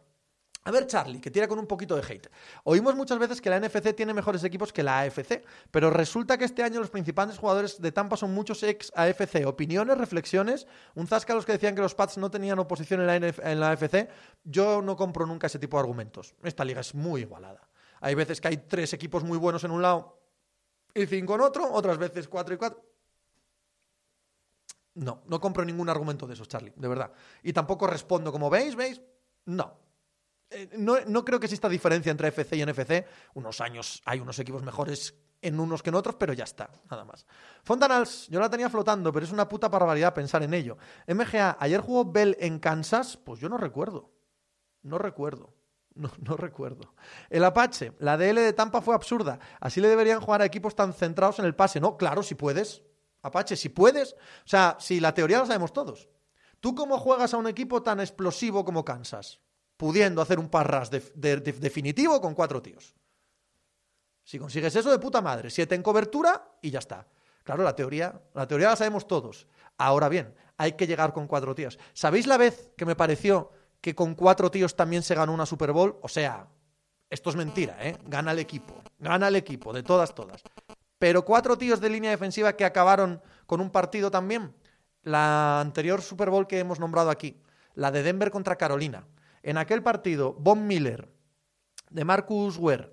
A 0.67 0.73
ver, 0.73 0.89
Charlie, 0.89 1.21
que 1.21 1.31
tira 1.31 1.47
con 1.47 1.61
un 1.61 1.67
poquito 1.69 1.95
de 1.95 2.03
hate. 2.03 2.29
Oímos 2.65 2.97
muchas 2.97 3.21
veces 3.21 3.41
que 3.41 3.49
la 3.49 3.61
NFC 3.61 3.95
tiene 3.95 4.13
mejores 4.13 4.43
equipos 4.43 4.73
que 4.73 4.83
la 4.83 4.99
AFC, 4.99 5.45
pero 5.71 5.91
resulta 5.91 6.37
que 6.37 6.45
este 6.45 6.65
año 6.65 6.81
los 6.81 6.91
principales 6.91 7.39
jugadores 7.39 7.81
de 7.81 7.93
Tampa 7.93 8.17
son 8.17 8.35
muchos 8.35 8.65
ex 8.65 8.93
AFC. 8.97 9.47
Opiniones, 9.47 9.97
reflexiones. 9.97 10.67
Un 10.97 11.07
zasca 11.07 11.35
a 11.35 11.37
los 11.37 11.47
que 11.47 11.53
decían 11.53 11.77
que 11.77 11.83
los 11.83 11.95
Pats 11.95 12.19
no 12.19 12.33
tenían 12.33 12.59
oposición 12.59 13.01
en 13.01 13.07
la, 13.07 13.15
en 13.15 13.61
la 13.61 13.71
AFC. 13.71 14.09
Yo 14.43 14.83
no 14.83 14.97
compro 14.97 15.25
nunca 15.25 15.47
ese 15.47 15.61
tipo 15.61 15.77
de 15.77 15.83
argumentos. 15.83 16.35
Esta 16.43 16.65
liga 16.65 16.81
es 16.81 16.97
muy 16.97 17.21
igualada. 17.21 17.69
Hay 18.01 18.17
veces 18.17 18.41
que 18.41 18.49
hay 18.49 18.57
tres 18.57 18.93
equipos 18.93 19.23
muy 19.23 19.39
bueos 19.39 19.63
en 19.63 19.71
un 19.71 19.83
lado 19.83 20.21
y 20.93 21.07
cinco 21.07 21.37
en 21.37 21.43
otro, 21.43 21.73
otras 21.73 21.97
veces 21.97 22.27
cuatro 22.27 22.55
y 22.55 22.57
cuatro. 22.57 22.85
No, 24.95 25.23
no 25.27 25.41
compro 25.41 25.65
ningún 25.65 25.89
argumento 25.91 26.27
de 26.27 26.35
esos, 26.35 26.49
Charlie, 26.49 26.73
de 26.75 26.89
verdad. 26.89 27.13
Y 27.45 27.53
tampoco 27.53 27.87
respondo 27.87 28.33
como 28.33 28.51
veis, 28.51 28.75
veis. 28.75 29.01
No, 29.45 29.86
eh, 30.51 30.71
no, 30.77 31.25
creo 31.25 31.41
que 31.41 31.47
exista 31.47 31.69
diferencia 31.69 32.11
entre 32.11 32.29
FC 32.29 32.57
y 32.57 32.65
NFC. 32.65 33.05
Unos 33.35 33.61
años 33.61 34.03
hay 34.05 34.21
unos 34.21 34.39
equipos 34.39 34.63
mejores 34.63 35.15
en 35.43 35.61
unos 35.61 35.83
que 35.83 35.91
en 35.91 35.97
otros, 35.97 36.17
pero 36.17 36.33
ya 36.33 36.45
está, 36.45 36.71
nada 36.91 37.05
más. 37.05 37.27
Fontanals, 37.63 38.29
yo 38.29 38.41
la 38.41 38.49
tenía 38.49 38.71
flotando, 38.71 39.13
pero 39.13 39.27
es 39.27 39.33
una 39.33 39.49
puta 39.49 39.69
barbaridad 39.69 40.15
pensar 40.15 40.43
en 40.43 40.55
ello. 40.55 40.77
MGA, 41.07 41.57
ayer 41.61 41.81
jugó 41.81 42.11
Bell 42.11 42.37
en 42.41 42.59
Kansas, 42.59 43.17
pues 43.17 43.41
yo 43.41 43.49
no 43.49 43.59
recuerdo. 43.59 44.13
No 44.83 44.99
recuerdo. 44.99 45.55
No, 45.95 46.11
no, 46.19 46.37
recuerdo. 46.37 46.95
El 47.31 47.43
Apache, 47.43 47.95
la 48.01 48.19
DL 48.19 48.41
de 48.41 48.53
Tampa 48.53 48.83
fue 48.83 48.95
absurda. 48.95 49.39
Así 49.61 49.81
le 49.81 49.89
deberían 49.89 50.21
jugar 50.21 50.43
a 50.43 50.45
equipos 50.45 50.77
tan 50.77 50.93
centrados 50.93 51.39
en 51.39 51.47
el 51.47 51.55
pase. 51.55 51.81
No, 51.81 51.97
claro, 51.97 52.23
si 52.23 52.35
puedes. 52.35 52.83
Apache, 53.23 53.57
si 53.57 53.71
puedes. 53.71 54.13
O 54.13 54.49
sea, 54.49 54.77
si 54.79 55.01
la 55.01 55.15
teoría 55.15 55.39
la 55.39 55.47
sabemos 55.47 55.73
todos. 55.73 56.11
¿Tú 56.61 56.75
cómo 56.75 56.99
juegas 56.99 57.33
a 57.33 57.39
un 57.39 57.47
equipo 57.47 57.83
tan 57.83 58.01
explosivo 58.01 58.65
como 58.65 58.85
Kansas? 58.85 59.41
Pudiendo 59.77 60.23
hacer 60.23 60.39
un 60.39 60.49
parras 60.49 60.91
definitivo 60.91 62.21
con 62.21 62.35
cuatro 62.35 62.62
tíos. 62.62 62.95
Si 64.25 64.39
consigues 64.39 64.75
eso, 64.75 64.91
de 64.91 64.99
puta 64.99 65.21
madre. 65.21 65.51
Siete 65.51 65.75
en 65.75 65.83
cobertura 65.83 66.57
y 66.61 66.71
ya 66.71 66.81
está. 66.81 67.07
Claro, 67.45 67.62
la 67.62 67.77
teoría, 67.77 68.21
la 68.35 68.49
teoría 68.49 68.71
la 68.71 68.77
sabemos 68.77 69.07
todos. 69.07 69.47
Ahora 69.79 70.09
bien, 70.09 70.35
hay 70.57 70.73
que 70.73 70.87
llegar 70.87 71.12
con 71.12 71.29
cuatro 71.29 71.55
tíos. 71.55 71.79
¿Sabéis 71.93 72.27
la 72.27 72.37
vez 72.37 72.73
que 72.77 72.85
me 72.85 72.97
pareció 72.97 73.53
que 73.81 73.95
con 73.95 74.15
cuatro 74.15 74.51
tíos 74.51 74.75
también 74.75 75.03
se 75.03 75.15
ganó 75.15 75.33
una 75.33 75.47
Super 75.47 75.71
Bowl? 75.71 75.99
O 76.03 76.09
sea, 76.09 76.49
esto 77.09 77.31
es 77.31 77.37
mentira, 77.37 77.77
¿eh? 77.81 77.97
Gana 78.07 78.33
el 78.33 78.41
equipo. 78.41 78.83
Gana 78.99 79.29
el 79.29 79.37
equipo, 79.37 79.73
de 79.73 79.85
todas, 79.85 80.12
todas. 80.15 80.43
Pero 80.99 81.25
cuatro 81.25 81.57
tíos 81.57 81.81
de 81.81 81.91
línea 81.91 82.11
defensiva 82.11 82.57
que 82.57 82.65
acabaron 82.65 83.23
con 83.47 83.61
un 83.61 83.71
partido 83.71 84.11
también. 84.11 84.53
La 85.03 85.61
anterior 85.61 86.03
Super 86.03 86.31
Bowl 86.31 86.49
que 86.49 86.59
hemos 86.59 86.81
nombrado 86.81 87.11
aquí, 87.11 87.41
la 87.74 87.93
de 87.93 88.03
Denver 88.03 88.33
contra 88.33 88.57
Carolina. 88.57 89.07
En 89.47 89.59
aquel 89.59 89.80
partido, 89.80 90.34
Von 90.40 90.66
Miller, 90.66 91.09
de 91.88 92.05
Marcus 92.05 92.59
Ware, 92.59 92.90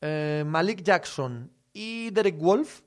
eh, 0.00 0.44
Malik 0.46 0.84
Jackson 0.84 1.50
y 1.72 2.10
Derek 2.10 2.38
Wolf 2.38 2.82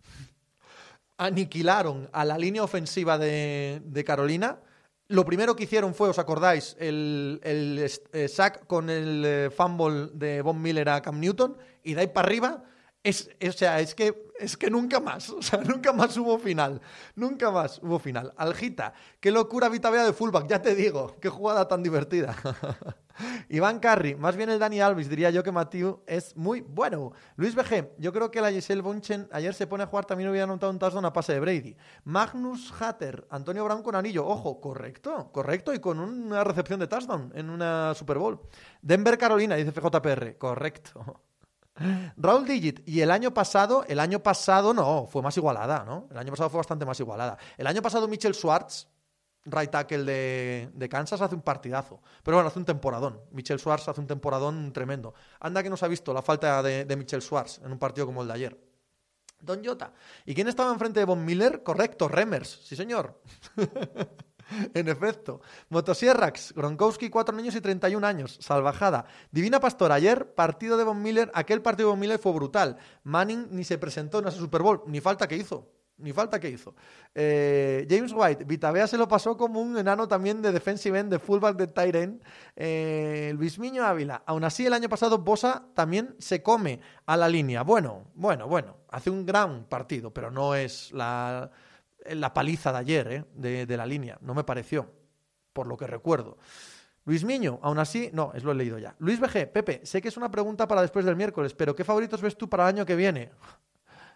aniquilaron 1.18 2.08
a 2.14 2.24
la 2.24 2.38
línea 2.38 2.64
ofensiva 2.64 3.18
de, 3.18 4.04
Carolina. 4.06 4.58
Lo 5.08 5.26
primero 5.26 5.54
que 5.54 5.64
hicieron 5.64 5.94
fue, 5.94 6.08
¿os 6.08 6.18
acordáis? 6.18 6.74
El, 6.80 7.40
el 7.42 7.90
eh, 8.14 8.28
sack 8.28 8.66
con 8.66 8.88
el 8.88 9.22
eh, 9.26 9.50
fumble 9.50 10.08
de 10.14 10.40
Von 10.40 10.62
Miller 10.62 10.88
a 10.88 11.02
Cam 11.02 11.20
Newton 11.20 11.58
y 11.84 11.92
de 11.92 12.00
ahí 12.00 12.06
para 12.06 12.26
arriba 12.26 12.64
Es, 13.04 13.30
o 13.46 13.52
sea, 13.52 13.80
es 13.80 13.94
que, 13.94 14.28
es 14.38 14.56
que 14.56 14.70
nunca 14.70 14.98
más, 14.98 15.30
o 15.30 15.40
sea, 15.40 15.60
nunca 15.64 15.92
más 15.92 16.16
hubo 16.16 16.38
final, 16.38 16.80
nunca 17.14 17.50
más 17.50 17.80
hubo 17.82 17.98
final. 17.98 18.34
Aljita, 18.36 18.92
qué 19.20 19.30
locura 19.30 19.68
Vitavea 19.68 20.04
de 20.04 20.12
fullback, 20.12 20.48
ya 20.48 20.60
te 20.60 20.74
digo, 20.74 21.16
qué 21.20 21.28
jugada 21.28 21.68
tan 21.68 21.82
divertida. 21.82 22.34
Iván 23.48 23.78
Carri, 23.80 24.14
más 24.14 24.36
bien 24.36 24.50
el 24.50 24.58
Dani 24.58 24.80
Alves, 24.80 25.08
diría 25.08 25.30
yo 25.30 25.42
que 25.42 25.52
Matiu 25.52 26.02
es 26.06 26.36
muy 26.36 26.60
bueno. 26.60 27.12
Luis 27.36 27.54
BG, 27.54 27.96
yo 27.98 28.12
creo 28.12 28.30
que 28.30 28.40
la 28.40 28.50
Giselle 28.50 28.82
Bunchen 28.82 29.28
ayer 29.32 29.54
se 29.54 29.66
pone 29.66 29.84
a 29.84 29.86
jugar, 29.86 30.04
también 30.04 30.30
hubiera 30.30 30.44
anotado 30.44 30.70
un 30.72 30.78
touchdown 30.78 31.04
a 31.04 31.12
pase 31.12 31.34
de 31.34 31.40
Brady. 31.40 31.76
Magnus 32.04 32.72
Hatter, 32.78 33.26
Antonio 33.30 33.64
Brown 33.64 33.82
con 33.82 33.94
anillo, 33.94 34.26
ojo, 34.26 34.60
correcto, 34.60 35.30
correcto, 35.32 35.72
y 35.72 35.78
con 35.78 35.98
una 35.98 36.44
recepción 36.44 36.80
de 36.80 36.88
touchdown 36.88 37.32
en 37.34 37.50
una 37.50 37.94
Super 37.94 38.18
Bowl. 38.18 38.40
Denver 38.82 39.16
Carolina, 39.18 39.56
dice 39.56 39.72
FJPR, 39.72 40.36
correcto. 40.36 41.22
Raúl 42.16 42.46
Digit, 42.46 42.86
y 42.88 43.00
el 43.00 43.10
año 43.10 43.32
pasado, 43.32 43.84
el 43.88 44.00
año 44.00 44.22
pasado 44.22 44.74
no, 44.74 45.06
fue 45.06 45.22
más 45.22 45.36
igualada, 45.36 45.84
¿no? 45.84 46.08
El 46.10 46.18
año 46.18 46.30
pasado 46.30 46.50
fue 46.50 46.58
bastante 46.58 46.84
más 46.84 46.98
igualada. 47.00 47.38
El 47.56 47.66
año 47.66 47.82
pasado 47.82 48.08
Mitchell 48.08 48.34
Schwartz, 48.34 48.88
right 49.44 49.70
tackle 49.70 50.04
de, 50.04 50.88
Kansas, 50.88 51.20
hace 51.20 51.34
un 51.34 51.42
partidazo. 51.42 52.00
Pero 52.22 52.36
bueno, 52.36 52.48
hace 52.48 52.58
un 52.58 52.64
temporadón. 52.64 53.20
Mitchell 53.30 53.58
Schwartz 53.58 53.88
hace 53.88 54.00
un 54.00 54.06
temporadón 54.06 54.72
tremendo. 54.72 55.14
Anda 55.40 55.62
que 55.62 55.70
nos 55.70 55.82
ha 55.82 55.88
visto 55.88 56.12
la 56.12 56.22
falta 56.22 56.62
de, 56.62 56.84
de 56.84 56.96
Mitchell 56.96 57.22
Schwartz 57.22 57.60
en 57.64 57.72
un 57.72 57.78
partido 57.78 58.06
como 58.06 58.22
el 58.22 58.28
de 58.28 58.34
ayer. 58.34 58.68
Don 59.40 59.64
Jota. 59.64 59.92
¿Y 60.26 60.34
quién 60.34 60.48
estaba 60.48 60.72
enfrente 60.72 61.00
de 61.00 61.06
Von 61.06 61.24
Miller? 61.24 61.62
Correcto, 61.62 62.08
Remers. 62.08 62.60
Sí, 62.64 62.74
señor. 62.74 63.20
en 64.74 64.88
efecto. 64.88 65.40
Motosierrax, 65.68 66.52
Gronkowski, 66.54 67.10
4 67.10 67.36
niños 67.36 67.54
y 67.54 67.60
31 67.60 68.06
años. 68.06 68.38
Salvajada. 68.40 69.06
Divina 69.30 69.60
Pastor, 69.60 69.92
ayer 69.92 70.34
partido 70.34 70.76
de 70.76 70.84
Von 70.84 71.02
Miller. 71.02 71.30
Aquel 71.34 71.62
partido 71.62 71.88
de 71.88 71.92
Von 71.92 72.00
Miller 72.00 72.18
fue 72.18 72.32
brutal. 72.32 72.78
Manning 73.04 73.48
ni 73.50 73.64
se 73.64 73.78
presentó 73.78 74.20
en 74.20 74.28
ese 74.28 74.38
Super 74.38 74.62
Bowl, 74.62 74.82
ni 74.86 75.00
falta 75.00 75.28
que 75.28 75.36
hizo. 75.36 75.68
Ni 75.98 76.12
falta 76.12 76.38
que 76.38 76.48
hizo. 76.48 76.76
Eh, 77.12 77.84
James 77.90 78.12
White, 78.14 78.44
Vitavea 78.44 78.86
se 78.86 78.96
lo 78.96 79.08
pasó 79.08 79.36
como 79.36 79.60
un 79.60 79.76
enano 79.76 80.06
también 80.06 80.40
de 80.40 80.52
defensive 80.52 80.96
end, 80.96 81.10
de 81.10 81.18
fullback 81.18 81.56
de 81.56 81.66
Tyren. 81.66 82.22
Eh, 82.54 83.34
Luis 83.36 83.58
Miño 83.58 83.84
Ávila. 83.84 84.22
Aún 84.24 84.44
así, 84.44 84.64
el 84.64 84.74
año 84.74 84.88
pasado 84.88 85.18
Bosa 85.18 85.66
también 85.74 86.14
se 86.20 86.40
come 86.40 86.80
a 87.04 87.16
la 87.16 87.28
línea. 87.28 87.62
Bueno, 87.62 88.04
bueno, 88.14 88.46
bueno. 88.46 88.76
Hace 88.90 89.10
un 89.10 89.26
gran 89.26 89.64
partido, 89.64 90.14
pero 90.14 90.30
no 90.30 90.54
es 90.54 90.92
la, 90.92 91.50
la 92.14 92.32
paliza 92.32 92.72
de 92.72 92.78
ayer, 92.78 93.12
¿eh? 93.12 93.24
de, 93.34 93.76
la 93.76 93.86
línea. 93.86 94.18
No 94.20 94.34
me 94.34 94.44
pareció, 94.44 94.90
por 95.52 95.66
lo 95.66 95.76
que 95.76 95.86
recuerdo. 95.86 96.38
Luis 97.04 97.24
Miño, 97.24 97.58
aún 97.62 97.78
así, 97.78 98.10
no, 98.12 98.32
es 98.34 98.44
lo 98.44 98.52
he 98.52 98.54
leído 98.54 98.78
ya. 98.78 98.94
Luis 98.98 99.18
BG, 99.18 99.50
Pepe, 99.50 99.80
sé 99.84 100.02
que 100.02 100.08
es 100.08 100.16
una 100.16 100.30
pregunta 100.30 100.68
para 100.68 100.82
después 100.82 101.04
del 101.04 101.16
miércoles, 101.16 101.54
pero 101.54 101.74
¿qué 101.74 101.84
favoritos 101.84 102.20
ves 102.20 102.36
tú 102.36 102.48
para 102.48 102.64
el 102.64 102.76
año 102.76 102.86
que 102.86 102.96
viene? 102.96 103.30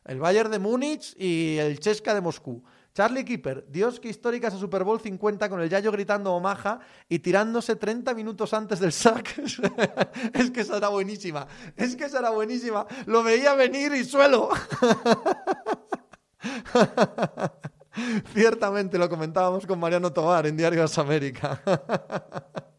El 0.04 0.18
Bayern 0.18 0.50
de 0.50 0.58
Múnich 0.58 1.14
y 1.16 1.58
el 1.58 1.78
Chesca 1.78 2.12
de 2.14 2.20
Moscú. 2.20 2.62
Charlie 2.94 3.24
Keeper, 3.24 3.64
Dios 3.68 3.98
que 3.98 4.10
históricas 4.10 4.52
a 4.52 4.58
Super 4.58 4.84
Bowl 4.84 5.00
50 5.00 5.48
con 5.48 5.60
el 5.62 5.70
Yayo 5.70 5.90
gritando 5.90 6.34
Omaha 6.34 6.80
y 7.08 7.20
tirándose 7.20 7.76
30 7.76 8.12
minutos 8.12 8.52
antes 8.52 8.80
del 8.80 8.92
sack. 8.92 9.38
es 10.34 10.50
que 10.50 10.60
esa 10.60 10.76
era 10.76 10.88
buenísima. 10.88 11.46
Es 11.74 11.96
que 11.96 12.04
esa 12.04 12.18
era 12.18 12.30
buenísima. 12.30 12.86
Lo 13.06 13.22
veía 13.22 13.54
venir 13.54 13.94
y 13.94 14.04
suelo. 14.04 14.50
Ciertamente 18.32 18.98
lo 18.98 19.08
comentábamos 19.08 19.66
con 19.66 19.78
Mariano 19.78 20.12
Tovar 20.12 20.46
en 20.46 20.56
Diarios 20.56 20.96
América. 20.98 21.60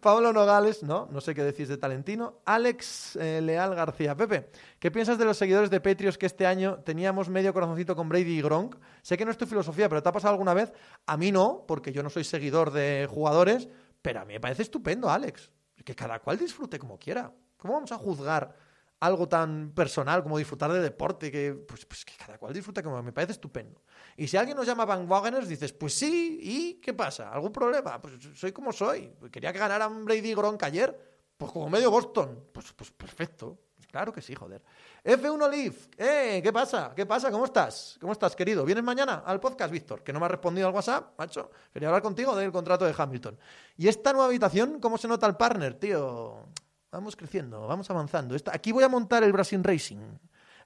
Pablo 0.00 0.32
Nogales, 0.34 0.82
no, 0.82 1.08
no 1.10 1.20
sé 1.20 1.34
qué 1.34 1.42
decís 1.42 1.68
de 1.68 1.78
Talentino. 1.78 2.40
Alex 2.44 3.16
eh, 3.16 3.40
Leal 3.40 3.74
García. 3.74 4.14
Pepe, 4.14 4.50
¿qué 4.78 4.90
piensas 4.90 5.18
de 5.18 5.24
los 5.24 5.36
seguidores 5.36 5.70
de 5.70 5.80
Patriots 5.80 6.18
que 6.18 6.26
este 6.26 6.46
año 6.46 6.78
teníamos 6.84 7.28
medio 7.28 7.54
corazoncito 7.54 7.96
con 7.96 8.08
Brady 8.08 8.38
y 8.38 8.42
Gronk? 8.42 8.76
Sé 9.02 9.16
que 9.16 9.24
no 9.24 9.30
es 9.30 9.38
tu 9.38 9.46
filosofía, 9.46 9.88
pero 9.88 10.02
¿te 10.02 10.08
ha 10.08 10.12
pasado 10.12 10.32
alguna 10.32 10.54
vez? 10.54 10.72
A 11.06 11.16
mí 11.16 11.32
no, 11.32 11.64
porque 11.66 11.92
yo 11.92 12.02
no 12.02 12.10
soy 12.10 12.24
seguidor 12.24 12.70
de 12.70 13.08
jugadores, 13.10 13.68
pero 14.02 14.20
a 14.20 14.24
mí 14.24 14.34
me 14.34 14.40
parece 14.40 14.62
estupendo, 14.62 15.08
Alex. 15.10 15.50
Que 15.84 15.94
cada 15.94 16.18
cual 16.18 16.38
disfrute 16.38 16.78
como 16.78 16.98
quiera. 16.98 17.32
¿Cómo 17.56 17.74
vamos 17.74 17.92
a 17.92 17.96
juzgar 17.96 18.54
algo 19.00 19.28
tan 19.28 19.72
personal 19.72 20.22
como 20.22 20.38
disfrutar 20.38 20.72
de 20.72 20.80
deporte, 20.80 21.30
que, 21.30 21.52
pues, 21.52 21.84
pues 21.84 22.04
que 22.04 22.14
cada 22.16 22.38
cual 22.38 22.52
disfruta 22.52 22.82
como 22.82 23.02
me 23.02 23.12
parece 23.12 23.32
estupendo. 23.32 23.82
Y 24.16 24.26
si 24.28 24.36
alguien 24.36 24.56
nos 24.56 24.66
llama 24.66 24.84
bandwagoners, 24.84 25.48
dices, 25.48 25.72
pues 25.72 25.94
sí, 25.94 26.38
¿y 26.42 26.74
qué 26.80 26.94
pasa? 26.94 27.30
¿Algún 27.30 27.52
problema? 27.52 28.00
Pues 28.00 28.14
soy 28.34 28.52
como 28.52 28.72
soy. 28.72 29.12
Quería 29.30 29.52
que 29.52 29.58
ganaran 29.58 30.04
Brady 30.04 30.34
Gronk 30.34 30.62
ayer, 30.62 30.98
pues 31.36 31.52
como 31.52 31.68
medio 31.68 31.90
Boston. 31.90 32.48
Pues, 32.52 32.72
pues 32.72 32.90
perfecto. 32.90 33.58
Claro 33.90 34.12
que 34.12 34.20
sí, 34.20 34.34
joder. 34.34 34.62
F1 35.04 35.50
Leaf, 35.50 35.86
eh, 35.96 36.40
¿qué 36.42 36.52
pasa? 36.52 36.92
¿Qué 36.94 37.06
pasa? 37.06 37.30
¿Cómo 37.30 37.44
estás? 37.44 37.96
¿Cómo 38.00 38.12
estás, 38.12 38.34
querido? 38.34 38.64
¿Vienes 38.64 38.82
mañana 38.84 39.22
al 39.24 39.40
podcast, 39.40 39.70
Víctor? 39.72 40.02
Que 40.02 40.12
no 40.12 40.18
me 40.18 40.26
ha 40.26 40.28
respondido 40.28 40.68
al 40.68 40.74
WhatsApp, 40.74 41.18
macho. 41.18 41.50
Quería 41.72 41.88
hablar 41.88 42.02
contigo 42.02 42.34
del 42.34 42.50
contrato 42.50 42.84
de 42.84 42.94
Hamilton. 42.96 43.38
¿Y 43.76 43.88
esta 43.88 44.12
nueva 44.12 44.26
habitación, 44.26 44.80
cómo 44.80 44.98
se 44.98 45.08
nota 45.08 45.26
el 45.26 45.36
partner, 45.36 45.74
tío? 45.74 46.46
Vamos 46.90 47.16
creciendo, 47.16 47.66
vamos 47.66 47.90
avanzando. 47.90 48.36
Aquí 48.52 48.72
voy 48.72 48.84
a 48.84 48.88
montar 48.88 49.22
el 49.24 49.32
Brasil 49.32 49.62
Racing. 49.62 50.18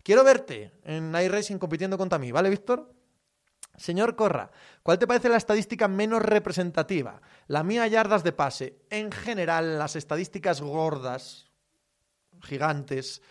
Quiero 0.03 0.25
verte 0.25 0.73
en 0.85 1.15
iRacing 1.15 1.59
compitiendo 1.59 1.99
contra 1.99 2.19
mí, 2.19 2.33
¿vale, 2.33 2.51
Víctor? 2.51 2.95
Señor 3.77 4.15
Corra, 4.15 4.51
¿cuál 4.83 4.99
te 4.99 5.07
parece 5.07 5.29
la 5.29 5.37
estadística 5.37 5.89
menos 5.89 6.23
representativa? 6.23 7.21
La 7.47 7.63
mía, 7.63 7.87
yardas 7.87 8.23
de 8.23 8.33
pase. 8.33 8.83
En 8.91 9.11
general, 9.11 9.79
las 9.79 9.97
estadísticas 9.97 10.61
gordas, 10.61 11.51
gigantes, 12.43 13.23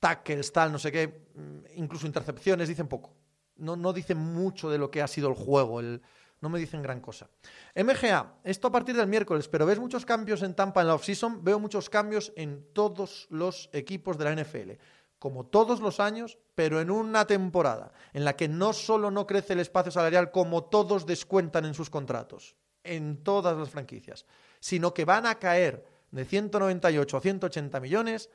tackles, 0.00 0.52
tal, 0.52 0.72
no 0.72 0.78
sé 0.78 0.90
qué, 0.90 1.28
incluso 1.76 2.06
intercepciones, 2.06 2.68
dicen 2.68 2.88
poco. 2.88 3.14
No, 3.56 3.76
no 3.76 3.92
dicen 3.92 4.18
mucho 4.18 4.68
de 4.68 4.78
lo 4.78 4.90
que 4.90 5.00
ha 5.00 5.06
sido 5.06 5.28
el 5.28 5.34
juego, 5.34 5.78
el, 5.78 6.02
no 6.40 6.48
me 6.48 6.58
dicen 6.58 6.82
gran 6.82 7.00
cosa. 7.00 7.28
MGA, 7.74 8.34
esto 8.44 8.68
a 8.68 8.72
partir 8.72 8.96
del 8.96 9.06
miércoles, 9.06 9.48
pero 9.48 9.66
¿ves 9.66 9.78
muchos 9.78 10.04
cambios 10.04 10.42
en 10.42 10.54
Tampa 10.54 10.82
en 10.82 10.88
la 10.88 10.94
offseason? 10.94 11.42
Veo 11.42 11.58
muchos 11.58 11.88
cambios 11.88 12.32
en 12.36 12.66
todos 12.72 13.26
los 13.30 13.70
equipos 13.72 14.18
de 14.18 14.24
la 14.24 14.34
NFL. 14.42 14.72
Como 15.18 15.46
todos 15.46 15.80
los 15.80 16.00
años, 16.00 16.38
pero 16.54 16.80
en 16.80 16.90
una 16.90 17.26
temporada 17.26 17.92
en 18.12 18.24
la 18.24 18.36
que 18.36 18.48
no 18.48 18.72
solo 18.72 19.10
no 19.10 19.26
crece 19.26 19.54
el 19.54 19.60
espacio 19.60 19.90
salarial 19.90 20.30
como 20.30 20.64
todos 20.64 21.06
descuentan 21.06 21.64
en 21.64 21.74
sus 21.74 21.88
contratos, 21.88 22.56
en 22.82 23.22
todas 23.24 23.56
las 23.56 23.70
franquicias, 23.70 24.26
sino 24.60 24.92
que 24.92 25.06
van 25.06 25.24
a 25.26 25.36
caer 25.36 25.86
de 26.10 26.24
198 26.24 27.16
a 27.16 27.20
180 27.20 27.80
millones 27.80 28.30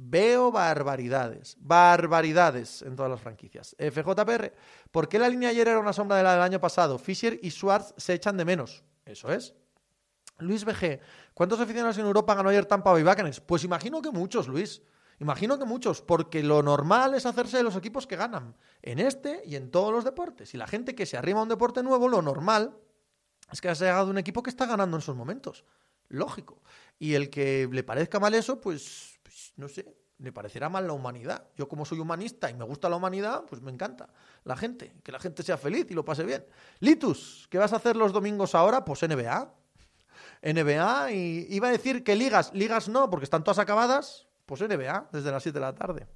Veo 0.00 0.52
barbaridades, 0.52 1.56
barbaridades 1.58 2.82
en 2.82 2.94
todas 2.94 3.10
las 3.10 3.20
franquicias. 3.20 3.74
FJPR, 3.80 4.54
¿por 4.92 5.08
qué 5.08 5.18
la 5.18 5.28
línea 5.28 5.48
ayer 5.48 5.66
era 5.66 5.80
una 5.80 5.92
sombra 5.92 6.16
de 6.16 6.22
la 6.22 6.34
del 6.34 6.42
año 6.42 6.60
pasado? 6.60 6.98
Fisher 6.98 7.36
y 7.42 7.50
Schwartz 7.50 7.94
se 7.96 8.14
echan 8.14 8.36
de 8.36 8.44
menos. 8.44 8.84
Eso 9.04 9.32
es. 9.32 9.56
Luis 10.38 10.64
BG, 10.64 11.00
¿cuántos 11.34 11.58
aficionados 11.58 11.98
en 11.98 12.06
Europa 12.06 12.36
ganó 12.36 12.50
ayer 12.50 12.64
Tampa 12.64 12.92
Bay 12.92 13.02
Buccaneers? 13.02 13.40
Pues 13.40 13.64
imagino 13.64 14.00
que 14.00 14.12
muchos, 14.12 14.46
Luis. 14.46 14.82
Imagino 15.18 15.58
que 15.58 15.64
muchos, 15.64 16.00
porque 16.00 16.44
lo 16.44 16.62
normal 16.62 17.14
es 17.14 17.26
hacerse 17.26 17.56
de 17.56 17.64
los 17.64 17.74
equipos 17.74 18.06
que 18.06 18.14
ganan, 18.14 18.54
en 18.82 19.00
este 19.00 19.42
y 19.44 19.56
en 19.56 19.72
todos 19.72 19.92
los 19.92 20.04
deportes. 20.04 20.54
Y 20.54 20.58
la 20.58 20.68
gente 20.68 20.94
que 20.94 21.06
se 21.06 21.16
arrima 21.16 21.40
a 21.40 21.42
un 21.42 21.48
deporte 21.48 21.82
nuevo, 21.82 22.06
lo 22.06 22.22
normal 22.22 22.78
es 23.50 23.60
que 23.60 23.74
se 23.74 23.88
haga 23.88 24.04
de 24.04 24.10
un 24.12 24.18
equipo 24.18 24.44
que 24.44 24.50
está 24.50 24.64
ganando 24.66 24.96
en 24.96 25.02
esos 25.02 25.16
momentos. 25.16 25.64
Lógico. 26.08 26.62
Y 27.00 27.14
el 27.14 27.30
que 27.30 27.68
le 27.70 27.82
parezca 27.82 28.20
mal 28.20 28.34
eso, 28.34 28.60
pues 28.60 29.17
no 29.58 29.68
sé, 29.68 29.94
le 30.18 30.32
parecerá 30.32 30.68
mal 30.68 30.86
la 30.86 30.92
humanidad. 30.92 31.48
Yo 31.56 31.68
como 31.68 31.84
soy 31.84 31.98
humanista 31.98 32.48
y 32.48 32.54
me 32.54 32.64
gusta 32.64 32.88
la 32.88 32.96
humanidad, 32.96 33.44
pues 33.48 33.60
me 33.60 33.70
encanta 33.70 34.08
la 34.44 34.56
gente, 34.56 34.94
que 35.02 35.12
la 35.12 35.18
gente 35.18 35.42
sea 35.42 35.58
feliz 35.58 35.86
y 35.90 35.94
lo 35.94 36.04
pase 36.04 36.24
bien. 36.24 36.44
Litus, 36.80 37.46
¿qué 37.50 37.58
vas 37.58 37.72
a 37.72 37.76
hacer 37.76 37.96
los 37.96 38.12
domingos 38.12 38.54
ahora? 38.54 38.84
Pues 38.84 39.02
NBA. 39.02 39.52
NBA 40.42 41.12
y 41.12 41.46
iba 41.50 41.68
a 41.68 41.72
decir 41.72 42.04
que 42.04 42.14
ligas, 42.14 42.52
ligas 42.54 42.88
no, 42.88 43.10
porque 43.10 43.24
están 43.24 43.42
todas 43.42 43.58
acabadas, 43.58 44.28
pues 44.46 44.60
NBA, 44.60 45.08
desde 45.12 45.30
las 45.32 45.42
7 45.42 45.58
de 45.58 45.60
la 45.60 45.74
tarde. 45.74 46.06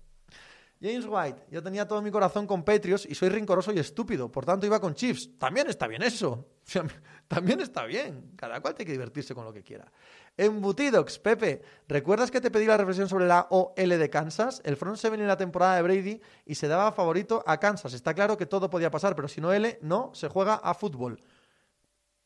James 0.82 1.06
White, 1.08 1.44
yo 1.48 1.62
tenía 1.62 1.86
todo 1.86 2.02
mi 2.02 2.10
corazón 2.10 2.44
con 2.44 2.64
Patriots 2.64 3.06
y 3.08 3.14
soy 3.14 3.28
rincoroso 3.28 3.72
y 3.72 3.78
estúpido, 3.78 4.32
por 4.32 4.44
tanto 4.44 4.66
iba 4.66 4.80
con 4.80 4.94
Chiefs. 4.94 5.38
También 5.38 5.68
está 5.68 5.86
bien 5.86 6.02
eso. 6.02 6.48
También 7.28 7.60
está 7.60 7.84
bien. 7.84 8.32
Cada 8.34 8.60
cual 8.60 8.74
tiene 8.74 8.86
que 8.86 8.92
divertirse 8.92 9.32
con 9.32 9.44
lo 9.44 9.52
que 9.52 9.62
quiera. 9.62 9.92
Embutidox, 10.36 11.20
Pepe, 11.20 11.62
¿recuerdas 11.86 12.32
que 12.32 12.40
te 12.40 12.50
pedí 12.50 12.66
la 12.66 12.76
reflexión 12.76 13.08
sobre 13.08 13.28
la 13.28 13.46
OL 13.50 13.74
de 13.76 14.10
Kansas? 14.10 14.60
El 14.64 14.76
front 14.76 14.96
seven 14.96 15.20
en 15.20 15.28
la 15.28 15.36
temporada 15.36 15.76
de 15.76 15.82
Brady 15.82 16.20
y 16.46 16.56
se 16.56 16.66
daba 16.66 16.90
favorito 16.90 17.44
a 17.46 17.60
Kansas. 17.60 17.92
Está 17.92 18.12
claro 18.12 18.36
que 18.36 18.46
todo 18.46 18.68
podía 18.68 18.90
pasar, 18.90 19.14
pero 19.14 19.28
si 19.28 19.40
no 19.40 19.52
L, 19.52 19.78
no, 19.82 20.10
se 20.14 20.26
juega 20.26 20.54
a 20.54 20.74
fútbol. 20.74 21.22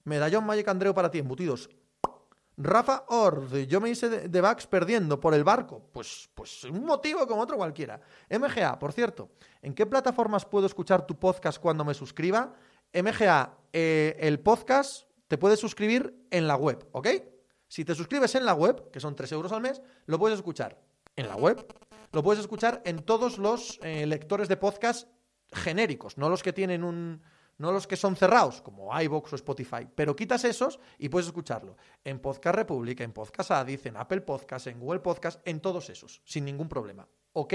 Medallón 0.05 0.47
Magic 0.47 0.67
Andreu 0.69 0.95
para 0.95 1.11
ti, 1.11 1.19
embutidos. 1.19 1.69
Rafa 2.59 3.05
Ord, 3.09 3.55
yo 3.67 3.81
me 3.81 3.91
hice 3.91 4.09
de, 4.09 4.29
de 4.29 4.57
perdiendo 4.71 5.21
por 5.21 5.35
el 5.35 5.45
barco. 5.45 5.91
Pues, 5.93 6.31
pues 6.35 6.65
un 6.65 6.85
motivo 6.85 7.27
como 7.27 7.43
otro 7.43 7.57
cualquiera. 7.57 8.01
MGA, 8.31 8.79
por 8.79 8.93
cierto, 8.93 9.31
¿en 9.61 9.75
qué 9.75 9.85
plataformas 9.85 10.47
puedo 10.47 10.67
escuchar 10.67 11.07
tu 11.07 11.19
podcast 11.19 11.59
cuando 11.61 11.85
me 11.85 11.93
suscriba? 11.93 12.55
MGA, 12.95 13.59
eh, 13.73 14.17
el 14.21 14.41
podcast 14.41 15.07
te 15.29 15.37
puedes 15.37 15.61
suscribir 15.61 16.27
en 16.31 16.47
la 16.47 16.57
web, 16.57 16.89
¿ok? 16.93 17.09
Si 17.69 17.85
te 17.85 17.95
suscribes 17.95 18.35
en 18.37 18.47
la 18.47 18.55
web, 18.55 18.91
que 18.91 19.01
son 19.01 19.15
3 19.15 19.33
euros 19.33 19.53
al 19.53 19.61
mes, 19.61 19.83
lo 20.07 20.19
puedes 20.19 20.39
escuchar 20.39 20.81
en 21.15 21.29
la 21.29 21.37
web, 21.37 21.67
lo 22.13 22.23
puedes 22.23 22.41
escuchar 22.41 22.81
en 22.87 23.03
todos 23.03 23.37
los 23.37 23.79
eh, 23.83 24.07
lectores 24.07 24.49
de 24.49 24.57
podcast 24.57 25.09
genéricos, 25.53 26.17
no 26.17 26.31
los 26.31 26.43
que 26.43 26.53
tienen 26.53 26.85
un, 26.85 27.23
no 27.59 27.73
los 27.73 27.87
que 27.87 27.97
son 27.97 28.17
cerrados, 28.17 28.61
como 28.61 28.99
iVoox 29.01 29.33
o 29.33 29.37
Spotify, 29.37 29.87
pero 29.95 30.15
quitas 30.15 30.45
esos 30.45 30.79
y 30.99 31.09
puedes 31.09 31.27
escucharlo 31.27 31.77
en 32.05 32.21
Podcast 32.21 32.57
República, 32.57 33.05
en 33.05 33.13
Podcast 33.13 33.51
Addis, 33.51 33.87
en 33.87 33.97
Apple 33.97 34.21
Podcast, 34.21 34.67
en 34.67 34.81
Google 34.81 35.01
Podcast, 35.01 35.41
en 35.47 35.61
todos 35.61 35.89
esos, 35.91 36.23
sin 36.25 36.45
ningún 36.45 36.69
problema. 36.69 37.09
¿Ok? 37.33 37.55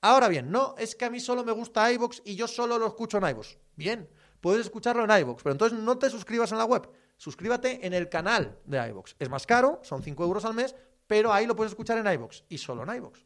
Ahora 0.00 0.28
bien, 0.28 0.50
no, 0.50 0.74
es 0.78 0.94
que 0.94 1.04
a 1.04 1.10
mí 1.10 1.20
solo 1.20 1.44
me 1.44 1.52
gusta 1.52 1.90
iVoox 1.92 2.20
y 2.24 2.36
yo 2.36 2.46
solo 2.46 2.78
lo 2.78 2.86
escucho 2.86 3.18
en 3.18 3.28
iVoox. 3.28 3.56
Bien, 3.74 4.08
puedes 4.40 4.66
escucharlo 4.66 5.04
en 5.04 5.20
iVoox, 5.20 5.42
pero 5.42 5.52
entonces 5.52 5.78
no 5.78 5.98
te 5.98 6.10
suscribas 6.10 6.52
en 6.52 6.58
la 6.58 6.64
web, 6.64 6.88
suscríbate 7.16 7.86
en 7.86 7.92
el 7.92 8.08
canal 8.08 8.58
de 8.64 8.78
iVoox. 8.88 9.14
Es 9.18 9.28
más 9.28 9.46
caro, 9.46 9.80
son 9.82 10.02
5 10.02 10.22
euros 10.24 10.44
al 10.44 10.54
mes, 10.54 10.74
pero 11.06 11.32
ahí 11.32 11.46
lo 11.46 11.56
puedes 11.56 11.72
escuchar 11.72 11.98
en 11.98 12.12
iVoox 12.12 12.42
y 12.48 12.58
solo 12.58 12.82
en 12.82 12.96
iVoox. 12.96 13.20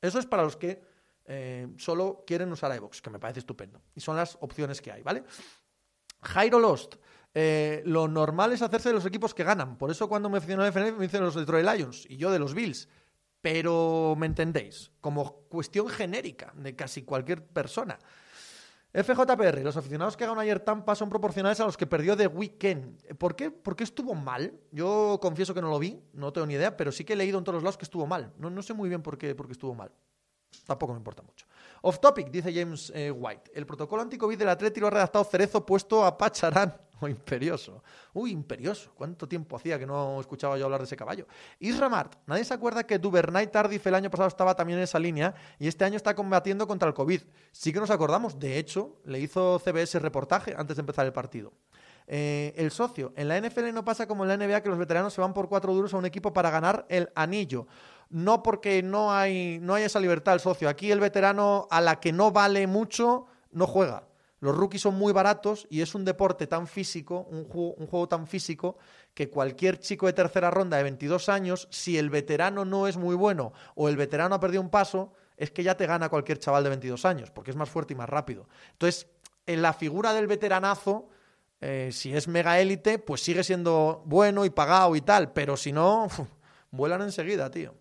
Eso 0.00 0.18
es 0.18 0.26
para 0.26 0.44
los 0.44 0.56
que 0.56 0.82
eh, 1.30 1.68
solo 1.76 2.24
quieren 2.26 2.50
usar 2.50 2.74
iVoox, 2.74 3.02
que 3.02 3.10
me 3.10 3.18
parece 3.18 3.40
estupendo. 3.40 3.82
Y 3.94 4.00
son 4.00 4.16
las 4.16 4.38
opciones 4.40 4.80
que 4.80 4.90
hay, 4.90 5.02
¿vale? 5.02 5.22
Jairo 6.22 6.58
Lost. 6.58 6.96
Eh, 7.34 7.82
lo 7.84 8.08
normal 8.08 8.52
es 8.54 8.62
hacerse 8.62 8.88
de 8.88 8.94
los 8.94 9.04
equipos 9.04 9.34
que 9.34 9.44
ganan. 9.44 9.76
Por 9.76 9.90
eso 9.90 10.08
cuando 10.08 10.30
me 10.30 10.38
mencionó 10.38 10.64
el 10.64 10.72
FNF 10.72 10.96
me 10.96 11.04
dicen 11.04 11.22
los 11.22 11.34
Detroit 11.34 11.66
Lions 11.66 12.06
y 12.08 12.16
yo 12.16 12.30
de 12.30 12.38
los 12.38 12.54
Bills. 12.54 12.88
Pero 13.42 14.16
me 14.18 14.26
entendéis, 14.26 14.90
como 15.00 15.42
cuestión 15.48 15.88
genérica 15.88 16.52
de 16.56 16.74
casi 16.74 17.02
cualquier 17.02 17.46
persona. 17.46 17.98
FJPR, 18.92 19.60
los 19.62 19.76
aficionados 19.76 20.16
que 20.16 20.24
ganan 20.24 20.40
ayer 20.40 20.60
Tampa 20.60 20.94
son 20.94 21.10
proporcionales 21.10 21.60
a 21.60 21.66
los 21.66 21.76
que 21.76 21.86
perdió 21.86 22.16
de 22.16 22.26
Weekend. 22.26 23.16
¿Por 23.16 23.36
qué? 23.36 23.50
¿Por 23.50 23.76
qué 23.76 23.84
estuvo 23.84 24.14
mal? 24.14 24.58
Yo 24.72 25.18
confieso 25.20 25.52
que 25.52 25.60
no 25.60 25.68
lo 25.68 25.78
vi, 25.78 26.02
no 26.14 26.32
tengo 26.32 26.46
ni 26.46 26.54
idea, 26.54 26.74
pero 26.76 26.90
sí 26.90 27.04
que 27.04 27.12
he 27.12 27.16
leído 27.16 27.38
en 27.38 27.44
todos 27.44 27.56
los 27.56 27.62
lados 27.62 27.76
que 27.76 27.84
estuvo 27.84 28.06
mal. 28.06 28.32
No, 28.38 28.62
sé 28.62 28.72
muy 28.72 28.88
bien 28.88 29.02
por 29.02 29.18
qué 29.18 29.36
estuvo 29.50 29.74
mal. 29.74 29.92
Tampoco 30.66 30.92
me 30.92 30.98
importa 30.98 31.22
mucho. 31.22 31.46
Off 31.82 32.00
topic, 32.00 32.30
dice 32.30 32.52
James 32.52 32.92
eh, 32.94 33.10
White. 33.10 33.52
El 33.54 33.66
protocolo 33.66 34.02
anticovid 34.02 34.38
del 34.38 34.48
Atleti 34.48 34.80
lo 34.80 34.88
ha 34.88 34.90
redactado 34.90 35.24
Cerezo 35.24 35.64
puesto 35.64 36.04
a 36.04 36.16
Pacharán. 36.16 36.74
O 37.00 37.04
oh, 37.06 37.08
imperioso. 37.08 37.82
Uy, 38.12 38.32
imperioso. 38.32 38.90
¿Cuánto 38.94 39.28
tiempo 39.28 39.56
hacía 39.56 39.78
que 39.78 39.86
no 39.86 40.20
escuchaba 40.20 40.58
yo 40.58 40.64
hablar 40.64 40.80
de 40.80 40.86
ese 40.86 40.96
caballo? 40.96 41.26
Isra 41.60 41.88
Mart. 41.88 42.16
Nadie 42.26 42.44
se 42.44 42.54
acuerda 42.54 42.84
que 42.84 42.98
Duvernay 42.98 43.46
Tardif 43.46 43.86
el 43.86 43.94
año 43.94 44.10
pasado 44.10 44.28
estaba 44.28 44.54
también 44.56 44.78
en 44.78 44.84
esa 44.84 44.98
línea 44.98 45.34
y 45.58 45.68
este 45.68 45.84
año 45.84 45.96
está 45.96 46.14
combatiendo 46.14 46.66
contra 46.66 46.88
el 46.88 46.94
COVID. 46.94 47.22
Sí 47.52 47.72
que 47.72 47.80
nos 47.80 47.90
acordamos. 47.90 48.38
De 48.38 48.58
hecho, 48.58 48.96
le 49.04 49.20
hizo 49.20 49.60
CBS 49.60 49.98
reportaje 50.00 50.54
antes 50.56 50.76
de 50.76 50.80
empezar 50.80 51.06
el 51.06 51.12
partido. 51.12 51.52
Eh, 52.10 52.54
el 52.56 52.70
socio. 52.70 53.12
En 53.16 53.28
la 53.28 53.38
NFL 53.38 53.72
no 53.72 53.84
pasa 53.84 54.08
como 54.08 54.24
en 54.24 54.28
la 54.28 54.36
NBA 54.36 54.62
que 54.62 54.70
los 54.70 54.78
veteranos 54.78 55.12
se 55.12 55.20
van 55.20 55.34
por 55.34 55.48
cuatro 55.48 55.74
duros 55.74 55.92
a 55.92 55.98
un 55.98 56.06
equipo 56.06 56.32
para 56.32 56.50
ganar 56.50 56.86
el 56.88 57.10
anillo 57.14 57.66
no 58.10 58.42
porque 58.42 58.82
no 58.82 59.12
hay, 59.12 59.58
no 59.60 59.74
hay 59.74 59.84
esa 59.84 60.00
libertad 60.00 60.34
el 60.34 60.40
socio. 60.40 60.68
Aquí 60.68 60.90
el 60.90 61.00
veterano 61.00 61.68
a 61.70 61.80
la 61.80 62.00
que 62.00 62.12
no 62.12 62.30
vale 62.30 62.66
mucho 62.66 63.26
no 63.52 63.66
juega. 63.66 64.04
Los 64.40 64.56
rookies 64.56 64.82
son 64.82 64.94
muy 64.94 65.12
baratos 65.12 65.66
y 65.68 65.80
es 65.80 65.94
un 65.94 66.04
deporte 66.04 66.46
tan 66.46 66.68
físico, 66.68 67.26
un 67.30 67.44
juego, 67.44 67.74
un 67.74 67.86
juego, 67.88 68.08
tan 68.08 68.26
físico, 68.28 68.78
que 69.12 69.28
cualquier 69.28 69.80
chico 69.80 70.06
de 70.06 70.12
tercera 70.12 70.50
ronda 70.50 70.76
de 70.76 70.84
22 70.84 71.28
años, 71.28 71.66
si 71.70 71.98
el 71.98 72.08
veterano 72.08 72.64
no 72.64 72.86
es 72.86 72.96
muy 72.96 73.16
bueno 73.16 73.52
o 73.74 73.88
el 73.88 73.96
veterano 73.96 74.36
ha 74.36 74.40
perdido 74.40 74.62
un 74.62 74.70
paso, 74.70 75.12
es 75.36 75.50
que 75.50 75.64
ya 75.64 75.76
te 75.76 75.86
gana 75.86 76.08
cualquier 76.08 76.38
chaval 76.38 76.62
de 76.62 76.70
22 76.70 77.04
años, 77.04 77.30
porque 77.32 77.50
es 77.50 77.56
más 77.56 77.68
fuerte 77.68 77.94
y 77.94 77.96
más 77.96 78.08
rápido. 78.08 78.48
Entonces, 78.72 79.08
en 79.46 79.60
la 79.60 79.72
figura 79.72 80.12
del 80.12 80.28
veteranazo, 80.28 81.08
eh, 81.60 81.90
si 81.92 82.14
es 82.14 82.28
mega 82.28 82.60
élite, 82.60 83.00
pues 83.00 83.20
sigue 83.20 83.42
siendo 83.42 84.02
bueno 84.06 84.44
y 84.44 84.50
pagado 84.50 84.94
y 84.94 85.00
tal, 85.00 85.32
pero 85.32 85.56
si 85.56 85.72
no, 85.72 86.06
vuelan 86.70 87.02
enseguida, 87.02 87.50
tío. 87.50 87.74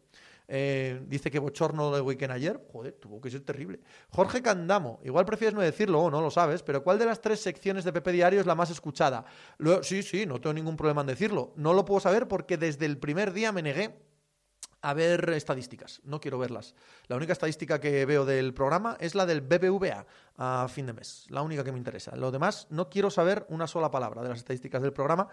Eh, 0.50 1.02
dice 1.08 1.30
que 1.30 1.40
bochorno 1.40 1.94
de 1.94 2.02
weekend 2.02 2.32
ayer. 2.32 2.62
Joder, 2.72 2.94
tuvo 2.94 3.20
que 3.20 3.30
ser 3.30 3.42
terrible. 3.42 3.80
Jorge 4.10 4.42
Candamo. 4.42 5.00
Igual 5.04 5.26
prefieres 5.26 5.54
no 5.54 5.62
decirlo 5.62 6.02
o 6.02 6.10
no 6.10 6.22
lo 6.22 6.32
sabes, 6.32 6.64
pero 6.64 6.84
¿cuál 6.84 7.00
de 7.00 7.06
las 7.06 7.22
tres 7.22 7.42
secciones 7.42 7.84
de 7.84 7.92
Pepe 7.92 8.12
Diario 8.12 8.40
es 8.40 8.46
la 8.46 8.56
más 8.56 8.70
escuchada? 8.70 9.26
sí, 9.82 10.04
sí, 10.04 10.26
no 10.26 10.40
tengo 10.40 10.54
ningún 10.54 10.78
problema 10.78 11.02
en 11.02 11.08
decirlo. 11.08 11.54
No 11.56 11.74
lo 11.74 11.84
puedo 11.86 12.00
saber 12.00 12.28
porque 12.28 12.58
desde 12.58 12.86
el 12.86 12.98
primer 12.98 13.34
día 13.34 13.52
me 13.52 13.62
negué 13.62 13.94
a 14.82 14.94
ver 14.94 15.30
estadísticas. 15.32 16.02
No 16.04 16.22
quiero 16.22 16.38
verlas. 16.38 16.76
La 17.08 17.16
única 17.16 17.34
estadística 17.34 17.80
que 17.80 18.06
veo 18.06 18.26
del 18.26 18.54
programa 18.54 18.96
es 19.00 19.16
la 19.16 19.26
del 19.26 19.42
BBVA 19.42 20.06
a 20.38 20.68
fin 20.70 20.86
de 20.86 20.94
mes. 20.94 21.26
La 21.30 21.42
única 21.42 21.64
que 21.64 21.72
me 21.72 21.78
interesa. 21.78 22.16
Lo 22.16 22.32
demás, 22.32 22.68
no 22.70 22.90
quiero 22.90 23.10
saber 23.10 23.46
una 23.50 23.68
sola 23.68 23.92
palabra 23.92 24.22
de 24.22 24.30
las 24.30 24.38
estadísticas 24.38 24.82
del 24.82 24.94
programa 24.94 25.28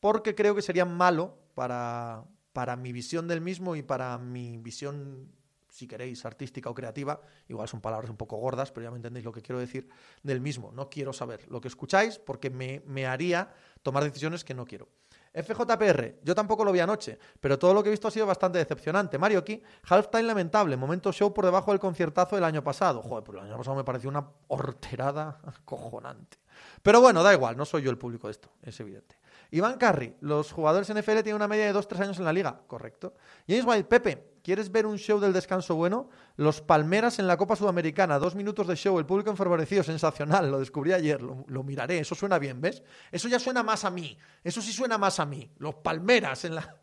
porque 0.00 0.34
creo 0.34 0.54
que 0.54 0.62
sería 0.62 0.84
malo 0.84 1.38
para, 1.54 2.24
para 2.58 2.74
mi 2.74 2.90
visión 2.90 3.28
del 3.28 3.40
mismo 3.40 3.76
y 3.76 3.82
para 3.82 4.18
mi 4.18 4.58
visión, 4.58 5.30
si 5.68 5.86
queréis, 5.86 6.24
artística 6.24 6.68
o 6.68 6.74
creativa, 6.74 7.20
igual 7.46 7.68
son 7.68 7.80
palabras 7.80 8.10
un 8.10 8.16
poco 8.16 8.36
gordas, 8.36 8.72
pero 8.72 8.82
ya 8.82 8.90
me 8.90 8.96
entendéis 8.96 9.24
lo 9.24 9.30
que 9.30 9.42
quiero 9.42 9.60
decir, 9.60 9.88
del 10.24 10.40
mismo. 10.40 10.72
No 10.72 10.90
quiero 10.90 11.12
saber 11.12 11.48
lo 11.48 11.60
que 11.60 11.68
escucháis 11.68 12.18
porque 12.18 12.50
me, 12.50 12.82
me 12.84 13.06
haría 13.06 13.54
tomar 13.84 14.02
decisiones 14.02 14.42
que 14.42 14.54
no 14.54 14.64
quiero. 14.64 14.88
FJPR, 15.32 16.18
yo 16.24 16.34
tampoco 16.34 16.64
lo 16.64 16.72
vi 16.72 16.80
anoche, 16.80 17.16
pero 17.38 17.60
todo 17.60 17.74
lo 17.74 17.84
que 17.84 17.90
he 17.90 17.92
visto 17.92 18.08
ha 18.08 18.10
sido 18.10 18.26
bastante 18.26 18.58
decepcionante. 18.58 19.18
Mario 19.18 19.38
aquí, 19.38 19.62
halftime 19.88 20.24
lamentable, 20.24 20.76
momento 20.76 21.12
show 21.12 21.32
por 21.32 21.44
debajo 21.44 21.70
del 21.70 21.78
conciertazo 21.78 22.34
del 22.34 22.44
año 22.44 22.64
pasado. 22.64 23.02
Joder, 23.02 23.22
pero 23.22 23.38
el 23.38 23.44
año 23.44 23.56
pasado 23.56 23.76
me 23.76 23.84
pareció 23.84 24.10
una 24.10 24.28
horterada 24.48 25.38
acojonante. 25.44 26.38
Pero 26.82 27.00
bueno, 27.00 27.22
da 27.22 27.32
igual, 27.32 27.56
no 27.56 27.64
soy 27.64 27.82
yo 27.82 27.90
el 27.92 27.98
público 27.98 28.26
de 28.26 28.32
esto, 28.32 28.48
es 28.62 28.80
evidente. 28.80 29.17
Iván 29.50 29.78
Carri, 29.78 30.14
los 30.20 30.52
jugadores 30.52 30.92
NFL 30.92 31.20
tienen 31.20 31.36
una 31.36 31.48
media 31.48 31.72
de 31.72 31.78
2-3 31.78 32.00
años 32.00 32.18
en 32.18 32.24
la 32.24 32.32
liga. 32.32 32.60
Correcto. 32.66 33.14
James 33.46 33.64
White, 33.64 33.84
Pepe, 33.84 34.32
¿quieres 34.42 34.70
ver 34.70 34.84
un 34.84 34.98
show 34.98 35.18
del 35.18 35.32
descanso 35.32 35.74
bueno? 35.74 36.10
Los 36.36 36.60
Palmeras 36.60 37.18
en 37.18 37.26
la 37.26 37.38
Copa 37.38 37.56
Sudamericana, 37.56 38.18
dos 38.18 38.34
minutos 38.34 38.66
de 38.66 38.76
show, 38.76 38.98
el 38.98 39.06
público 39.06 39.30
enfervorecido, 39.30 39.82
sensacional. 39.82 40.50
Lo 40.50 40.58
descubrí 40.58 40.92
ayer, 40.92 41.22
lo, 41.22 41.62
miraré. 41.62 41.98
Eso 41.98 42.14
suena 42.14 42.38
bien, 42.38 42.60
¿ves? 42.60 42.82
Eso 43.10 43.28
ya 43.28 43.38
suena 43.38 43.62
más 43.62 43.86
a 43.86 43.90
mí. 43.90 44.18
Eso 44.44 44.60
sí 44.60 44.72
suena 44.72 44.98
más 44.98 45.18
a 45.18 45.24
mí. 45.24 45.50
Los 45.58 45.76
Palmeras 45.76 46.44
en 46.44 46.54
la. 46.54 46.76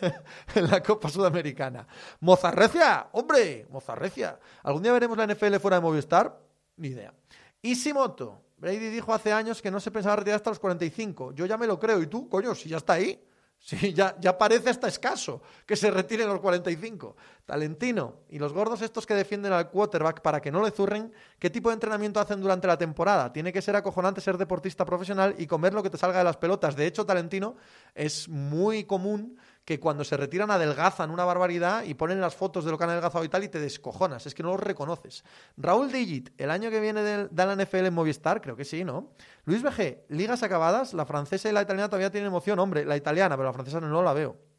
en 0.54 0.70
la 0.70 0.82
Copa 0.82 1.08
Sudamericana. 1.08 1.86
Mozarrecia, 2.20 3.08
hombre, 3.12 3.66
Mozarrecia. 3.68 4.38
¿Algún 4.62 4.82
día 4.82 4.92
veremos 4.92 5.18
la 5.18 5.26
NFL 5.26 5.56
fuera 5.56 5.76
de 5.76 5.82
Movistar? 5.82 6.40
Ni 6.76 6.88
idea. 6.88 7.12
Isimoto, 7.60 8.42
Brady 8.62 8.90
dijo 8.90 9.12
hace 9.12 9.32
años 9.32 9.60
que 9.60 9.72
no 9.72 9.80
se 9.80 9.90
pensaba 9.90 10.14
retirar 10.14 10.36
hasta 10.36 10.50
los 10.50 10.60
45. 10.60 11.32
Yo 11.32 11.46
ya 11.46 11.58
me 11.58 11.66
lo 11.66 11.80
creo. 11.80 12.00
¿Y 12.00 12.06
tú, 12.06 12.28
coño, 12.28 12.54
si 12.54 12.68
ya 12.68 12.76
está 12.76 12.94
ahí? 12.94 13.20
Sí, 13.64 13.92
ya, 13.92 14.16
ya 14.18 14.36
parece 14.36 14.70
hasta 14.70 14.88
escaso 14.88 15.40
que 15.64 15.76
se 15.76 15.88
retire 15.88 16.24
a 16.24 16.26
los 16.26 16.40
45. 16.40 17.14
Talentino. 17.46 18.22
Y 18.28 18.40
los 18.40 18.52
gordos 18.52 18.82
estos 18.82 19.06
que 19.06 19.14
defienden 19.14 19.52
al 19.52 19.70
quarterback 19.70 20.20
para 20.20 20.40
que 20.40 20.50
no 20.50 20.64
le 20.64 20.72
zurren, 20.72 21.12
¿qué 21.38 21.48
tipo 21.48 21.68
de 21.68 21.74
entrenamiento 21.74 22.18
hacen 22.18 22.40
durante 22.40 22.66
la 22.66 22.76
temporada? 22.76 23.32
Tiene 23.32 23.52
que 23.52 23.62
ser 23.62 23.76
acojonante 23.76 24.20
ser 24.20 24.36
deportista 24.36 24.84
profesional 24.84 25.36
y 25.38 25.46
comer 25.46 25.74
lo 25.74 25.82
que 25.84 25.90
te 25.90 25.96
salga 25.96 26.18
de 26.18 26.24
las 26.24 26.38
pelotas. 26.38 26.74
De 26.74 26.86
hecho, 26.86 27.06
Talentino 27.06 27.54
es 27.94 28.28
muy 28.28 28.82
común 28.82 29.38
que 29.64 29.78
cuando 29.78 30.04
se 30.04 30.16
retiran 30.16 30.50
adelgazan 30.50 31.10
una 31.10 31.24
barbaridad 31.24 31.84
y 31.84 31.94
ponen 31.94 32.20
las 32.20 32.34
fotos 32.34 32.64
de 32.64 32.70
lo 32.70 32.78
que 32.78 32.84
han 32.84 32.90
adelgazado 32.90 33.24
y 33.24 33.28
tal 33.28 33.44
y 33.44 33.48
te 33.48 33.60
descojonas, 33.60 34.26
es 34.26 34.34
que 34.34 34.42
no 34.42 34.50
los 34.50 34.60
reconoces. 34.60 35.24
Raúl 35.56 35.92
Digit, 35.92 36.30
el 36.38 36.50
año 36.50 36.70
que 36.70 36.80
viene 36.80 37.02
de, 37.02 37.28
la 37.32 37.56
NFL 37.56 37.86
en 37.86 37.94
Movistar, 37.94 38.40
creo 38.40 38.56
que 38.56 38.64
sí, 38.64 38.84
¿no? 38.84 39.12
Luis 39.44 39.62
BG, 39.62 40.06
ligas 40.08 40.42
acabadas, 40.42 40.94
la 40.94 41.06
francesa 41.06 41.48
y 41.48 41.52
la 41.52 41.62
italiana 41.62 41.88
todavía 41.88 42.10
tienen 42.10 42.28
emoción, 42.28 42.58
hombre, 42.58 42.84
la 42.84 42.96
italiana, 42.96 43.36
pero 43.36 43.48
la 43.48 43.52
francesa 43.52 43.80
no 43.80 44.02
la 44.02 44.12
veo. 44.12 44.52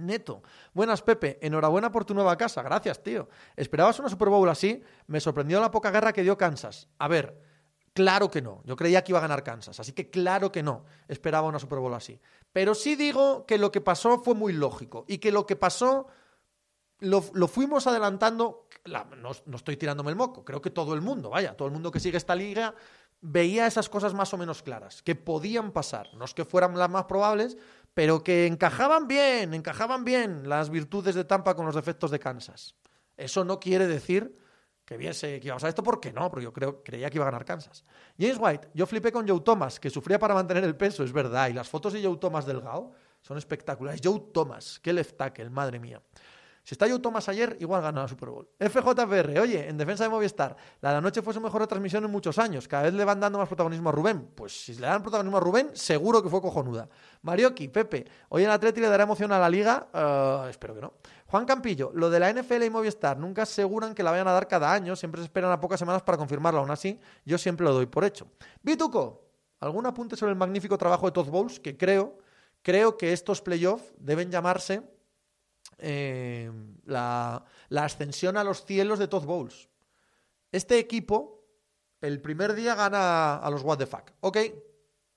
Neto. 0.00 0.42
Buenas, 0.72 1.02
Pepe. 1.02 1.38
Enhorabuena 1.42 1.90
por 1.92 2.04
tu 2.04 2.14
nueva 2.14 2.36
casa. 2.36 2.62
Gracias, 2.62 3.02
tío. 3.02 3.28
¿Esperabas 3.56 3.98
una 3.98 4.08
Super 4.08 4.28
Bowl 4.28 4.48
así? 4.48 4.82
Me 5.06 5.20
sorprendió 5.20 5.60
la 5.60 5.70
poca 5.70 5.90
guerra 5.90 6.12
que 6.12 6.22
dio 6.22 6.38
Kansas. 6.38 6.88
A 6.98 7.08
ver, 7.08 7.38
claro 7.92 8.30
que 8.30 8.40
no. 8.40 8.62
Yo 8.64 8.76
creía 8.76 9.02
que 9.02 9.12
iba 9.12 9.18
a 9.18 9.22
ganar 9.22 9.42
Kansas, 9.42 9.78
así 9.80 9.92
que 9.92 10.10
claro 10.10 10.50
que 10.50 10.62
no. 10.62 10.84
Esperaba 11.08 11.48
una 11.48 11.58
Super 11.58 11.78
Bowl 11.80 11.94
así. 11.94 12.20
Pero 12.52 12.74
sí 12.74 12.96
digo 12.96 13.46
que 13.46 13.58
lo 13.58 13.70
que 13.70 13.80
pasó 13.80 14.18
fue 14.18 14.34
muy 14.34 14.52
lógico 14.52 15.04
y 15.06 15.18
que 15.18 15.30
lo 15.30 15.46
que 15.46 15.56
pasó 15.56 16.08
lo, 16.98 17.22
fuimos 17.22 17.86
adelantando. 17.86 18.66
no, 18.86 19.30
no, 19.46 19.56
estoy 19.56 19.76
tirándome 19.76 20.10
el 20.10 20.16
moco, 20.16 20.44
creo 20.44 20.60
que 20.60 20.70
todo 20.70 20.94
el 20.94 21.00
mundo, 21.00 21.30
vaya, 21.30 21.56
todo 21.56 21.68
el 21.68 21.72
mundo 21.72 21.90
que 21.90 22.00
sigue 22.00 22.16
esta 22.16 22.34
liga 22.34 22.74
veía 23.22 23.66
esas 23.66 23.88
cosas 23.88 24.14
más 24.14 24.32
o 24.32 24.38
menos 24.38 24.62
claras, 24.62 25.02
que 25.02 25.14
podían 25.14 25.72
pasar. 25.72 26.08
No 26.14 26.24
es 26.24 26.34
que 26.34 26.44
fueran 26.44 26.76
las 26.78 26.90
más 26.90 27.04
probables, 27.04 27.56
pero 27.94 28.22
que 28.22 28.46
encajaban 28.46 29.08
bien, 29.08 29.54
encajaban 29.54 30.04
bien 30.04 30.48
las 30.48 30.70
virtudes 30.70 31.14
de 31.14 31.24
Tampa 31.24 31.54
con 31.54 31.66
los 31.66 31.74
defectos 31.74 32.10
de 32.10 32.18
Kansas. 32.18 32.76
Eso 33.16 33.44
no 33.44 33.60
quiere 33.60 33.86
decir 33.86 34.38
que 34.90 34.96
viese 34.96 35.38
que 35.38 35.46
iba 35.46 35.56
a 35.56 35.68
esto, 35.68 35.84
porque 35.84 36.12
no, 36.12 36.28
pero 36.28 36.42
yo 36.42 36.52
creo, 36.52 36.82
creía 36.82 37.08
que 37.08 37.18
iba 37.18 37.24
a 37.24 37.30
ganar 37.30 37.44
Kansas. 37.44 37.84
James 38.18 38.38
White, 38.40 38.70
yo 38.74 38.86
flipé 38.86 39.12
con 39.12 39.26
Joe 39.26 39.40
Thomas, 39.40 39.78
que 39.78 39.88
sufría 39.88 40.18
para 40.18 40.34
mantener 40.34 40.64
el 40.64 40.74
peso, 40.74 41.04
es 41.04 41.12
verdad, 41.12 41.48
y 41.48 41.52
las 41.52 41.68
fotos 41.68 41.92
de 41.92 42.02
Joe 42.02 42.16
Thomas 42.16 42.44
delgado 42.44 42.90
son 43.20 43.38
espectaculares. 43.38 44.00
Joe 44.02 44.20
Thomas, 44.34 44.80
qué 44.82 44.92
left 44.92 45.16
tackle, 45.16 45.48
madre 45.48 45.78
mía. 45.78 46.02
Si 46.64 46.74
está 46.74 46.88
Joe 46.88 46.98
Thomas 46.98 47.28
ayer, 47.28 47.56
igual 47.60 47.82
gana 47.82 48.02
la 48.02 48.08
Super 48.08 48.30
Bowl. 48.30 48.48
FJFR, 48.58 49.38
oye, 49.38 49.68
en 49.68 49.78
defensa 49.78 50.02
de 50.04 50.10
Movistar, 50.10 50.56
la 50.80 50.90
de 50.90 50.96
anoche 50.96 51.22
fue 51.22 51.32
su 51.32 51.40
mejor 51.40 51.60
retransmisión 51.60 52.04
en 52.04 52.10
muchos 52.10 52.38
años. 52.38 52.66
Cada 52.66 52.82
vez 52.82 52.94
le 52.94 53.04
van 53.04 53.20
dando 53.20 53.38
más 53.38 53.48
protagonismo 53.48 53.88
a 53.88 53.92
Rubén. 53.92 54.28
Pues 54.34 54.64
si 54.64 54.74
le 54.74 54.88
dan 54.88 55.02
protagonismo 55.02 55.38
a 55.38 55.40
Rubén, 55.40 55.70
seguro 55.72 56.20
que 56.22 56.28
fue 56.28 56.40
cojonuda. 56.40 56.88
Marioki, 57.22 57.68
Pepe, 57.68 58.06
hoy 58.28 58.44
en 58.44 58.50
Atleti 58.50 58.80
le 58.80 58.88
dará 58.88 59.04
emoción 59.04 59.30
a 59.32 59.38
la 59.38 59.48
liga. 59.48 59.88
Eh, 59.94 60.46
espero 60.50 60.74
que 60.74 60.80
no. 60.80 60.94
Juan 61.30 61.44
Campillo, 61.44 61.92
lo 61.94 62.10
de 62.10 62.18
la 62.18 62.32
NFL 62.32 62.64
y 62.64 62.70
Movistar, 62.70 63.16
nunca 63.16 63.42
aseguran 63.42 63.94
que 63.94 64.02
la 64.02 64.10
vayan 64.10 64.26
a 64.26 64.32
dar 64.32 64.48
cada 64.48 64.72
año, 64.72 64.96
siempre 64.96 65.20
se 65.20 65.26
esperan 65.26 65.52
a 65.52 65.60
pocas 65.60 65.78
semanas 65.78 66.02
para 66.02 66.18
confirmarlo. 66.18 66.58
Aún 66.58 66.72
así, 66.72 66.98
yo 67.24 67.38
siempre 67.38 67.64
lo 67.64 67.72
doy 67.72 67.86
por 67.86 68.02
hecho. 68.02 68.26
Vituco, 68.62 69.28
¿algún 69.60 69.86
apunte 69.86 70.16
sobre 70.16 70.32
el 70.32 70.36
magnífico 70.36 70.76
trabajo 70.76 71.06
de 71.06 71.12
Todd 71.12 71.28
Bowles? 71.28 71.60
Que 71.60 71.76
creo, 71.76 72.18
creo 72.62 72.98
que 72.98 73.12
estos 73.12 73.40
playoffs 73.42 73.94
deben 73.96 74.28
llamarse 74.32 74.82
eh, 75.78 76.50
la, 76.86 77.44
ascensión 77.76 78.36
a 78.36 78.42
los 78.42 78.64
cielos 78.64 78.98
de 78.98 79.06
Todd 79.06 79.24
Bowles. 79.24 79.68
Este 80.50 80.80
equipo, 80.80 81.44
el 82.00 82.20
primer 82.20 82.54
día 82.54 82.74
gana 82.74 83.36
a 83.36 83.50
los 83.50 83.62
What 83.62 83.78
the 83.78 83.86
Fuck. 83.86 84.10
Ok, 84.18 84.36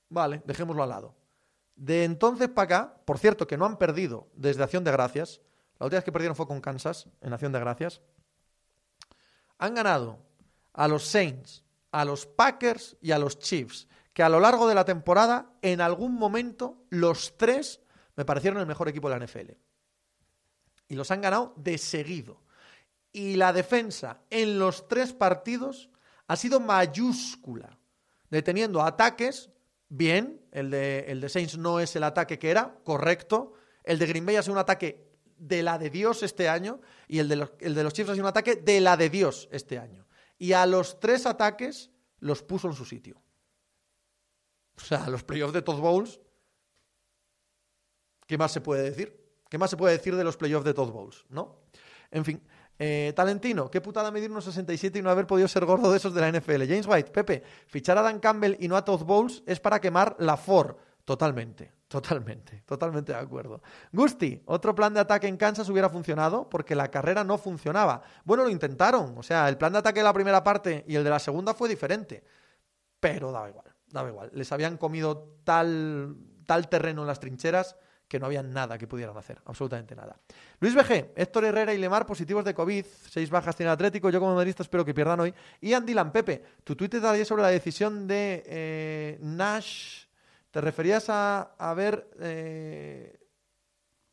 vale, 0.10 0.44
dejémoslo 0.46 0.84
al 0.84 0.90
lado. 0.90 1.16
De 1.76 2.04
entonces 2.04 2.50
para 2.50 2.66
acá, 2.66 3.02
por 3.04 3.18
cierto, 3.18 3.48
que 3.48 3.58
no 3.58 3.66
han 3.66 3.78
perdido 3.78 4.28
desde 4.36 4.62
Acción 4.62 4.84
de 4.84 4.92
Gracias. 4.92 5.42
La 5.80 5.86
última 5.86 5.98
vez 5.98 6.06
que 6.06 6.12
perdieron 6.12 6.36
fue 6.36 6.48
con 6.48 6.62
Kansas, 6.62 7.08
en 7.22 7.34
Acción 7.34 7.52
de 7.52 7.60
Gracias. 7.60 8.02
Han 9.58 9.76
ganado 9.76 10.20
a 10.74 10.88
los 10.88 11.06
Saints, 11.06 11.64
a 11.92 12.06
los 12.06 12.26
Packers 12.26 12.98
y 13.02 13.12
a 13.12 13.20
los 13.20 13.40
Chiefs, 13.40 13.88
que 14.14 14.24
a 14.24 14.30
lo 14.30 14.40
largo 14.40 14.68
de 14.68 14.76
la 14.76 14.86
temporada, 14.86 15.54
en 15.62 15.82
algún 15.82 16.16
momento, 16.16 16.86
los 16.90 17.38
tres 17.38 17.82
me 18.16 18.26
parecieron 18.26 18.60
el 18.60 18.68
mejor 18.68 18.88
equipo 18.88 19.10
de 19.10 19.18
la 19.18 19.26
NFL 19.26 19.52
y 20.88 20.96
los 20.96 21.10
han 21.12 21.22
ganado 21.22 21.54
de 21.58 21.78
seguido. 21.78 22.42
Y 23.12 23.36
la 23.36 23.54
defensa 23.54 24.22
en 24.30 24.60
los 24.60 24.88
tres 24.88 25.14
partidos 25.14 25.90
ha 26.28 26.36
sido 26.36 26.60
mayúscula, 26.60 27.78
deteniendo 28.30 28.82
ataques, 28.82 29.50
bien, 29.90 30.42
el 30.52 30.72
de, 30.72 31.06
el 31.08 31.22
de 31.22 31.30
Saints 31.30 31.58
no 31.58 31.80
es 31.80 31.96
el 31.96 32.04
ataque 32.04 32.40
que 32.40 32.50
era, 32.50 32.76
correcto, 32.84 33.54
el 33.84 34.00
de 34.00 34.08
Green 34.08 34.26
Bay 34.26 34.36
ha 34.36 34.44
sido 34.44 34.54
un 34.54 34.60
ataque 34.60 35.13
de 35.38 35.64
la 35.64 35.78
de 35.78 35.90
Dios 35.90 36.24
este 36.24 36.50
año 36.50 36.80
y 37.08 37.20
el 37.20 37.28
de 37.28 37.36
los, 37.36 37.52
el 37.60 37.76
de 37.76 37.84
los 37.84 37.94
Chiefs 37.94 38.12
ha 38.12 38.14
sido 38.14 38.26
un 38.26 38.30
ataque 38.30 38.56
de 38.56 38.82
la 38.82 38.98
de 38.98 39.10
Dios 39.10 39.48
este 39.52 39.80
año. 39.80 40.06
Y 40.38 40.54
a 40.54 40.66
los 40.66 41.00
tres 41.00 41.26
ataques 41.26 41.92
los 42.20 42.44
puso 42.44 42.68
en 42.68 42.74
su 42.74 42.86
sitio. 42.86 43.22
O 44.78 44.82
sea, 44.82 45.08
los 45.10 45.24
playoffs 45.24 45.54
de 45.54 45.62
Todd 45.62 45.80
Bowles, 45.80 46.20
¿qué 48.26 48.38
más 48.38 48.52
se 48.52 48.62
puede 48.62 48.84
decir? 48.84 49.24
¿Qué 49.50 49.58
más 49.58 49.70
se 49.70 49.78
puede 49.78 49.98
decir 49.98 50.16
de 50.16 50.24
los 50.24 50.36
playoffs 50.38 50.66
de 50.66 50.74
Todd 50.74 50.92
Bowles? 50.92 51.26
¿No? 51.30 51.64
En 52.10 52.26
fin. 52.26 52.42
Eh, 52.80 53.14
Talentino, 53.16 53.70
qué 53.70 53.82
putada 53.82 54.10
medir 54.10 54.32
unos 54.32 54.46
67 54.46 54.98
y 54.98 55.02
no 55.02 55.12
haber 55.12 55.28
podido 55.28 55.48
ser 55.48 55.64
gordo 55.66 55.92
de 55.92 55.98
esos 55.98 56.14
de 56.14 56.22
la 56.22 56.32
NFL. 56.32 56.64
James 56.64 56.88
White, 56.88 57.12
Pepe, 57.12 57.44
fichar 57.68 57.98
a 57.98 58.02
Dan 58.02 58.20
Campbell 58.20 58.58
y 58.60 58.68
no 58.68 58.76
a 58.76 58.84
Todd 58.84 59.04
Bowles 59.04 59.44
es 59.46 59.60
para 59.60 59.80
quemar 59.80 60.16
la 60.20 60.38
Ford. 60.38 60.76
Totalmente, 61.06 61.72
totalmente, 61.88 62.62
totalmente 62.66 63.12
de 63.12 63.18
acuerdo. 63.18 63.62
Gusti, 63.92 64.42
otro 64.46 64.74
plan 64.74 64.94
de 64.94 65.02
ataque 65.02 65.28
en 65.28 65.38
Kansas 65.38 65.68
hubiera 65.70 65.90
funcionado 65.90 66.50
porque 66.50 66.76
la 66.76 66.90
carrera 66.90 67.24
no 67.24 67.38
funcionaba. 67.38 68.02
Bueno, 68.24 68.44
lo 68.44 68.50
intentaron, 68.50 69.18
o 69.18 69.24
sea, 69.24 69.50
el 69.50 69.58
plan 69.58 69.74
de 69.74 69.80
ataque 69.80 70.00
de 70.00 70.06
la 70.06 70.14
primera 70.14 70.44
parte 70.44 70.86
y 70.88 70.96
el 70.96 71.04
de 71.04 71.10
la 71.10 71.20
segunda 71.20 71.54
fue 71.54 71.68
diferente, 71.68 72.24
pero 73.00 73.32
daba 73.32 73.50
igual, 73.50 73.66
daba 73.88 74.10
igual. 74.10 74.30
Les 74.34 74.52
habían 74.52 74.78
comido 74.78 75.38
tal, 75.44 76.16
tal 76.46 76.70
terreno 76.70 77.02
en 77.02 77.08
las 77.08 77.20
trincheras 77.20 77.76
que 78.08 78.20
no 78.20 78.28
había 78.28 78.44
nada 78.44 78.78
que 78.78 78.86
pudieran 78.86 79.18
hacer, 79.18 79.42
absolutamente 79.46 79.96
nada. 79.96 80.20
Luis 80.60 80.76
BG, 80.76 81.14
Héctor 81.16 81.46
Herrera 81.46 81.74
y 81.74 81.80
Lemar 81.80 82.06
positivos 82.06 82.46
de 82.46 82.54
COVID, 82.54 82.86
seis 83.10 83.30
bajas 83.30 83.56
tiene 83.56 83.72
Atlético, 83.72 84.10
yo 84.12 84.20
como 84.20 84.36
madridista 84.36 84.62
espero 84.62 84.86
que 84.86 84.94
pierdan 84.94 85.20
hoy. 85.20 85.34
Y 85.60 85.74
Andy 85.74 85.96
Pepe, 86.14 86.44
tu 86.64 86.76
de 86.76 87.08
ayer 87.08 87.26
sobre 87.26 87.42
la 87.42 87.48
decisión 87.48 88.06
de 88.06 88.44
eh, 88.46 89.18
Nash, 89.20 90.06
¿te 90.54 90.62
referías 90.62 91.10
a, 91.10 91.56
haber... 91.58 92.08
Eh, 92.20 93.20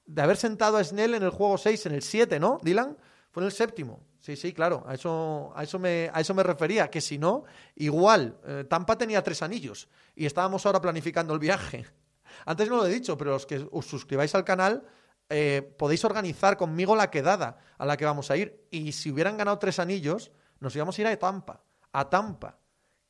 de 0.07 0.23
haber 0.23 0.39
sentado 0.39 0.79
a 0.79 0.83
Snell 0.83 1.15
en 1.15 1.23
el 1.23 1.31
juego 1.31 1.59
6, 1.59 1.87
en 1.87 1.93
el 1.93 2.03
7, 2.03 2.41
¿no, 2.41 2.59
Dylan? 2.63 2.97
Fue 3.31 3.43
en 3.43 3.47
el 3.47 3.53
séptimo. 3.53 4.01
Sí, 4.19 4.37
sí, 4.37 4.53
claro, 4.53 4.83
a 4.87 4.95
eso, 4.95 5.53
a 5.55 5.63
eso, 5.63 5.79
me, 5.79 6.11
a 6.13 6.21
eso 6.21 6.35
me 6.35 6.43
refería, 6.43 6.91
que 6.91 7.01
si 7.01 7.19
no, 7.19 7.45
igual, 7.77 8.39
eh, 8.45 8.65
Tampa 8.69 8.97
tenía 8.97 9.23
tres 9.23 9.43
anillos 9.43 9.89
y 10.17 10.27
estábamos 10.27 10.65
ahora 10.65 10.81
planificando 10.81 11.35
el 11.35 11.39
viaje. 11.39 11.87
Antes 12.47 12.71
no 12.71 12.79
lo 12.79 12.87
he 12.87 12.93
dicho, 12.93 13.17
pero 13.17 13.33
los 13.33 13.47
que 13.47 13.69
os 13.71 13.87
suscribáis 13.87 14.35
al 14.35 14.45
canal 14.45 14.83
eh, 15.29 15.75
podéis 15.79 16.05
organizar 16.07 16.57
conmigo 16.57 16.97
la 16.97 17.11
quedada 17.11 17.59
a 17.77 17.85
la 17.85 17.99
que 17.99 18.07
vamos 18.07 18.31
a 18.31 18.37
ir. 18.39 18.67
Y 18.71 18.93
si 18.93 19.13
hubieran 19.13 19.37
ganado 19.37 19.59
tres 19.59 19.79
anillos, 19.79 20.33
nos 20.59 20.75
íbamos 20.75 20.99
a 20.99 21.01
ir 21.03 21.07
a 21.07 21.17
Tampa. 21.19 21.63
A 21.93 22.09
Tampa. 22.09 22.59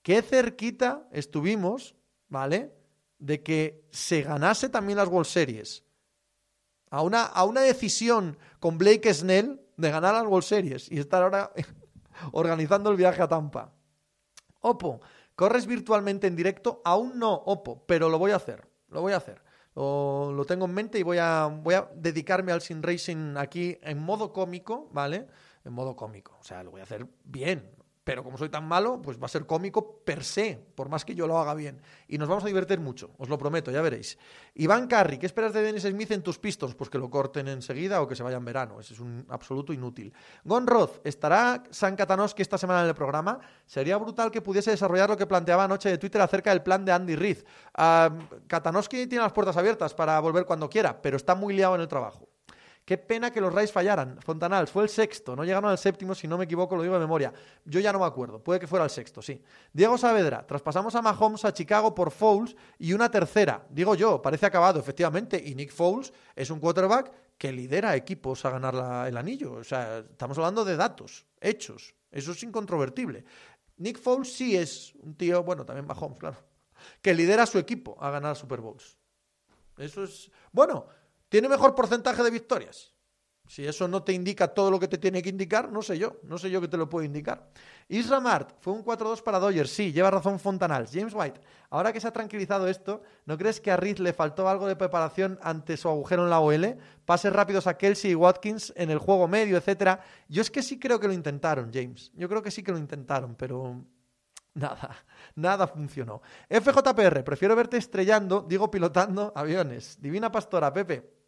Qué 0.03 0.21
cerquita 0.21 1.09
estuvimos, 1.13 1.95
¿vale? 2.29 2.80
De 3.21 3.43
que 3.43 3.87
se 3.93 4.23
ganase 4.23 4.69
también 4.69 4.99
las 4.99 5.09
World 5.09 5.29
Series. 5.29 5.85
A 6.91 7.03
una, 7.03 7.25
a 7.25 7.45
una 7.45 7.61
decisión 7.61 8.37
con 8.59 8.77
Blake 8.77 9.15
Snell 9.15 9.61
de 9.77 9.91
ganar 9.91 10.15
las 10.15 10.25
World 10.25 10.45
Series 10.45 10.91
y 10.91 10.99
estar 10.99 11.23
ahora 11.23 11.53
organizando 12.33 12.91
el 12.91 12.97
viaje 12.97 13.23
a 13.23 13.29
Tampa. 13.29 13.73
Opo, 14.61 15.01
¿corres 15.37 15.67
virtualmente 15.67 16.27
en 16.27 16.35
directo? 16.35 16.83
Aún 16.85 17.19
no, 17.19 17.33
Opo, 17.33 17.85
pero 17.87 18.09
lo 18.09 18.19
voy 18.19 18.33
a 18.33 18.37
hacer. 18.37 18.67
Lo 18.89 19.03
voy 19.03 19.13
a 19.13 19.19
hacer. 19.19 19.41
Lo, 19.77 20.45
tengo 20.49 20.65
en 20.65 20.75
mente 20.75 20.99
y 20.99 21.05
voy 21.05 21.19
a, 21.19 21.47
voy 21.47 21.75
a 21.75 21.89
dedicarme 21.95 22.51
al 22.51 22.61
sin 22.61 22.83
racing 22.83 23.37
aquí 23.37 23.79
en 23.83 23.99
modo 23.99 24.33
cómico, 24.33 24.89
¿vale? 24.93 25.29
En 25.65 25.73
modo 25.73 25.95
cómico. 25.95 26.37
O 26.41 26.45
sea, 26.45 26.65
lo 26.65 26.73
voy 26.73 26.81
a 26.81 26.85
hacer 26.85 27.07
bien 27.25 27.80
pero 28.05 28.25
como 28.25 28.39
soy 28.39 28.49
tan 28.49 28.67
malo, 28.67 29.01
pues 29.03 29.21
va 29.21 29.27
a 29.27 29.29
ser 29.29 29.47
cómico 29.47 29.99
per 30.05 30.25
se, 30.25 30.59
por 30.75 30.89
más 30.89 31.05
que 31.05 31.15
yo 31.15 31.27
lo 31.27 31.39
haga 31.39 31.55
bien. 31.55 31.83
Y 32.09 32.19
nos 32.19 32.29
vamos 32.29 32.45
a 32.45 32.47
divertir 32.47 32.81
mucho, 32.81 33.11
os 33.19 33.29
lo 33.29 33.37
prometo, 33.37 33.71
ya 33.71 33.83
veréis. 33.83 34.19
Iván 34.55 34.87
Carri, 34.87 35.19
¿qué 35.19 35.27
esperas 35.27 35.53
de 35.53 35.63
Dennis 35.63 35.83
Smith 35.83 36.11
en 36.11 36.23
tus 36.23 36.39
Pistons? 36.39 36.75
Pues 36.75 36.89
que 36.89 36.99
lo 36.99 37.11
corten 37.11 37.49
enseguida 37.49 38.01
o 38.01 38.09
que 38.09 38.17
se 38.17 38.23
vaya 38.23 38.39
en 38.39 38.45
verano, 38.45 38.81
ese 38.81 38.95
es 38.95 39.01
un 39.01 39.27
absoluto 39.29 39.73
inútil. 39.73 40.13
Gon 40.45 40.67
Roth, 40.67 41.05
¿estará 41.05 41.63
San 41.71 41.95
Katanoski 41.95 42.43
esta 42.43 42.57
semana 42.57 42.83
en 42.83 42.89
el 42.89 42.95
programa? 42.95 43.39
Sería 43.67 43.99
brutal 43.99 44.31
que 44.31 44.41
pudiese 44.41 44.71
desarrollar 44.71 45.11
lo 45.11 45.17
que 45.17 45.27
planteaba 45.27 45.65
anoche 45.65 45.91
de 45.91 45.99
Twitter 45.99 46.23
acerca 46.23 46.51
del 46.51 46.63
plan 46.63 46.85
de 46.85 46.93
Andy 46.93 47.17
Reid. 47.17 47.39
Uh, 47.77 48.39
Katanowski 48.47 49.07
tiene 49.07 49.23
las 49.23 49.33
puertas 49.33 49.57
abiertas 49.57 49.95
para 49.95 50.19
volver 50.21 50.47
cuando 50.47 50.71
quiera, 50.71 51.01
pero 51.03 51.17
está 51.17 51.35
muy 51.35 51.55
liado 51.55 51.75
en 51.75 51.83
el 51.83 51.89
trabajo. 51.89 52.30
Qué 52.85 52.99
pena 52.99 53.31
que 53.31 53.41
los 53.41 53.55
Rays 53.55 53.71
fallaran. 53.71 54.19
Fontanals 54.21 54.71
fue 54.71 54.83
el 54.83 54.89
sexto, 54.89 55.37
no 55.37 55.45
llegaron 55.45 55.71
al 55.71 55.79
séptimo, 55.79 56.15
si 56.15 56.27
no 56.27 56.37
me 56.37 56.45
equivoco, 56.45 56.75
lo 56.75 56.83
digo 56.83 56.95
de 56.95 57.01
memoria. 57.01 57.33
Yo 57.65 57.79
ya 57.79 57.93
no 57.93 58.01
me 58.01 58.05
acuerdo, 58.07 58.43
puede 58.43 58.59
que 58.59 58.67
fuera 58.67 58.85
el 58.85 58.91
sexto, 58.91 59.23
sí. 59.23 59.41
Diego 59.73 59.97
Saavedra, 59.97 60.45
traspasamos 60.47 60.95
a 60.97 61.03
Mahomes 61.03 61.45
a 61.45 61.53
Chicago 61.53 61.95
por 61.95 62.11
Fouls 62.11 62.57
y 62.79 62.93
una 62.93 63.11
tercera. 63.11 63.65
Digo 63.71 63.95
yo, 63.95 64.21
parece 64.21 64.47
acabado, 64.47 64.81
efectivamente, 64.81 65.41
y 65.45 65.55
Nick 65.55 65.71
Foles 65.71 66.13
es 66.35 66.51
un 66.51 66.59
quarterback 66.59 67.13
que 67.39 67.53
lidera 67.53 67.95
equipos 67.95 68.45
a 68.45 68.51
ganar 68.51 69.07
el 69.07 69.17
anillo. 69.17 69.53
O 69.53 69.65
sea, 69.65 69.99
estamos 69.99 70.37
hablando 70.39 70.65
de 70.65 70.77
datos, 70.77 71.27
hechos. 71.41 71.95
Eso 72.11 72.33
es 72.33 72.43
incontrovertible. 72.43 73.25
Nick 73.77 73.99
Foles 73.99 74.33
sí 74.33 74.57
es 74.57 74.95
un 74.97 75.15
tío, 75.15 75.45
bueno, 75.45 75.65
también 75.65 75.87
Mahomes, 75.87 76.19
claro, 76.19 76.39
que 77.01 77.15
lidera 77.15 77.45
a 77.45 77.47
su 77.47 77.59
equipo 77.59 77.97
a 78.01 78.11
ganar 78.11 78.37
Super 78.37 78.61
Bowls. 78.61 78.99
Eso 79.79 80.05
es. 80.05 80.31
Bueno, 80.53 80.87
¿Tiene 81.31 81.49
mejor 81.49 81.77
porcentaje 81.77 82.25
de 82.25 82.31
victorias? 82.31 82.93
Si 83.47 83.65
eso 83.65 83.87
no 83.89 84.03
te 84.03 84.13
indica 84.13 84.49
todo 84.49 84.71
lo 84.71 84.79
que 84.79 84.89
te 84.89 84.99
tiene 84.99 85.23
que 85.23 85.29
indicar, 85.29 85.71
no 85.71 85.81
sé 85.81 85.97
yo, 85.97 86.19
no 86.25 86.39
sé 86.39 86.51
yo 86.51 86.61
que 86.61 86.67
te 86.67 86.77
lo 86.77 86.89
puedo 86.89 87.05
indicar. 87.05 87.49
Isra 87.89 88.21
Mart, 88.21 88.57
fue 88.61 88.73
un 88.73 88.85
4-2 88.85 89.23
para 89.23 89.39
Dodgers, 89.39 89.71
sí, 89.71 89.93
lleva 89.93 90.11
razón 90.11 90.41
Fontanals. 90.41 90.91
James 90.93 91.15
White, 91.15 91.41
ahora 91.71 91.93
que 91.93 92.01
se 92.01 92.09
ha 92.09 92.13
tranquilizado 92.13 92.67
esto, 92.67 93.03
¿no 93.27 93.39
crees 93.39 93.61
que 93.61 93.71
a 93.71 93.77
Reed 93.77 93.99
le 93.99 94.13
faltó 94.13 94.49
algo 94.49 94.67
de 94.67 94.75
preparación 94.75 95.39
ante 95.43 95.77
su 95.77 95.89
agujero 95.89 96.25
en 96.25 96.31
la 96.31 96.41
OL? 96.41 96.79
Pases 97.05 97.33
rápidos 97.33 97.69
a 97.69 97.79
Kelsey 97.79 98.11
y 98.11 98.15
Watkins 98.17 98.73
en 98.77 98.91
el 98.91 98.99
juego 98.99 99.29
medio, 99.29 99.57
etcétera. 99.57 100.01
Yo 100.29 100.43
es 100.43 100.51
que 100.51 100.63
sí 100.63 100.81
creo 100.81 100.99
que 100.99 101.07
lo 101.07 101.13
intentaron, 101.13 101.71
James. 101.73 102.11
Yo 102.15 102.29
creo 102.29 102.43
que 102.43 102.51
sí 102.51 102.65
que 102.65 102.73
lo 102.73 102.79
intentaron, 102.79 103.37
pero 103.37 103.85
Nada, 104.55 104.97
nada 105.37 105.67
funcionó. 105.69 106.23
FJPR, 106.49 107.23
prefiero 107.23 107.55
verte 107.55 107.77
estrellando, 107.77 108.45
digo 108.49 108.69
pilotando 108.69 109.33
aviones. 109.35 110.01
Divina 110.01 110.31
Pastora, 110.31 110.73
Pepe. 110.73 111.20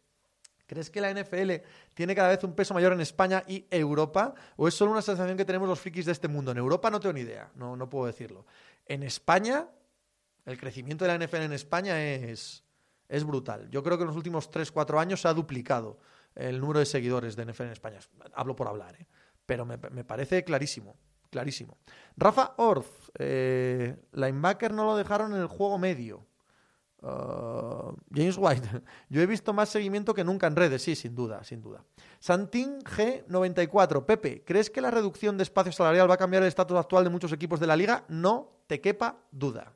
¿Crees 0.65 0.89
que 0.89 1.01
la 1.01 1.11
NFL 1.13 1.51
tiene 1.93 2.15
cada 2.15 2.29
vez 2.29 2.43
un 2.43 2.53
peso 2.53 2.73
mayor 2.73 2.93
en 2.93 3.01
España 3.01 3.43
y 3.47 3.65
Europa? 3.69 4.33
¿O 4.55 4.67
es 4.67 4.73
solo 4.73 4.91
una 4.91 5.01
sensación 5.01 5.37
que 5.37 5.45
tenemos 5.45 5.67
los 5.67 5.79
frikis 5.79 6.05
de 6.05 6.13
este 6.13 6.27
mundo? 6.27 6.51
En 6.51 6.57
Europa 6.57 6.89
no 6.89 6.99
tengo 6.99 7.13
ni 7.13 7.21
idea, 7.21 7.51
no, 7.55 7.75
no 7.75 7.89
puedo 7.89 8.05
decirlo. 8.05 8.45
En 8.85 9.03
España, 9.03 9.67
el 10.45 10.57
crecimiento 10.57 11.05
de 11.05 11.17
la 11.17 11.25
NFL 11.25 11.37
en 11.37 11.53
España 11.53 12.03
es, 12.03 12.63
es 13.09 13.23
brutal. 13.23 13.69
Yo 13.69 13.83
creo 13.83 13.97
que 13.97 14.03
en 14.03 14.07
los 14.07 14.17
últimos 14.17 14.49
3-4 14.51 14.99
años 14.99 15.21
se 15.21 15.27
ha 15.27 15.33
duplicado 15.33 15.99
el 16.35 16.59
número 16.59 16.79
de 16.79 16.85
seguidores 16.85 17.35
de 17.35 17.45
NFL 17.45 17.63
en 17.63 17.71
España. 17.71 17.99
Hablo 18.33 18.55
por 18.55 18.67
hablar, 18.67 18.95
¿eh? 18.99 19.05
pero 19.45 19.65
me, 19.65 19.77
parece 19.77 20.43
clarísimo. 20.43 20.95
Clarísimo. 21.29 21.77
Rafa 22.15 22.53
Orz, 22.57 23.11
eh, 23.17 23.95
linebacker 24.11 24.71
no 24.71 24.85
lo 24.85 24.95
dejaron 24.95 25.33
en 25.33 25.41
el 25.41 25.47
juego 25.47 25.79
medio. 25.79 26.27
Uh, 27.03 27.93
James 28.13 28.37
White, 28.37 28.65
yo 29.09 29.21
he 29.21 29.25
visto 29.25 29.51
más 29.51 29.67
seguimiento 29.67 30.13
que 30.13 30.23
nunca 30.23 30.47
en 30.47 30.55
redes, 30.55 30.81
sí, 30.81 30.95
sin 30.95 31.13
duda, 31.13 31.43
sin 31.43 31.61
duda. 31.61 31.83
Santín 32.19 32.79
G94, 32.79 34.05
Pepe, 34.05 34.43
¿crees 34.45 34.69
que 34.69 34.79
la 34.79 34.89
reducción 34.89 35.35
de 35.35 35.43
espacio 35.43 35.73
salarial 35.73 36.09
va 36.09 36.13
a 36.13 36.17
cambiar 36.17 36.43
el 36.43 36.47
estatus 36.47 36.77
actual 36.77 37.03
de 37.03 37.09
muchos 37.09 37.33
equipos 37.33 37.59
de 37.59 37.67
la 37.67 37.75
liga? 37.75 38.05
No 38.07 38.63
te 38.67 38.79
quepa 38.79 39.17
duda. 39.31 39.73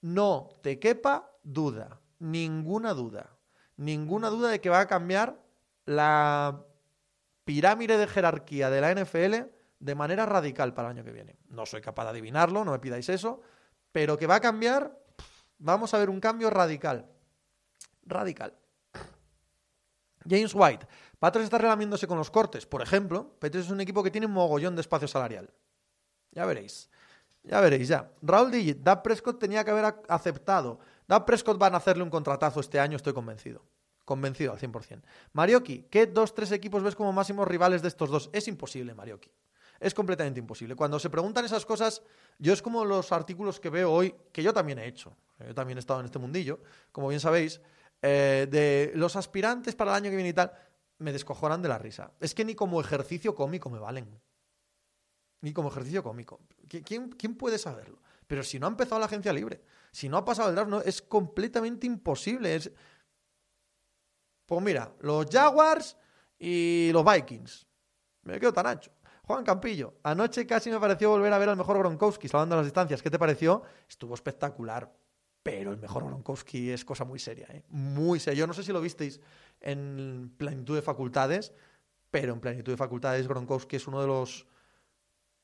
No 0.00 0.48
te 0.62 0.78
quepa 0.78 1.30
duda, 1.42 2.00
ninguna 2.18 2.94
duda, 2.94 3.36
ninguna 3.76 4.30
duda 4.30 4.48
de 4.48 4.60
que 4.60 4.70
va 4.70 4.80
a 4.80 4.86
cambiar 4.86 5.38
la 5.84 6.64
pirámide 7.44 7.98
de 7.98 8.06
jerarquía 8.06 8.70
de 8.70 8.80
la 8.80 8.94
NFL 8.94 9.50
de 9.80 9.94
manera 9.94 10.24
radical 10.24 10.72
para 10.72 10.88
el 10.88 10.96
año 10.96 11.04
que 11.04 11.12
viene. 11.12 11.36
No 11.48 11.66
soy 11.66 11.80
capaz 11.80 12.04
de 12.04 12.10
adivinarlo, 12.10 12.64
no 12.64 12.72
me 12.72 12.78
pidáis 12.78 13.08
eso, 13.08 13.42
pero 13.92 14.16
que 14.16 14.26
va 14.26 14.36
a 14.36 14.40
cambiar, 14.40 14.98
vamos 15.58 15.94
a 15.94 15.98
ver 15.98 16.10
un 16.10 16.20
cambio 16.20 16.50
radical. 16.50 17.06
Radical. 18.04 18.54
James 20.28 20.54
White. 20.54 20.86
Patriots 21.18 21.46
está 21.46 21.58
relamiéndose 21.58 22.06
con 22.06 22.18
los 22.18 22.30
cortes. 22.30 22.66
Por 22.66 22.82
ejemplo, 22.82 23.34
Patriots 23.38 23.66
es 23.66 23.72
un 23.72 23.80
equipo 23.80 24.02
que 24.02 24.10
tiene 24.10 24.26
un 24.26 24.32
mogollón 24.32 24.74
de 24.76 24.82
espacio 24.82 25.08
salarial. 25.08 25.52
Ya 26.32 26.46
veréis. 26.46 26.88
Ya 27.42 27.60
veréis, 27.60 27.88
ya. 27.88 28.12
Raúl 28.22 28.50
Digit, 28.50 28.78
Dak 28.78 29.02
Prescott 29.02 29.38
tenía 29.38 29.64
que 29.64 29.70
haber 29.70 30.02
aceptado. 30.08 30.80
Dak 31.06 31.24
Prescott 31.24 31.58
van 31.58 31.74
a 31.74 31.78
hacerle 31.78 32.02
un 32.02 32.10
contratazo 32.10 32.60
este 32.60 32.78
año, 32.78 32.96
estoy 32.96 33.14
convencido. 33.14 33.64
Convencido 34.04 34.52
al 34.52 34.58
100%. 34.58 35.02
Marioki, 35.32 35.86
¿qué 35.90 36.06
dos, 36.06 36.34
tres 36.34 36.52
equipos 36.52 36.82
ves 36.82 36.94
como 36.94 37.12
máximos 37.12 37.48
rivales 37.48 37.82
de 37.82 37.88
estos 37.88 38.10
dos? 38.10 38.30
Es 38.32 38.48
imposible, 38.48 38.94
Marioki. 38.94 39.30
Es 39.80 39.94
completamente 39.94 40.40
imposible. 40.40 40.74
Cuando 40.74 40.98
se 40.98 41.10
preguntan 41.10 41.44
esas 41.44 41.64
cosas, 41.64 42.02
yo 42.38 42.52
es 42.52 42.62
como 42.62 42.84
los 42.84 43.12
artículos 43.12 43.60
que 43.60 43.70
veo 43.70 43.92
hoy, 43.92 44.14
que 44.32 44.42
yo 44.42 44.52
también 44.52 44.78
he 44.78 44.86
hecho. 44.86 45.16
Yo 45.38 45.54
también 45.54 45.78
he 45.78 45.80
estado 45.80 46.00
en 46.00 46.06
este 46.06 46.18
mundillo, 46.18 46.60
como 46.90 47.08
bien 47.08 47.20
sabéis, 47.20 47.60
eh, 48.02 48.46
de 48.50 48.92
los 48.94 49.14
aspirantes 49.16 49.74
para 49.74 49.92
el 49.92 49.96
año 49.96 50.10
que 50.10 50.16
viene 50.16 50.30
y 50.30 50.32
tal, 50.32 50.52
me 50.98 51.12
descojonan 51.12 51.62
de 51.62 51.68
la 51.68 51.78
risa. 51.78 52.12
Es 52.20 52.34
que 52.34 52.44
ni 52.44 52.54
como 52.54 52.80
ejercicio 52.80 53.34
cómico 53.34 53.70
me 53.70 53.78
valen. 53.78 54.20
Ni 55.40 55.52
como 55.52 55.68
ejercicio 55.68 56.02
cómico. 56.02 56.40
¿Quién, 56.68 57.10
quién 57.10 57.36
puede 57.36 57.58
saberlo? 57.58 58.00
Pero 58.26 58.42
si 58.42 58.58
no 58.58 58.66
ha 58.66 58.70
empezado 58.70 58.98
la 58.98 59.06
agencia 59.06 59.32
libre, 59.32 59.62
si 59.92 60.08
no 60.08 60.16
ha 60.16 60.24
pasado 60.24 60.48
el 60.48 60.54
draft, 60.54 60.70
no, 60.70 60.80
es 60.82 61.00
completamente 61.02 61.86
imposible. 61.86 62.56
Es... 62.56 62.70
Pues 64.44 64.62
mira, 64.62 64.92
los 65.00 65.26
Jaguars 65.30 65.96
y 66.38 66.90
los 66.92 67.04
Vikings. 67.04 67.66
Me 68.22 68.38
quedo 68.38 68.52
tan 68.52 68.66
ancho. 68.66 68.90
Juan 69.28 69.44
Campillo, 69.44 69.92
anoche 70.04 70.46
casi 70.46 70.70
me 70.70 70.80
pareció 70.80 71.10
volver 71.10 71.30
a 71.34 71.38
ver 71.38 71.50
al 71.50 71.56
mejor 71.58 71.76
Gronkowski, 71.76 72.28
salvando 72.28 72.56
las 72.56 72.64
distancias. 72.64 73.02
¿Qué 73.02 73.10
te 73.10 73.18
pareció? 73.18 73.62
Estuvo 73.86 74.14
espectacular, 74.14 74.90
pero 75.42 75.70
el 75.70 75.76
mejor 75.76 76.04
Gronkowski 76.04 76.70
es 76.70 76.82
cosa 76.82 77.04
muy 77.04 77.18
seria, 77.18 77.46
¿eh? 77.50 77.62
muy 77.68 78.20
seria. 78.20 78.38
Yo 78.38 78.46
no 78.46 78.54
sé 78.54 78.62
si 78.62 78.72
lo 78.72 78.80
visteis 78.80 79.20
en 79.60 80.32
plenitud 80.38 80.74
de 80.74 80.80
facultades, 80.80 81.52
pero 82.10 82.32
en 82.32 82.40
plenitud 82.40 82.72
de 82.72 82.78
facultades 82.78 83.28
Gronkowski 83.28 83.76
es 83.76 83.86
uno 83.86 84.00
de 84.00 84.06
los 84.06 84.46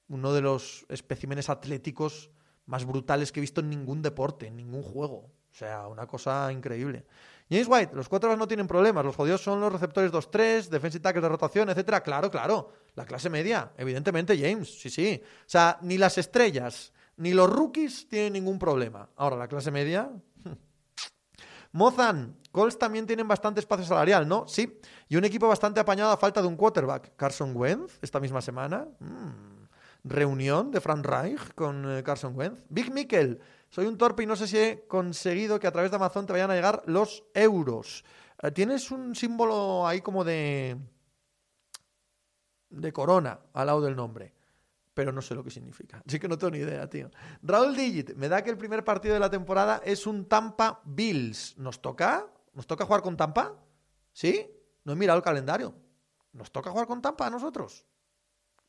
uno 0.08 0.32
de 0.32 0.40
los 0.40 0.86
especímenes 0.88 1.50
atléticos 1.50 2.30
más 2.64 2.86
brutales 2.86 3.32
que 3.32 3.40
he 3.40 3.42
visto 3.42 3.60
en 3.60 3.68
ningún 3.68 4.00
deporte, 4.00 4.46
en 4.46 4.56
ningún 4.56 4.82
juego. 4.82 5.30
O 5.52 5.54
sea, 5.54 5.88
una 5.88 6.06
cosa 6.06 6.50
increíble. 6.50 7.04
James 7.50 7.68
White, 7.68 7.94
los 7.94 8.08
cuatro 8.08 8.36
no 8.36 8.48
tienen 8.48 8.66
problemas. 8.66 9.04
Los 9.04 9.16
jodidos 9.16 9.42
son 9.42 9.60
los 9.60 9.72
receptores 9.72 10.10
2-3, 10.10 10.68
defensa 10.68 10.98
y 10.98 11.00
tackle 11.00 11.20
de 11.20 11.28
rotación, 11.28 11.68
etcétera. 11.68 12.02
Claro, 12.02 12.30
claro. 12.30 12.72
La 12.94 13.04
clase 13.04 13.28
media, 13.28 13.72
evidentemente, 13.76 14.38
James. 14.38 14.80
Sí, 14.80 14.88
sí. 14.88 15.20
O 15.22 15.48
sea, 15.48 15.78
ni 15.82 15.98
las 15.98 16.16
estrellas 16.18 16.92
ni 17.16 17.32
los 17.32 17.50
rookies 17.50 18.08
tienen 18.08 18.32
ningún 18.32 18.58
problema. 18.58 19.08
Ahora, 19.16 19.36
la 19.36 19.48
clase 19.48 19.70
media. 19.70 20.10
Mozan, 21.72 22.36
Colts 22.50 22.78
también 22.78 23.06
tienen 23.06 23.26
bastante 23.26 23.60
espacio 23.60 23.84
salarial, 23.84 24.26
¿no? 24.28 24.46
Sí. 24.46 24.80
Y 25.08 25.16
un 25.16 25.24
equipo 25.24 25.48
bastante 25.48 25.80
apañado 25.80 26.12
a 26.12 26.16
falta 26.16 26.40
de 26.40 26.48
un 26.48 26.56
quarterback. 26.56 27.14
Carson 27.16 27.52
Wentz, 27.54 27.98
esta 28.00 28.20
misma 28.20 28.40
semana. 28.40 28.86
Mm. 29.00 29.64
Reunión 30.04 30.70
de 30.70 30.80
Frank 30.80 31.04
Reich 31.04 31.54
con 31.54 31.98
eh, 31.98 32.02
Carson 32.02 32.36
Wentz. 32.36 32.62
Big 32.68 32.92
Mikkel, 32.92 33.40
soy 33.74 33.86
un 33.86 33.98
torpe 33.98 34.22
y 34.22 34.26
no 34.26 34.36
sé 34.36 34.46
si 34.46 34.56
he 34.56 34.86
conseguido 34.86 35.58
que 35.58 35.66
a 35.66 35.72
través 35.72 35.90
de 35.90 35.96
Amazon 35.96 36.26
te 36.26 36.32
vayan 36.32 36.48
a 36.48 36.54
llegar 36.54 36.84
los 36.86 37.24
euros. 37.34 38.04
Eh, 38.40 38.52
tienes 38.52 38.92
un 38.92 39.16
símbolo 39.16 39.84
ahí 39.84 40.00
como 40.00 40.22
de. 40.22 40.76
de 42.70 42.92
corona 42.92 43.40
al 43.52 43.66
lado 43.66 43.80
del 43.80 43.96
nombre. 43.96 44.32
Pero 44.94 45.10
no 45.10 45.20
sé 45.20 45.34
lo 45.34 45.42
que 45.42 45.50
significa. 45.50 46.00
Así 46.06 46.20
que 46.20 46.28
no 46.28 46.38
tengo 46.38 46.52
ni 46.52 46.58
idea, 46.58 46.88
tío. 46.88 47.10
Raúl 47.42 47.74
Digit, 47.74 48.14
me 48.14 48.28
da 48.28 48.44
que 48.44 48.50
el 48.50 48.56
primer 48.56 48.84
partido 48.84 49.14
de 49.14 49.18
la 49.18 49.28
temporada 49.28 49.82
es 49.84 50.06
un 50.06 50.28
Tampa 50.28 50.80
Bills. 50.84 51.58
¿Nos 51.58 51.82
toca? 51.82 52.28
¿Nos 52.52 52.68
toca 52.68 52.86
jugar 52.86 53.02
con 53.02 53.16
Tampa? 53.16 53.56
¿Sí? 54.12 54.48
No 54.84 54.92
he 54.92 54.96
mirado 54.96 55.16
el 55.16 55.24
calendario. 55.24 55.74
¿Nos 56.32 56.52
toca 56.52 56.70
jugar 56.70 56.86
con 56.86 57.02
Tampa 57.02 57.26
a 57.26 57.30
nosotros? 57.30 57.84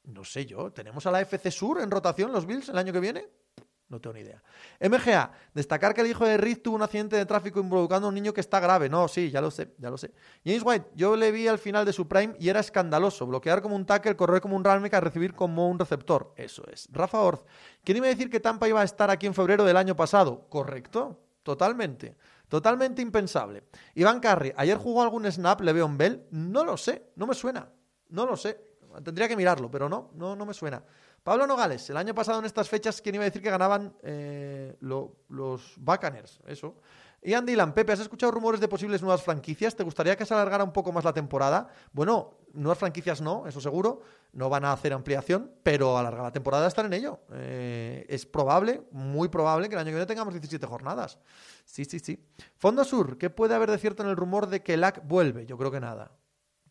No 0.01 0.25
sé 0.25 0.47
yo. 0.47 0.71
¿Tenemos 0.71 1.05
a 1.05 1.11
la 1.11 1.21
FC 1.21 1.51
Sur 1.51 1.79
en 1.79 1.91
rotación 1.91 2.31
los 2.31 2.47
Bills 2.47 2.69
el 2.69 2.77
año 2.79 2.91
que 2.91 2.99
viene? 2.99 3.44
No 3.87 4.01
tengo 4.01 4.15
ni 4.15 4.21
idea. 4.21 4.41
MGA, 4.79 5.31
destacar 5.53 5.93
que 5.93 6.01
el 6.01 6.07
hijo 6.07 6.25
de 6.25 6.37
Riz 6.37 6.63
tuvo 6.63 6.75
un 6.75 6.81
accidente 6.81 7.15
de 7.17 7.25
tráfico 7.25 7.59
involucrando 7.59 8.07
a 8.07 8.09
un 8.09 8.15
niño 8.15 8.33
que 8.33 8.41
está 8.41 8.59
grave. 8.59 8.89
No, 8.89 9.07
sí, 9.07 9.29
ya 9.29 9.41
lo 9.41 9.51
sé, 9.51 9.75
ya 9.77 9.91
lo 9.91 9.97
sé. 9.97 10.11
James 10.43 10.63
White, 10.65 10.91
yo 10.95 11.15
le 11.15 11.31
vi 11.31 11.47
al 11.47 11.59
final 11.59 11.85
de 11.85 11.93
su 11.93 12.07
prime 12.07 12.35
y 12.39 12.49
era 12.49 12.61
escandaloso. 12.61 13.27
Bloquear 13.27 13.61
como 13.61 13.75
un 13.75 13.85
tackle, 13.85 14.15
correr 14.15 14.41
como 14.41 14.55
un 14.55 14.63
runback, 14.63 14.93
recibir 14.95 15.35
como 15.35 15.69
un 15.69 15.77
receptor. 15.77 16.33
Eso 16.35 16.63
es. 16.71 16.87
Rafa 16.91 17.19
Orz, 17.19 17.41
¿quién 17.83 18.01
decir 18.01 18.29
que 18.29 18.39
Tampa 18.39 18.67
iba 18.67 18.81
a 18.81 18.83
estar 18.83 19.11
aquí 19.11 19.27
en 19.27 19.35
febrero 19.35 19.63
del 19.63 19.77
año 19.77 19.95
pasado? 19.95 20.47
Correcto, 20.49 21.19
totalmente. 21.43 22.15
Totalmente 22.49 23.01
impensable. 23.01 23.63
Iván 23.95 24.19
Carri, 24.19 24.51
¿ayer 24.55 24.77
jugó 24.77 25.03
algún 25.03 25.31
snap 25.31 25.61
Le'Veon 25.61 25.97
Bell? 25.97 26.25
No 26.31 26.63
lo 26.63 26.77
sé, 26.77 27.11
no 27.15 27.27
me 27.27 27.33
suena. 27.33 27.69
No 28.09 28.25
lo 28.25 28.37
sé. 28.37 28.59
Tendría 29.03 29.27
que 29.27 29.35
mirarlo, 29.35 29.69
pero 29.69 29.89
no, 29.89 30.11
no, 30.15 30.35
no 30.35 30.45
me 30.45 30.53
suena. 30.53 30.81
Pablo 31.25 31.47
Nogales, 31.47 31.89
el 31.89 31.97
año 31.97 32.13
pasado 32.13 32.37
en 32.37 32.45
estas 32.45 32.69
fechas, 32.69 33.01
¿quién 33.01 33.15
iba 33.15 33.23
a 33.23 33.25
decir 33.25 33.41
que 33.41 33.49
ganaban 33.49 33.91
eh, 34.03 34.77
los 34.79 35.73
Buccaneers? 35.75 36.39
Eso. 36.45 36.75
Ian 37.23 37.47
Dylan, 37.47 37.73
Pepe, 37.73 37.93
¿has 37.93 37.99
escuchado 37.99 38.31
rumores 38.31 38.59
de 38.59 38.67
posibles 38.67 39.01
nuevas 39.01 39.23
franquicias? 39.23 39.75
¿Te 39.75 39.81
gustaría 39.81 40.15
que 40.15 40.23
se 40.23 40.35
alargara 40.35 40.63
un 40.63 40.71
poco 40.71 40.91
más 40.91 41.03
la 41.03 41.13
temporada? 41.13 41.67
Bueno, 41.93 42.35
nuevas 42.53 42.77
franquicias 42.77 43.21
no, 43.21 43.47
eso 43.47 43.59
seguro. 43.59 44.03
No 44.33 44.49
van 44.49 44.65
a 44.65 44.71
hacer 44.71 44.93
ampliación, 44.93 45.51
pero 45.63 45.97
alargar 45.97 46.25
la 46.25 46.31
temporada 46.31 46.67
están 46.67 46.85
en 46.85 46.93
ello. 46.93 47.21
Eh, 47.33 48.05
es 48.07 48.27
probable, 48.27 48.83
muy 48.91 49.27
probable, 49.27 49.67
que 49.67 49.73
el 49.73 49.79
año 49.79 49.87
que 49.87 49.93
viene 49.93 50.05
tengamos 50.05 50.31
17 50.31 50.67
jornadas. 50.67 51.17
Sí, 51.65 51.85
sí, 51.85 51.97
sí. 51.97 52.23
Fondo 52.55 52.83
Sur, 52.83 53.17
¿qué 53.17 53.31
puede 53.31 53.55
haber 53.55 53.71
de 53.71 53.79
cierto 53.79 54.03
en 54.03 54.09
el 54.09 54.15
rumor 54.15 54.45
de 54.45 54.61
que 54.61 54.77
LAC 54.77 55.01
vuelve? 55.07 55.47
Yo 55.47 55.57
creo 55.57 55.71
que 55.71 55.79
nada. 55.79 56.11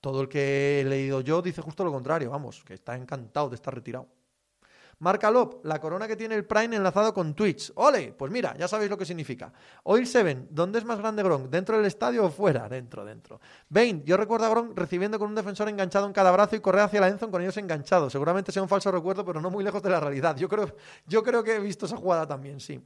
Todo 0.01 0.21
el 0.21 0.29
que 0.29 0.81
he 0.81 0.85
leído 0.85 1.23
yo 1.23 1.43
dice 1.43 1.61
justo 1.61 1.83
lo 1.83 1.91
contrario, 1.91 2.31
vamos, 2.31 2.63
que 2.65 2.75
está 2.75 2.95
encantado 2.95 3.49
de 3.49 3.57
estar 3.57 3.75
retirado. 3.75 4.07
Marca 4.99 5.31
Lop, 5.31 5.65
la 5.65 5.81
corona 5.81 6.07
que 6.07 6.17
tiene 6.17 6.35
el 6.35 6.45
Prime 6.45 6.77
enlazado 6.77 7.13
con 7.13 7.35
Twitch. 7.35 7.73
¡Ole! 7.77 8.13
Pues 8.13 8.31
mira, 8.31 8.57
ya 8.57 8.69
sabéis 8.69 8.91
lo 8.91 8.99
que 8.99 9.05
significa. 9.05 9.53
Oil 9.85 10.07
7, 10.07 10.49
¿dónde 10.51 10.79
es 10.79 10.85
más 10.85 10.99
grande 10.99 11.23
Gronk? 11.23 11.49
¿Dentro 11.49 11.77
del 11.77 11.87
estadio 11.87 12.25
o 12.25 12.31
fuera? 12.31 12.69
Dentro, 12.69 13.05
dentro. 13.05 13.41
Bane, 13.69 14.03
yo 14.05 14.17
recuerdo 14.17 14.47
a 14.47 14.51
Gronk 14.51 14.79
recibiendo 14.79 15.19
con 15.19 15.29
un 15.29 15.35
defensor 15.35 15.69
enganchado 15.69 16.07
en 16.07 16.13
cada 16.13 16.31
brazo 16.31 16.57
y 16.57 16.61
correr 16.61 16.83
hacia 16.83 17.01
la 17.01 17.09
Enzon 17.09 17.31
con 17.31 17.43
ellos 17.43 17.57
enganchados. 17.57 18.13
Seguramente 18.13 18.53
sea 18.53 18.63
un 18.63 18.69
falso 18.69 18.91
recuerdo, 18.91 19.25
pero 19.25 19.41
no 19.41 19.51
muy 19.51 19.65
lejos 19.65 19.83
de 19.83 19.91
la 19.91 20.01
realidad. 20.01 20.37
Yo 20.37 20.49
creo, 20.49 20.75
yo 21.07 21.23
creo 21.23 21.43
que 21.43 21.57
he 21.57 21.61
visto 21.61 21.87
esa 21.87 21.97
jugada 21.97 22.27
también, 22.27 22.61
sí. 22.61 22.81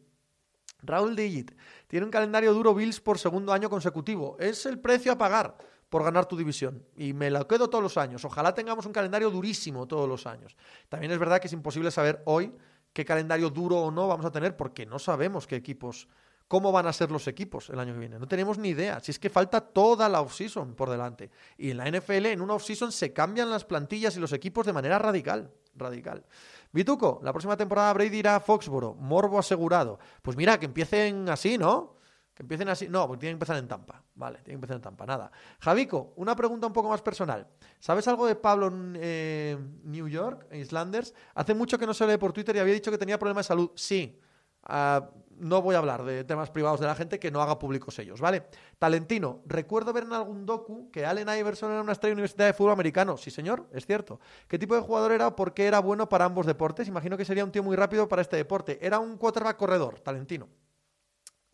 Raúl 0.82 1.16
Digit, 1.16 1.52
tiene 1.88 2.04
un 2.06 2.12
calendario 2.12 2.54
duro 2.54 2.74
Bills 2.74 3.00
por 3.00 3.18
segundo 3.18 3.52
año 3.52 3.68
consecutivo. 3.68 4.36
Es 4.38 4.64
el 4.66 4.78
precio 4.78 5.12
a 5.12 5.18
pagar 5.18 5.56
por 5.88 6.04
ganar 6.04 6.26
tu 6.26 6.36
división. 6.36 6.84
Y 6.96 7.12
me 7.12 7.30
la 7.30 7.44
quedo 7.44 7.68
todos 7.68 7.82
los 7.82 7.96
años. 7.96 8.24
Ojalá 8.24 8.54
tengamos 8.54 8.86
un 8.86 8.92
calendario 8.92 9.30
durísimo 9.30 9.86
todos 9.86 10.08
los 10.08 10.26
años. 10.26 10.56
También 10.88 11.12
es 11.12 11.18
verdad 11.18 11.40
que 11.40 11.46
es 11.46 11.52
imposible 11.52 11.90
saber 11.90 12.22
hoy 12.26 12.52
qué 12.92 13.04
calendario 13.04 13.50
duro 13.50 13.78
o 13.78 13.90
no 13.90 14.08
vamos 14.08 14.26
a 14.26 14.30
tener 14.30 14.56
porque 14.56 14.86
no 14.86 14.98
sabemos 14.98 15.46
qué 15.46 15.56
equipos, 15.56 16.08
cómo 16.46 16.72
van 16.72 16.86
a 16.86 16.92
ser 16.92 17.10
los 17.10 17.26
equipos 17.28 17.70
el 17.70 17.78
año 17.78 17.94
que 17.94 18.00
viene. 18.00 18.18
No 18.18 18.28
tenemos 18.28 18.58
ni 18.58 18.70
idea. 18.70 19.00
Si 19.00 19.10
es 19.10 19.18
que 19.18 19.30
falta 19.30 19.60
toda 19.60 20.08
la 20.08 20.20
offseason 20.20 20.74
por 20.74 20.90
delante. 20.90 21.30
Y 21.56 21.70
en 21.70 21.78
la 21.78 21.90
NFL, 21.90 22.26
en 22.26 22.40
una 22.40 22.54
offseason, 22.54 22.92
se 22.92 23.12
cambian 23.12 23.50
las 23.50 23.64
plantillas 23.64 24.16
y 24.16 24.20
los 24.20 24.32
equipos 24.32 24.66
de 24.66 24.72
manera 24.72 24.98
radical. 24.98 25.50
Radical. 25.74 26.24
Vituco, 26.72 27.20
la 27.22 27.32
próxima 27.32 27.56
temporada 27.56 27.92
Brady 27.92 28.18
irá 28.18 28.36
a 28.36 28.40
Foxboro. 28.40 28.94
Morbo 28.94 29.38
asegurado. 29.38 29.98
Pues 30.22 30.36
mira, 30.36 30.58
que 30.58 30.66
empiecen 30.66 31.28
así, 31.28 31.56
¿no? 31.56 31.97
Empiecen 32.38 32.68
así. 32.68 32.88
No, 32.88 33.06
porque 33.06 33.20
tienen 33.20 33.34
que 33.34 33.44
empezar 33.44 33.56
en 33.56 33.68
Tampa. 33.68 34.02
Vale, 34.14 34.38
tienen 34.38 34.60
que 34.60 34.66
empezar 34.66 34.76
en 34.76 34.82
Tampa. 34.82 35.06
Nada. 35.06 35.30
Javico, 35.60 36.12
una 36.16 36.36
pregunta 36.36 36.66
un 36.66 36.72
poco 36.72 36.88
más 36.88 37.02
personal. 37.02 37.46
¿Sabes 37.80 38.06
algo 38.08 38.26
de 38.26 38.36
Pablo 38.36 38.70
eh, 38.96 39.56
New 39.84 40.08
York, 40.08 40.46
Islanders? 40.52 41.14
Hace 41.34 41.54
mucho 41.54 41.78
que 41.78 41.86
no 41.86 41.94
se 41.94 42.06
lee 42.06 42.16
por 42.16 42.32
Twitter 42.32 42.54
y 42.56 42.58
había 42.60 42.74
dicho 42.74 42.90
que 42.90 42.98
tenía 42.98 43.18
problemas 43.18 43.46
de 43.46 43.48
salud. 43.48 43.70
Sí. 43.74 44.20
Ah, 44.62 45.10
no 45.40 45.62
voy 45.62 45.74
a 45.74 45.78
hablar 45.78 46.04
de 46.04 46.24
temas 46.24 46.50
privados 46.50 46.80
de 46.80 46.86
la 46.86 46.94
gente 46.94 47.18
que 47.18 47.30
no 47.30 47.40
haga 47.40 47.58
públicos 47.58 47.98
ellos, 47.98 48.20
¿vale? 48.20 48.48
Talentino, 48.78 49.40
recuerdo 49.46 49.92
ver 49.92 50.04
en 50.04 50.12
algún 50.12 50.46
docu 50.46 50.90
que 50.90 51.06
Allen 51.06 51.28
Iverson 51.28 51.70
era 51.70 51.80
una 51.80 51.92
estrella 51.92 52.14
universidad 52.14 52.46
de 52.46 52.52
fútbol 52.52 52.72
americano. 52.72 53.16
Sí, 53.16 53.30
señor, 53.30 53.68
es 53.72 53.86
cierto. 53.86 54.20
¿Qué 54.48 54.58
tipo 54.58 54.74
de 54.74 54.80
jugador 54.80 55.12
era? 55.12 55.34
¿Por 55.36 55.54
qué 55.54 55.66
era 55.66 55.80
bueno 55.80 56.08
para 56.08 56.24
ambos 56.24 56.46
deportes? 56.46 56.88
Imagino 56.88 57.16
que 57.16 57.24
sería 57.24 57.44
un 57.44 57.52
tío 57.52 57.62
muy 57.62 57.76
rápido 57.76 58.08
para 58.08 58.22
este 58.22 58.36
deporte. 58.36 58.84
Era 58.84 58.98
un 58.98 59.16
quarterback 59.16 59.56
corredor, 59.56 60.00
Talentino. 60.00 60.48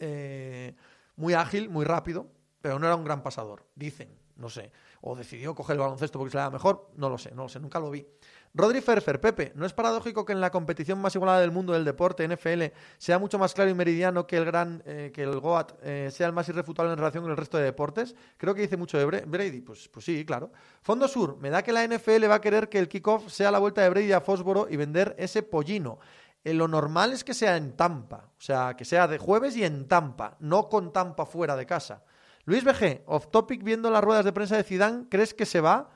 Eh, 0.07 0.75
muy 1.17 1.35
ágil, 1.35 1.69
muy 1.71 1.85
rápido, 1.85 2.29
pero 2.61 2.79
no 2.79 2.87
era 2.87 2.97
un 2.97 3.05
gran 3.05 3.23
pasador, 3.23 3.67
dicen, 3.75 4.09
no 4.37 4.49
sé. 4.51 4.71
O 5.01 5.15
decidió 5.15 5.55
coger 5.55 5.75
el 5.75 5.81
baloncesto 5.81 6.19
porque 6.19 6.33
se 6.33 6.37
le 6.37 6.41
daba 6.41 6.53
mejor, 6.53 6.91
no 6.97 7.09
lo 7.09 7.19
sé, 7.19 7.31
no 7.35 7.45
lo 7.45 7.49
sé, 7.49 7.61
nunca 7.61 7.79
lo 7.79 7.91
vi. 7.91 8.07
Rodri 8.57 8.81
Ferfer, 8.81 9.21
Pepe, 9.21 9.53
¿no 9.57 9.67
es 9.67 9.73
paradójico 9.73 10.25
que 10.25 10.33
en 10.33 10.41
la 10.41 10.51
competición 10.51 11.01
más 11.01 11.15
igualada 11.15 11.41
del 11.41 11.51
mundo 11.51 11.73
del 11.73 11.85
deporte, 11.85 12.27
NFL, 12.27 12.73
sea 12.99 13.19
mucho 13.19 13.39
más 13.39 13.53
claro 13.53 13.71
y 13.71 13.75
meridiano 13.75 14.27
que 14.27 14.37
el 14.37 14.45
gran, 14.45 14.83
eh, 14.87 15.11
que 15.13 15.23
el 15.23 15.41
GOAT 15.41 15.73
eh, 15.83 16.09
sea 16.13 16.29
el 16.29 16.33
más 16.33 16.49
irrefutable 16.49 16.93
en 16.93 16.99
relación 16.99 17.25
con 17.25 17.33
el 17.33 17.37
resto 17.37 17.59
de 17.59 17.65
deportes? 17.65 18.15
Creo 18.37 18.55
que 18.55 18.63
dice 18.63 18.77
mucho 18.77 18.97
de 18.97 19.05
Brady. 19.05 19.61
Pues, 19.61 19.89
pues 19.89 20.05
sí, 20.05 20.25
claro. 20.25 20.53
Fondo 20.83 21.09
Sur, 21.09 21.37
me 21.39 21.51
da 21.51 21.63
que 21.63 21.73
la 21.73 21.85
NFL 21.85 22.31
va 22.31 22.37
a 22.37 22.41
querer 22.41 22.69
que 22.69 22.79
el 22.79 22.89
kickoff 22.89 23.29
sea 23.29 23.51
la 23.51 23.59
vuelta 23.59 23.83
de 23.83 23.89
Brady 23.89 24.13
a 24.13 24.21
Fósforo 24.21 24.69
y 24.71 24.77
vender 24.77 25.17
ese 25.19 25.43
pollino. 25.43 25.99
Eh, 26.45 26.55
lo 26.55 26.69
normal 26.69 27.13
es 27.13 27.25
que 27.25 27.35
sea 27.35 27.57
en 27.57 27.73
Tampa, 27.73 28.31
o 28.37 28.41
sea, 28.41 28.77
que 28.77 28.85
sea 28.85 29.09
de 29.09 29.19
jueves 29.19 29.57
y 29.57 29.65
en 29.65 29.89
Tampa, 29.89 30.37
no 30.41 30.69
con 30.69 30.93
Tampa 30.93 31.25
fuera 31.25 31.57
de 31.57 31.67
casa. 31.67 32.05
Luis 32.45 32.63
BG, 32.63 33.03
off 33.07 33.29
topic 33.31 33.63
viendo 33.65 33.91
las 33.91 34.05
ruedas 34.05 34.25
de 34.25 34.33
prensa 34.33 34.57
de 34.57 34.63
Zidane, 34.63 35.07
¿crees 35.09 35.33
que 35.33 35.47
se 35.47 35.61
va? 35.61 35.91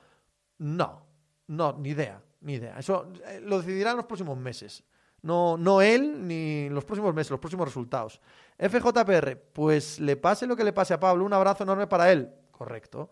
No, 0.56 1.06
no, 1.46 1.74
ni 1.78 1.90
idea. 1.90 2.22
Ni 2.40 2.54
idea. 2.54 2.78
Eso 2.78 3.12
eh, 3.26 3.40
lo 3.42 3.58
decidirán 3.58 3.96
los 3.96 4.06
próximos 4.06 4.38
meses. 4.38 4.84
No, 5.22 5.56
no 5.56 5.82
él 5.82 6.26
ni 6.26 6.68
los 6.70 6.84
próximos 6.84 7.12
meses, 7.12 7.30
los 7.30 7.40
próximos 7.40 7.66
resultados. 7.66 8.20
FJPR, 8.58 9.36
pues 9.52 9.98
le 9.98 10.16
pase 10.16 10.46
lo 10.46 10.56
que 10.56 10.64
le 10.64 10.72
pase 10.72 10.94
a 10.94 11.00
Pablo, 11.00 11.24
un 11.24 11.32
abrazo 11.32 11.64
enorme 11.64 11.86
para 11.86 12.10
él. 12.12 12.32
Correcto. 12.52 13.10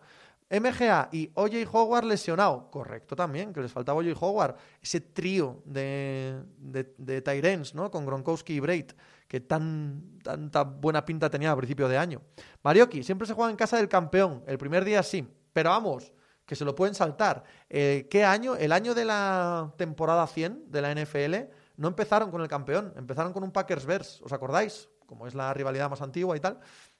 MGA 0.49 1.09
y 1.11 1.31
OJ 1.33 1.67
Howard 1.71 2.05
lesionado. 2.05 2.69
Correcto 2.71 3.15
también, 3.15 3.53
que 3.53 3.61
les 3.61 3.71
faltaba 3.71 3.99
OJ 3.99 4.21
Howard. 4.21 4.55
Ese 4.81 5.01
trío 5.01 5.61
de, 5.65 6.41
de, 6.57 6.93
de 6.97 7.21
Tyrens, 7.21 7.75
¿no? 7.75 7.91
Con 7.91 8.05
Gronkowski 8.05 8.53
y 8.53 8.59
Braid, 8.59 8.91
que 9.27 9.41
tan, 9.41 10.19
tanta 10.23 10.63
buena 10.63 11.03
pinta 11.03 11.29
tenía 11.29 11.51
a 11.51 11.55
principio 11.55 11.87
de 11.87 11.97
año. 11.97 12.21
Marioki, 12.63 13.03
siempre 13.03 13.27
se 13.27 13.33
juega 13.33 13.51
en 13.51 13.57
casa 13.57 13.77
del 13.77 13.89
campeón. 13.89 14.43
El 14.47 14.57
primer 14.57 14.85
día 14.85 15.03
sí. 15.03 15.27
Pero 15.53 15.71
vamos, 15.71 16.13
que 16.45 16.55
se 16.55 16.63
lo 16.63 16.75
pueden 16.75 16.95
saltar. 16.95 17.43
Eh, 17.69 18.07
¿Qué 18.09 18.23
año? 18.23 18.55
El 18.55 18.71
año 18.71 18.93
de 18.93 19.05
la 19.05 19.73
temporada 19.77 20.25
100 20.27 20.71
de 20.71 20.81
la 20.81 20.93
NFL 20.93 21.51
no 21.75 21.87
empezaron 21.87 22.31
con 22.31 22.41
el 22.41 22.47
campeón, 22.47 22.93
empezaron 22.95 23.33
con 23.33 23.43
un 23.43 23.51
Packers-Bears, 23.51 24.21
¿os 24.21 24.31
acordáis? 24.31 24.89
Como 25.05 25.27
es 25.27 25.35
la 25.35 25.53
rivalidad 25.53 25.89
más 25.89 26.01
antigua 26.01 26.37
y 26.37 26.39
tal. 26.39 26.59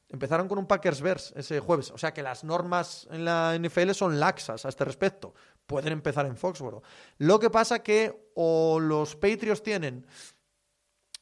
Empezaron 0.10 0.48
con 0.48 0.58
un 0.58 0.68
Packers-Bears 0.68 1.34
ese 1.36 1.60
jueves. 1.60 1.92
O 1.92 1.98
sea 1.98 2.14
que 2.14 2.24
las 2.24 2.44
normas 2.44 3.08
en 3.12 3.26
la 3.26 3.58
NFL 3.60 3.92
son 3.92 4.20
laxas 4.20 4.66
a 4.66 4.70
este 4.70 4.86
respecto. 4.86 5.34
Pueden 5.66 5.92
empezar 5.92 6.26
en 6.26 6.38
Foxboro. 6.38 6.82
Lo 7.18 7.40
que 7.40 7.50
pasa 7.50 7.84
que 7.84 8.32
o 8.36 8.80
los 8.80 9.16
Patriots 9.16 9.64
tienen 9.64 10.06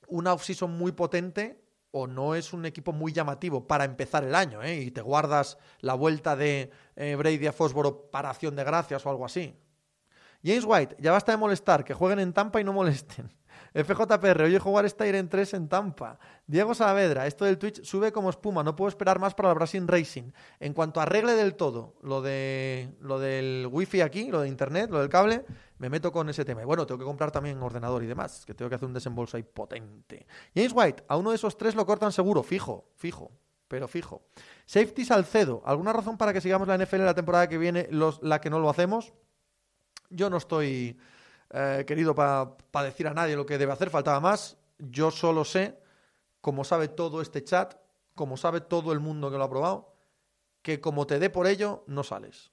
una 0.07 0.33
offseason 0.33 0.71
muy 0.71 0.91
potente 0.91 1.65
o 1.97 2.07
no 2.07 2.35
es 2.35 2.51
un 2.51 2.65
equipo 2.65 2.91
muy 2.91 3.13
llamativo 3.13 3.65
para 3.65 3.85
empezar 3.85 4.25
el 4.25 4.35
año, 4.35 4.61
¿eh? 4.61 4.81
y 4.81 4.91
te 4.91 4.99
guardas 5.01 5.57
la 5.79 5.93
vuelta 5.93 6.35
de 6.35 6.69
eh, 6.97 7.15
Brady 7.15 7.47
a 7.47 7.53
Fósforo 7.53 8.11
para 8.11 8.29
acción 8.29 8.53
de 8.55 8.65
gracias 8.65 9.05
o 9.05 9.09
algo 9.09 9.25
así. 9.25 9.57
James 10.43 10.65
White, 10.65 10.97
ya 10.99 11.13
basta 11.13 11.31
de 11.31 11.37
molestar, 11.37 11.85
que 11.85 11.93
jueguen 11.93 12.19
en 12.19 12.33
Tampa 12.33 12.59
y 12.59 12.65
no 12.65 12.73
molesten. 12.73 13.33
FJPR, 13.75 14.43
oye 14.43 14.57
jugar 14.57 14.85
en 14.99 15.27
3 15.29 15.53
en 15.53 15.67
Tampa. 15.67 16.17
Diego 16.47 16.73
Saavedra, 16.73 17.27
esto 17.27 17.43
del 17.43 17.57
Twitch 17.57 17.83
sube 17.83 18.13
como 18.13 18.29
espuma, 18.29 18.63
no 18.63 18.73
puedo 18.73 18.87
esperar 18.87 19.19
más 19.19 19.33
para 19.33 19.49
el 19.49 19.55
Brasil 19.55 19.85
Racing. 19.85 20.31
En 20.61 20.73
cuanto 20.73 21.01
arregle 21.01 21.33
del 21.33 21.55
todo 21.55 21.95
lo, 22.01 22.21
de, 22.21 22.95
lo 23.01 23.19
del 23.19 23.67
wifi 23.69 23.99
aquí, 23.99 24.31
lo 24.31 24.39
de 24.39 24.47
internet, 24.47 24.89
lo 24.89 24.99
del 24.99 25.09
cable, 25.09 25.45
me 25.77 25.89
meto 25.89 26.13
con 26.13 26.29
ese 26.29 26.45
tema. 26.45 26.61
Y 26.61 26.65
bueno, 26.65 26.85
tengo 26.85 26.99
que 26.99 27.05
comprar 27.05 27.31
también 27.31 27.61
ordenador 27.61 28.01
y 28.01 28.07
demás, 28.07 28.45
que 28.45 28.53
tengo 28.53 28.69
que 28.69 28.75
hacer 28.75 28.87
un 28.87 28.93
desembolso 28.93 29.35
ahí 29.35 29.43
potente. 29.43 30.25
James 30.55 30.71
White, 30.73 31.03
a 31.09 31.17
uno 31.17 31.31
de 31.31 31.35
esos 31.35 31.57
tres 31.57 31.75
lo 31.75 31.85
cortan 31.85 32.13
seguro, 32.13 32.43
fijo, 32.43 32.91
fijo, 32.95 33.31
pero 33.67 33.89
fijo. 33.89 34.23
Safety 34.65 35.03
Salcedo, 35.03 35.61
¿alguna 35.65 35.91
razón 35.91 36.17
para 36.17 36.31
que 36.31 36.39
sigamos 36.39 36.69
la 36.69 36.77
NFL 36.77 37.03
la 37.03 37.13
temporada 37.13 37.49
que 37.49 37.57
viene, 37.57 37.89
los, 37.91 38.23
la 38.23 38.39
que 38.39 38.49
no 38.49 38.59
lo 38.59 38.69
hacemos? 38.69 39.13
Yo 40.09 40.29
no 40.29 40.37
estoy 40.37 40.97
eh, 41.51 41.83
querido 41.87 42.15
para 42.15 42.55
decir 42.83 43.07
a 43.07 43.13
nadie 43.13 43.35
lo 43.35 43.45
que 43.45 43.57
debe 43.57 43.71
hacer, 43.71 43.89
faltaba 43.89 44.19
más. 44.19 44.57
Yo 44.77 45.11
solo 45.11 45.45
sé, 45.45 45.79
como 46.41 46.63
sabe 46.63 46.87
todo 46.87 47.21
este 47.21 47.43
chat, 47.43 47.75
como 48.13 48.37
sabe 48.37 48.61
todo 48.61 48.91
el 48.91 48.99
mundo 48.99 49.31
que 49.31 49.37
lo 49.37 49.43
ha 49.43 49.49
probado, 49.49 49.93
que 50.61 50.81
como 50.81 51.05
te 51.05 51.19
dé 51.19 51.29
por 51.29 51.47
ello, 51.47 51.83
no 51.87 52.03
sales. 52.03 52.51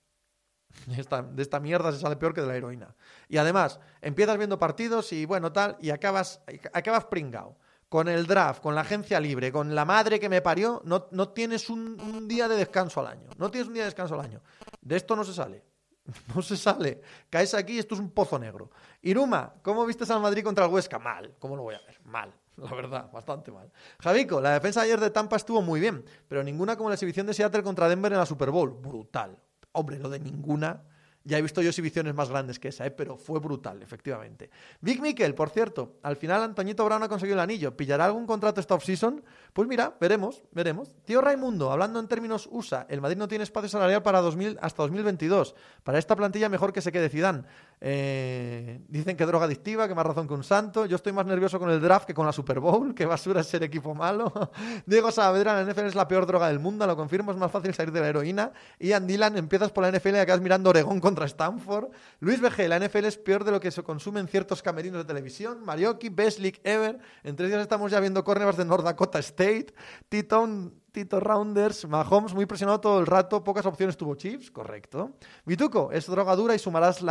de 0.86 1.42
esta 1.42 1.60
mierda 1.60 1.92
se 1.92 1.98
sale 1.98 2.16
peor 2.16 2.34
que 2.34 2.40
de 2.40 2.46
la 2.46 2.56
heroína. 2.56 2.94
Y 3.28 3.36
además, 3.36 3.80
empiezas 4.00 4.38
viendo 4.38 4.58
partidos 4.58 5.12
y 5.12 5.24
bueno, 5.24 5.52
tal, 5.52 5.76
y 5.80 5.90
acabas, 5.90 6.42
acabas 6.72 7.06
pringao. 7.06 7.56
Con 7.88 8.08
el 8.08 8.26
draft, 8.26 8.62
con 8.62 8.74
la 8.74 8.80
agencia 8.80 9.20
libre, 9.20 9.52
con 9.52 9.74
la 9.74 9.84
madre 9.84 10.18
que 10.18 10.30
me 10.30 10.40
parió, 10.40 10.80
no, 10.86 11.08
no 11.10 11.28
tienes 11.28 11.68
un, 11.68 12.00
un, 12.00 12.26
día 12.26 12.48
de 12.48 12.56
descanso 12.56 13.00
al 13.00 13.08
año. 13.08 13.28
No 13.36 13.50
tienes 13.50 13.68
un 13.68 13.74
día 13.74 13.82
de 13.82 13.88
descanso 13.88 14.14
al 14.14 14.22
año. 14.22 14.40
De 14.80 14.96
esto 14.96 15.14
no 15.14 15.24
se 15.24 15.34
sale. 15.34 15.62
No 16.34 16.42
se 16.42 16.56
sale. 16.56 17.00
Caes 17.30 17.54
aquí, 17.54 17.78
esto 17.78 17.94
es 17.94 18.00
un 18.00 18.10
pozo 18.10 18.38
negro. 18.38 18.70
Iruma, 19.02 19.54
¿cómo 19.62 19.84
viste 19.86 20.10
al 20.12 20.20
Madrid 20.20 20.44
contra 20.44 20.64
el 20.64 20.70
Huesca? 20.70 20.98
Mal. 20.98 21.34
¿Cómo 21.38 21.56
lo 21.56 21.62
voy 21.62 21.74
a 21.74 21.80
ver? 21.86 22.00
Mal. 22.04 22.32
La 22.56 22.74
verdad, 22.74 23.10
bastante 23.10 23.50
mal. 23.50 23.70
Javico, 23.98 24.40
la 24.40 24.52
defensa 24.52 24.82
ayer 24.82 25.00
de 25.00 25.10
Tampa 25.10 25.36
estuvo 25.36 25.62
muy 25.62 25.80
bien, 25.80 26.04
pero 26.28 26.42
ninguna 26.42 26.76
como 26.76 26.90
la 26.90 26.96
exhibición 26.96 27.26
de 27.26 27.34
Seattle 27.34 27.62
contra 27.62 27.88
Denver 27.88 28.12
en 28.12 28.18
la 28.18 28.26
Super 28.26 28.50
Bowl. 28.50 28.70
Brutal. 28.70 29.38
Hombre, 29.72 29.98
lo 29.98 30.10
de 30.10 30.20
ninguna. 30.20 30.82
Ya 31.24 31.38
he 31.38 31.42
visto 31.42 31.62
yo 31.62 31.68
exhibiciones 31.68 32.14
más 32.14 32.30
grandes 32.30 32.58
que 32.58 32.68
esa, 32.68 32.84
¿eh? 32.84 32.90
pero 32.90 33.16
fue 33.16 33.38
brutal, 33.38 33.80
efectivamente. 33.82 34.50
Vic 34.80 35.00
Miquel, 35.00 35.34
por 35.34 35.50
cierto, 35.50 35.98
al 36.02 36.16
final 36.16 36.42
Antoñito 36.42 36.84
Brown 36.84 37.02
ha 37.02 37.08
conseguido 37.08 37.36
el 37.36 37.40
anillo. 37.40 37.76
¿Pillará 37.76 38.06
algún 38.06 38.26
contrato 38.26 38.60
esta 38.60 38.74
off-season? 38.74 39.22
Pues 39.52 39.68
mira, 39.68 39.96
veremos, 40.00 40.42
veremos. 40.50 40.96
Tío 41.04 41.20
Raimundo, 41.20 41.70
hablando 41.70 42.00
en 42.00 42.08
términos 42.08 42.48
USA, 42.50 42.86
el 42.88 43.00
Madrid 43.00 43.18
no 43.18 43.28
tiene 43.28 43.44
espacio 43.44 43.68
salarial 43.68 44.02
para 44.02 44.20
2000, 44.20 44.58
hasta 44.60 44.82
2022. 44.82 45.54
Para 45.84 45.98
esta 45.98 46.16
plantilla 46.16 46.48
mejor 46.48 46.72
que 46.72 46.80
se 46.80 46.90
quede 46.90 47.08
Zidane. 47.08 47.44
Eh, 47.84 48.80
dicen 48.86 49.16
que 49.16 49.26
droga 49.26 49.46
adictiva, 49.46 49.88
que 49.88 49.94
más 49.96 50.06
razón 50.06 50.28
que 50.28 50.34
un 50.34 50.44
santo. 50.44 50.86
Yo 50.86 50.94
estoy 50.94 51.12
más 51.12 51.26
nervioso 51.26 51.58
con 51.58 51.68
el 51.68 51.80
draft 51.80 52.06
que 52.06 52.14
con 52.14 52.24
la 52.24 52.32
Super 52.32 52.60
Bowl. 52.60 52.94
Que 52.94 53.06
basura 53.06 53.40
es 53.40 53.48
ser 53.48 53.64
equipo 53.64 53.92
malo. 53.92 54.32
Diego 54.86 55.10
Saavedra, 55.10 55.60
la 55.60 55.70
NFL 55.70 55.86
es 55.86 55.96
la 55.96 56.06
peor 56.06 56.24
droga 56.24 56.46
del 56.46 56.60
mundo, 56.60 56.86
lo 56.86 56.96
confirmo, 56.96 57.32
es 57.32 57.36
más 57.36 57.50
fácil 57.50 57.74
salir 57.74 57.92
de 57.92 58.00
la 58.00 58.08
heroína. 58.08 58.52
Ian 58.78 59.08
Dylan, 59.08 59.36
empiezas 59.36 59.72
por 59.72 59.82
la 59.82 59.90
NFL 59.90 60.14
y 60.14 60.18
acabas 60.18 60.40
mirando 60.40 60.70
Oregón 60.70 61.00
contra 61.00 61.26
Stanford. 61.26 61.88
Luis 62.20 62.40
BG, 62.40 62.68
la 62.68 62.78
NFL 62.78 63.06
es 63.06 63.18
peor 63.18 63.42
de 63.42 63.50
lo 63.50 63.60
que 63.60 63.72
se 63.72 63.82
consume 63.82 64.20
en 64.20 64.28
ciertos 64.28 64.62
camerinos 64.62 64.98
de 64.98 65.04
televisión. 65.04 65.64
Marioki, 65.64 66.08
Best 66.08 66.38
League 66.38 66.60
Ever. 66.62 67.00
En 67.24 67.34
tres 67.34 67.50
días 67.50 67.62
estamos 67.62 67.90
ya 67.90 67.98
viendo 67.98 68.22
cornerbacks 68.22 68.58
de 68.58 68.64
North 68.64 68.84
Dakota 68.84 69.18
State. 69.18 69.74
Tito 70.08 70.46
Tito 70.92 71.20
Rounders, 71.20 71.88
Mahomes 71.88 72.34
muy 72.34 72.44
presionado 72.44 72.78
todo 72.78 73.00
el 73.00 73.06
rato, 73.06 73.42
pocas 73.42 73.64
opciones 73.64 73.96
tuvo 73.96 74.14
Chiefs, 74.14 74.50
correcto. 74.50 75.12
Vituco, 75.46 75.90
es 75.90 76.06
droga 76.06 76.36
dura 76.36 76.54
y 76.54 76.58
sumarás 76.58 77.02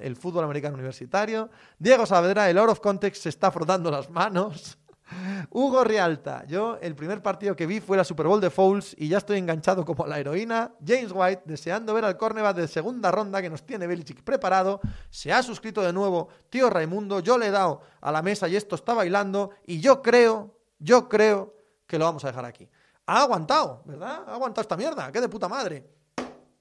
el 0.00 0.14
fútbol 0.14 0.44
americano 0.44 0.74
universitario. 0.74 1.50
Diego 1.76 2.06
Saavedra, 2.06 2.48
el 2.48 2.58
out 2.58 2.70
of 2.70 2.80
context 2.80 3.24
se 3.24 3.30
está 3.30 3.50
frotando 3.50 3.90
las 3.90 4.08
manos. 4.08 4.78
Hugo 5.50 5.82
Rialta, 5.82 6.44
yo 6.46 6.78
el 6.80 6.94
primer 6.94 7.22
partido 7.22 7.56
que 7.56 7.66
vi 7.66 7.80
fue 7.80 7.96
la 7.96 8.04
Super 8.04 8.28
Bowl 8.28 8.40
de 8.40 8.50
Fouls 8.50 8.94
y 8.96 9.08
ya 9.08 9.18
estoy 9.18 9.38
enganchado 9.38 9.84
como 9.84 10.06
la 10.06 10.20
heroína. 10.20 10.72
James 10.86 11.10
White, 11.12 11.42
deseando 11.44 11.92
ver 11.92 12.04
al 12.04 12.16
cornerback 12.16 12.56
de 12.56 12.68
segunda 12.68 13.10
ronda 13.10 13.42
que 13.42 13.50
nos 13.50 13.66
tiene 13.66 13.88
Belichick 13.88 14.22
preparado, 14.22 14.80
se 15.10 15.32
ha 15.32 15.42
suscrito 15.42 15.82
de 15.82 15.92
nuevo. 15.92 16.28
Tío 16.50 16.70
Raimundo, 16.70 17.18
yo 17.18 17.36
le 17.36 17.48
he 17.48 17.50
dado 17.50 17.80
a 18.00 18.12
la 18.12 18.22
mesa 18.22 18.46
y 18.46 18.54
esto 18.54 18.76
está 18.76 18.94
bailando 18.94 19.50
y 19.66 19.80
yo 19.80 20.02
creo, 20.02 20.56
yo 20.78 21.08
creo 21.08 21.52
que 21.88 21.98
lo 21.98 22.04
vamos 22.04 22.24
a 22.24 22.28
dejar 22.28 22.44
aquí 22.44 22.68
ha 23.06 23.22
aguantado, 23.22 23.82
¿verdad? 23.84 24.24
Ha 24.26 24.34
aguantado 24.34 24.62
esta 24.62 24.76
mierda, 24.76 25.10
qué 25.12 25.20
de 25.20 25.28
puta 25.28 25.48
madre. 25.48 25.86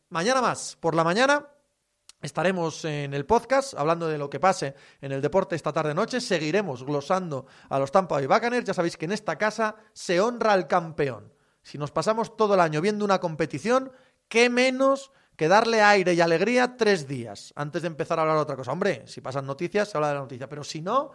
Mañana 0.09 0.41
más, 0.41 0.77
por 0.79 0.95
la 0.95 1.03
mañana 1.03 1.47
estaremos 2.21 2.85
en 2.85 3.13
el 3.13 3.25
podcast 3.25 3.73
hablando 3.73 4.07
de 4.07 4.17
lo 4.17 4.29
que 4.29 4.39
pase 4.39 4.75
en 5.01 5.11
el 5.11 5.21
deporte 5.21 5.55
esta 5.55 5.73
tarde-noche. 5.73 6.21
Seguiremos 6.21 6.83
glosando 6.83 7.45
a 7.69 7.79
los 7.79 7.91
Tampa 7.91 8.15
Bay 8.15 8.27
Buccaneers. 8.27 8.65
Ya 8.65 8.73
sabéis 8.73 8.97
que 8.97 9.05
en 9.05 9.11
esta 9.11 9.37
casa 9.37 9.75
se 9.93 10.21
honra 10.21 10.53
al 10.53 10.67
campeón. 10.67 11.33
Si 11.61 11.77
nos 11.77 11.91
pasamos 11.91 12.37
todo 12.37 12.53
el 12.53 12.59
año 12.59 12.81
viendo 12.81 13.05
una 13.05 13.19
competición, 13.19 13.91
qué 14.27 14.49
menos 14.49 15.11
que 15.35 15.47
darle 15.47 15.81
aire 15.81 16.13
y 16.13 16.21
alegría 16.21 16.77
tres 16.77 17.07
días 17.07 17.53
antes 17.55 17.81
de 17.81 17.87
empezar 17.87 18.19
a 18.19 18.21
hablar 18.21 18.37
de 18.37 18.43
otra 18.43 18.55
cosa. 18.55 18.71
Hombre, 18.71 19.03
si 19.07 19.21
pasan 19.21 19.45
noticias, 19.45 19.89
se 19.89 19.97
habla 19.97 20.09
de 20.09 20.13
la 20.15 20.21
noticia, 20.21 20.47
pero 20.47 20.63
si 20.63 20.81
no, 20.81 21.11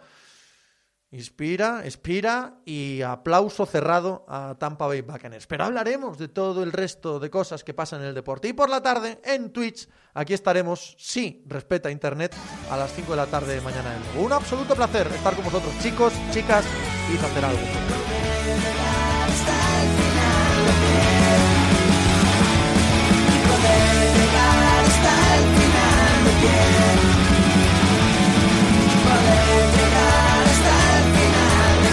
Inspira, 1.11 1.81
expira 1.85 2.59
y 2.65 3.01
aplauso 3.01 3.65
cerrado 3.65 4.25
a 4.27 4.55
Tampa 4.59 4.85
Bay 4.85 5.01
Buccaneers. 5.01 5.47
Pero 5.47 5.63
hablaremos 5.63 6.19
de 6.19 6.27
todo 6.27 6.61
el 6.61 6.71
resto 6.71 7.19
de 7.19 7.31
cosas 7.31 7.63
que 7.63 7.73
pasan 7.73 8.01
en 8.01 8.09
el 8.09 8.13
deporte. 8.13 8.47
Y 8.47 8.53
por 8.53 8.69
la 8.69 8.81
tarde, 8.81 9.19
en 9.23 9.51
Twitch, 9.51 9.89
aquí 10.13 10.35
estaremos, 10.35 10.95
sí, 10.99 11.43
respeta 11.47 11.89
Internet, 11.89 12.35
a 12.69 12.77
las 12.77 12.93
5 12.93 13.11
de 13.11 13.17
la 13.17 13.25
tarde 13.25 13.55
de 13.55 13.61
mañana. 13.61 13.97
Un 14.19 14.31
absoluto 14.31 14.75
placer 14.75 15.07
estar 15.07 15.35
con 15.35 15.45
vosotros, 15.45 15.73
chicos, 15.81 16.13
chicas, 16.31 16.63
y 17.11 17.17
hacer 17.17 17.45
algo. 17.45 17.59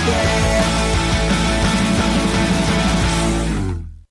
Yeah. 0.06 0.65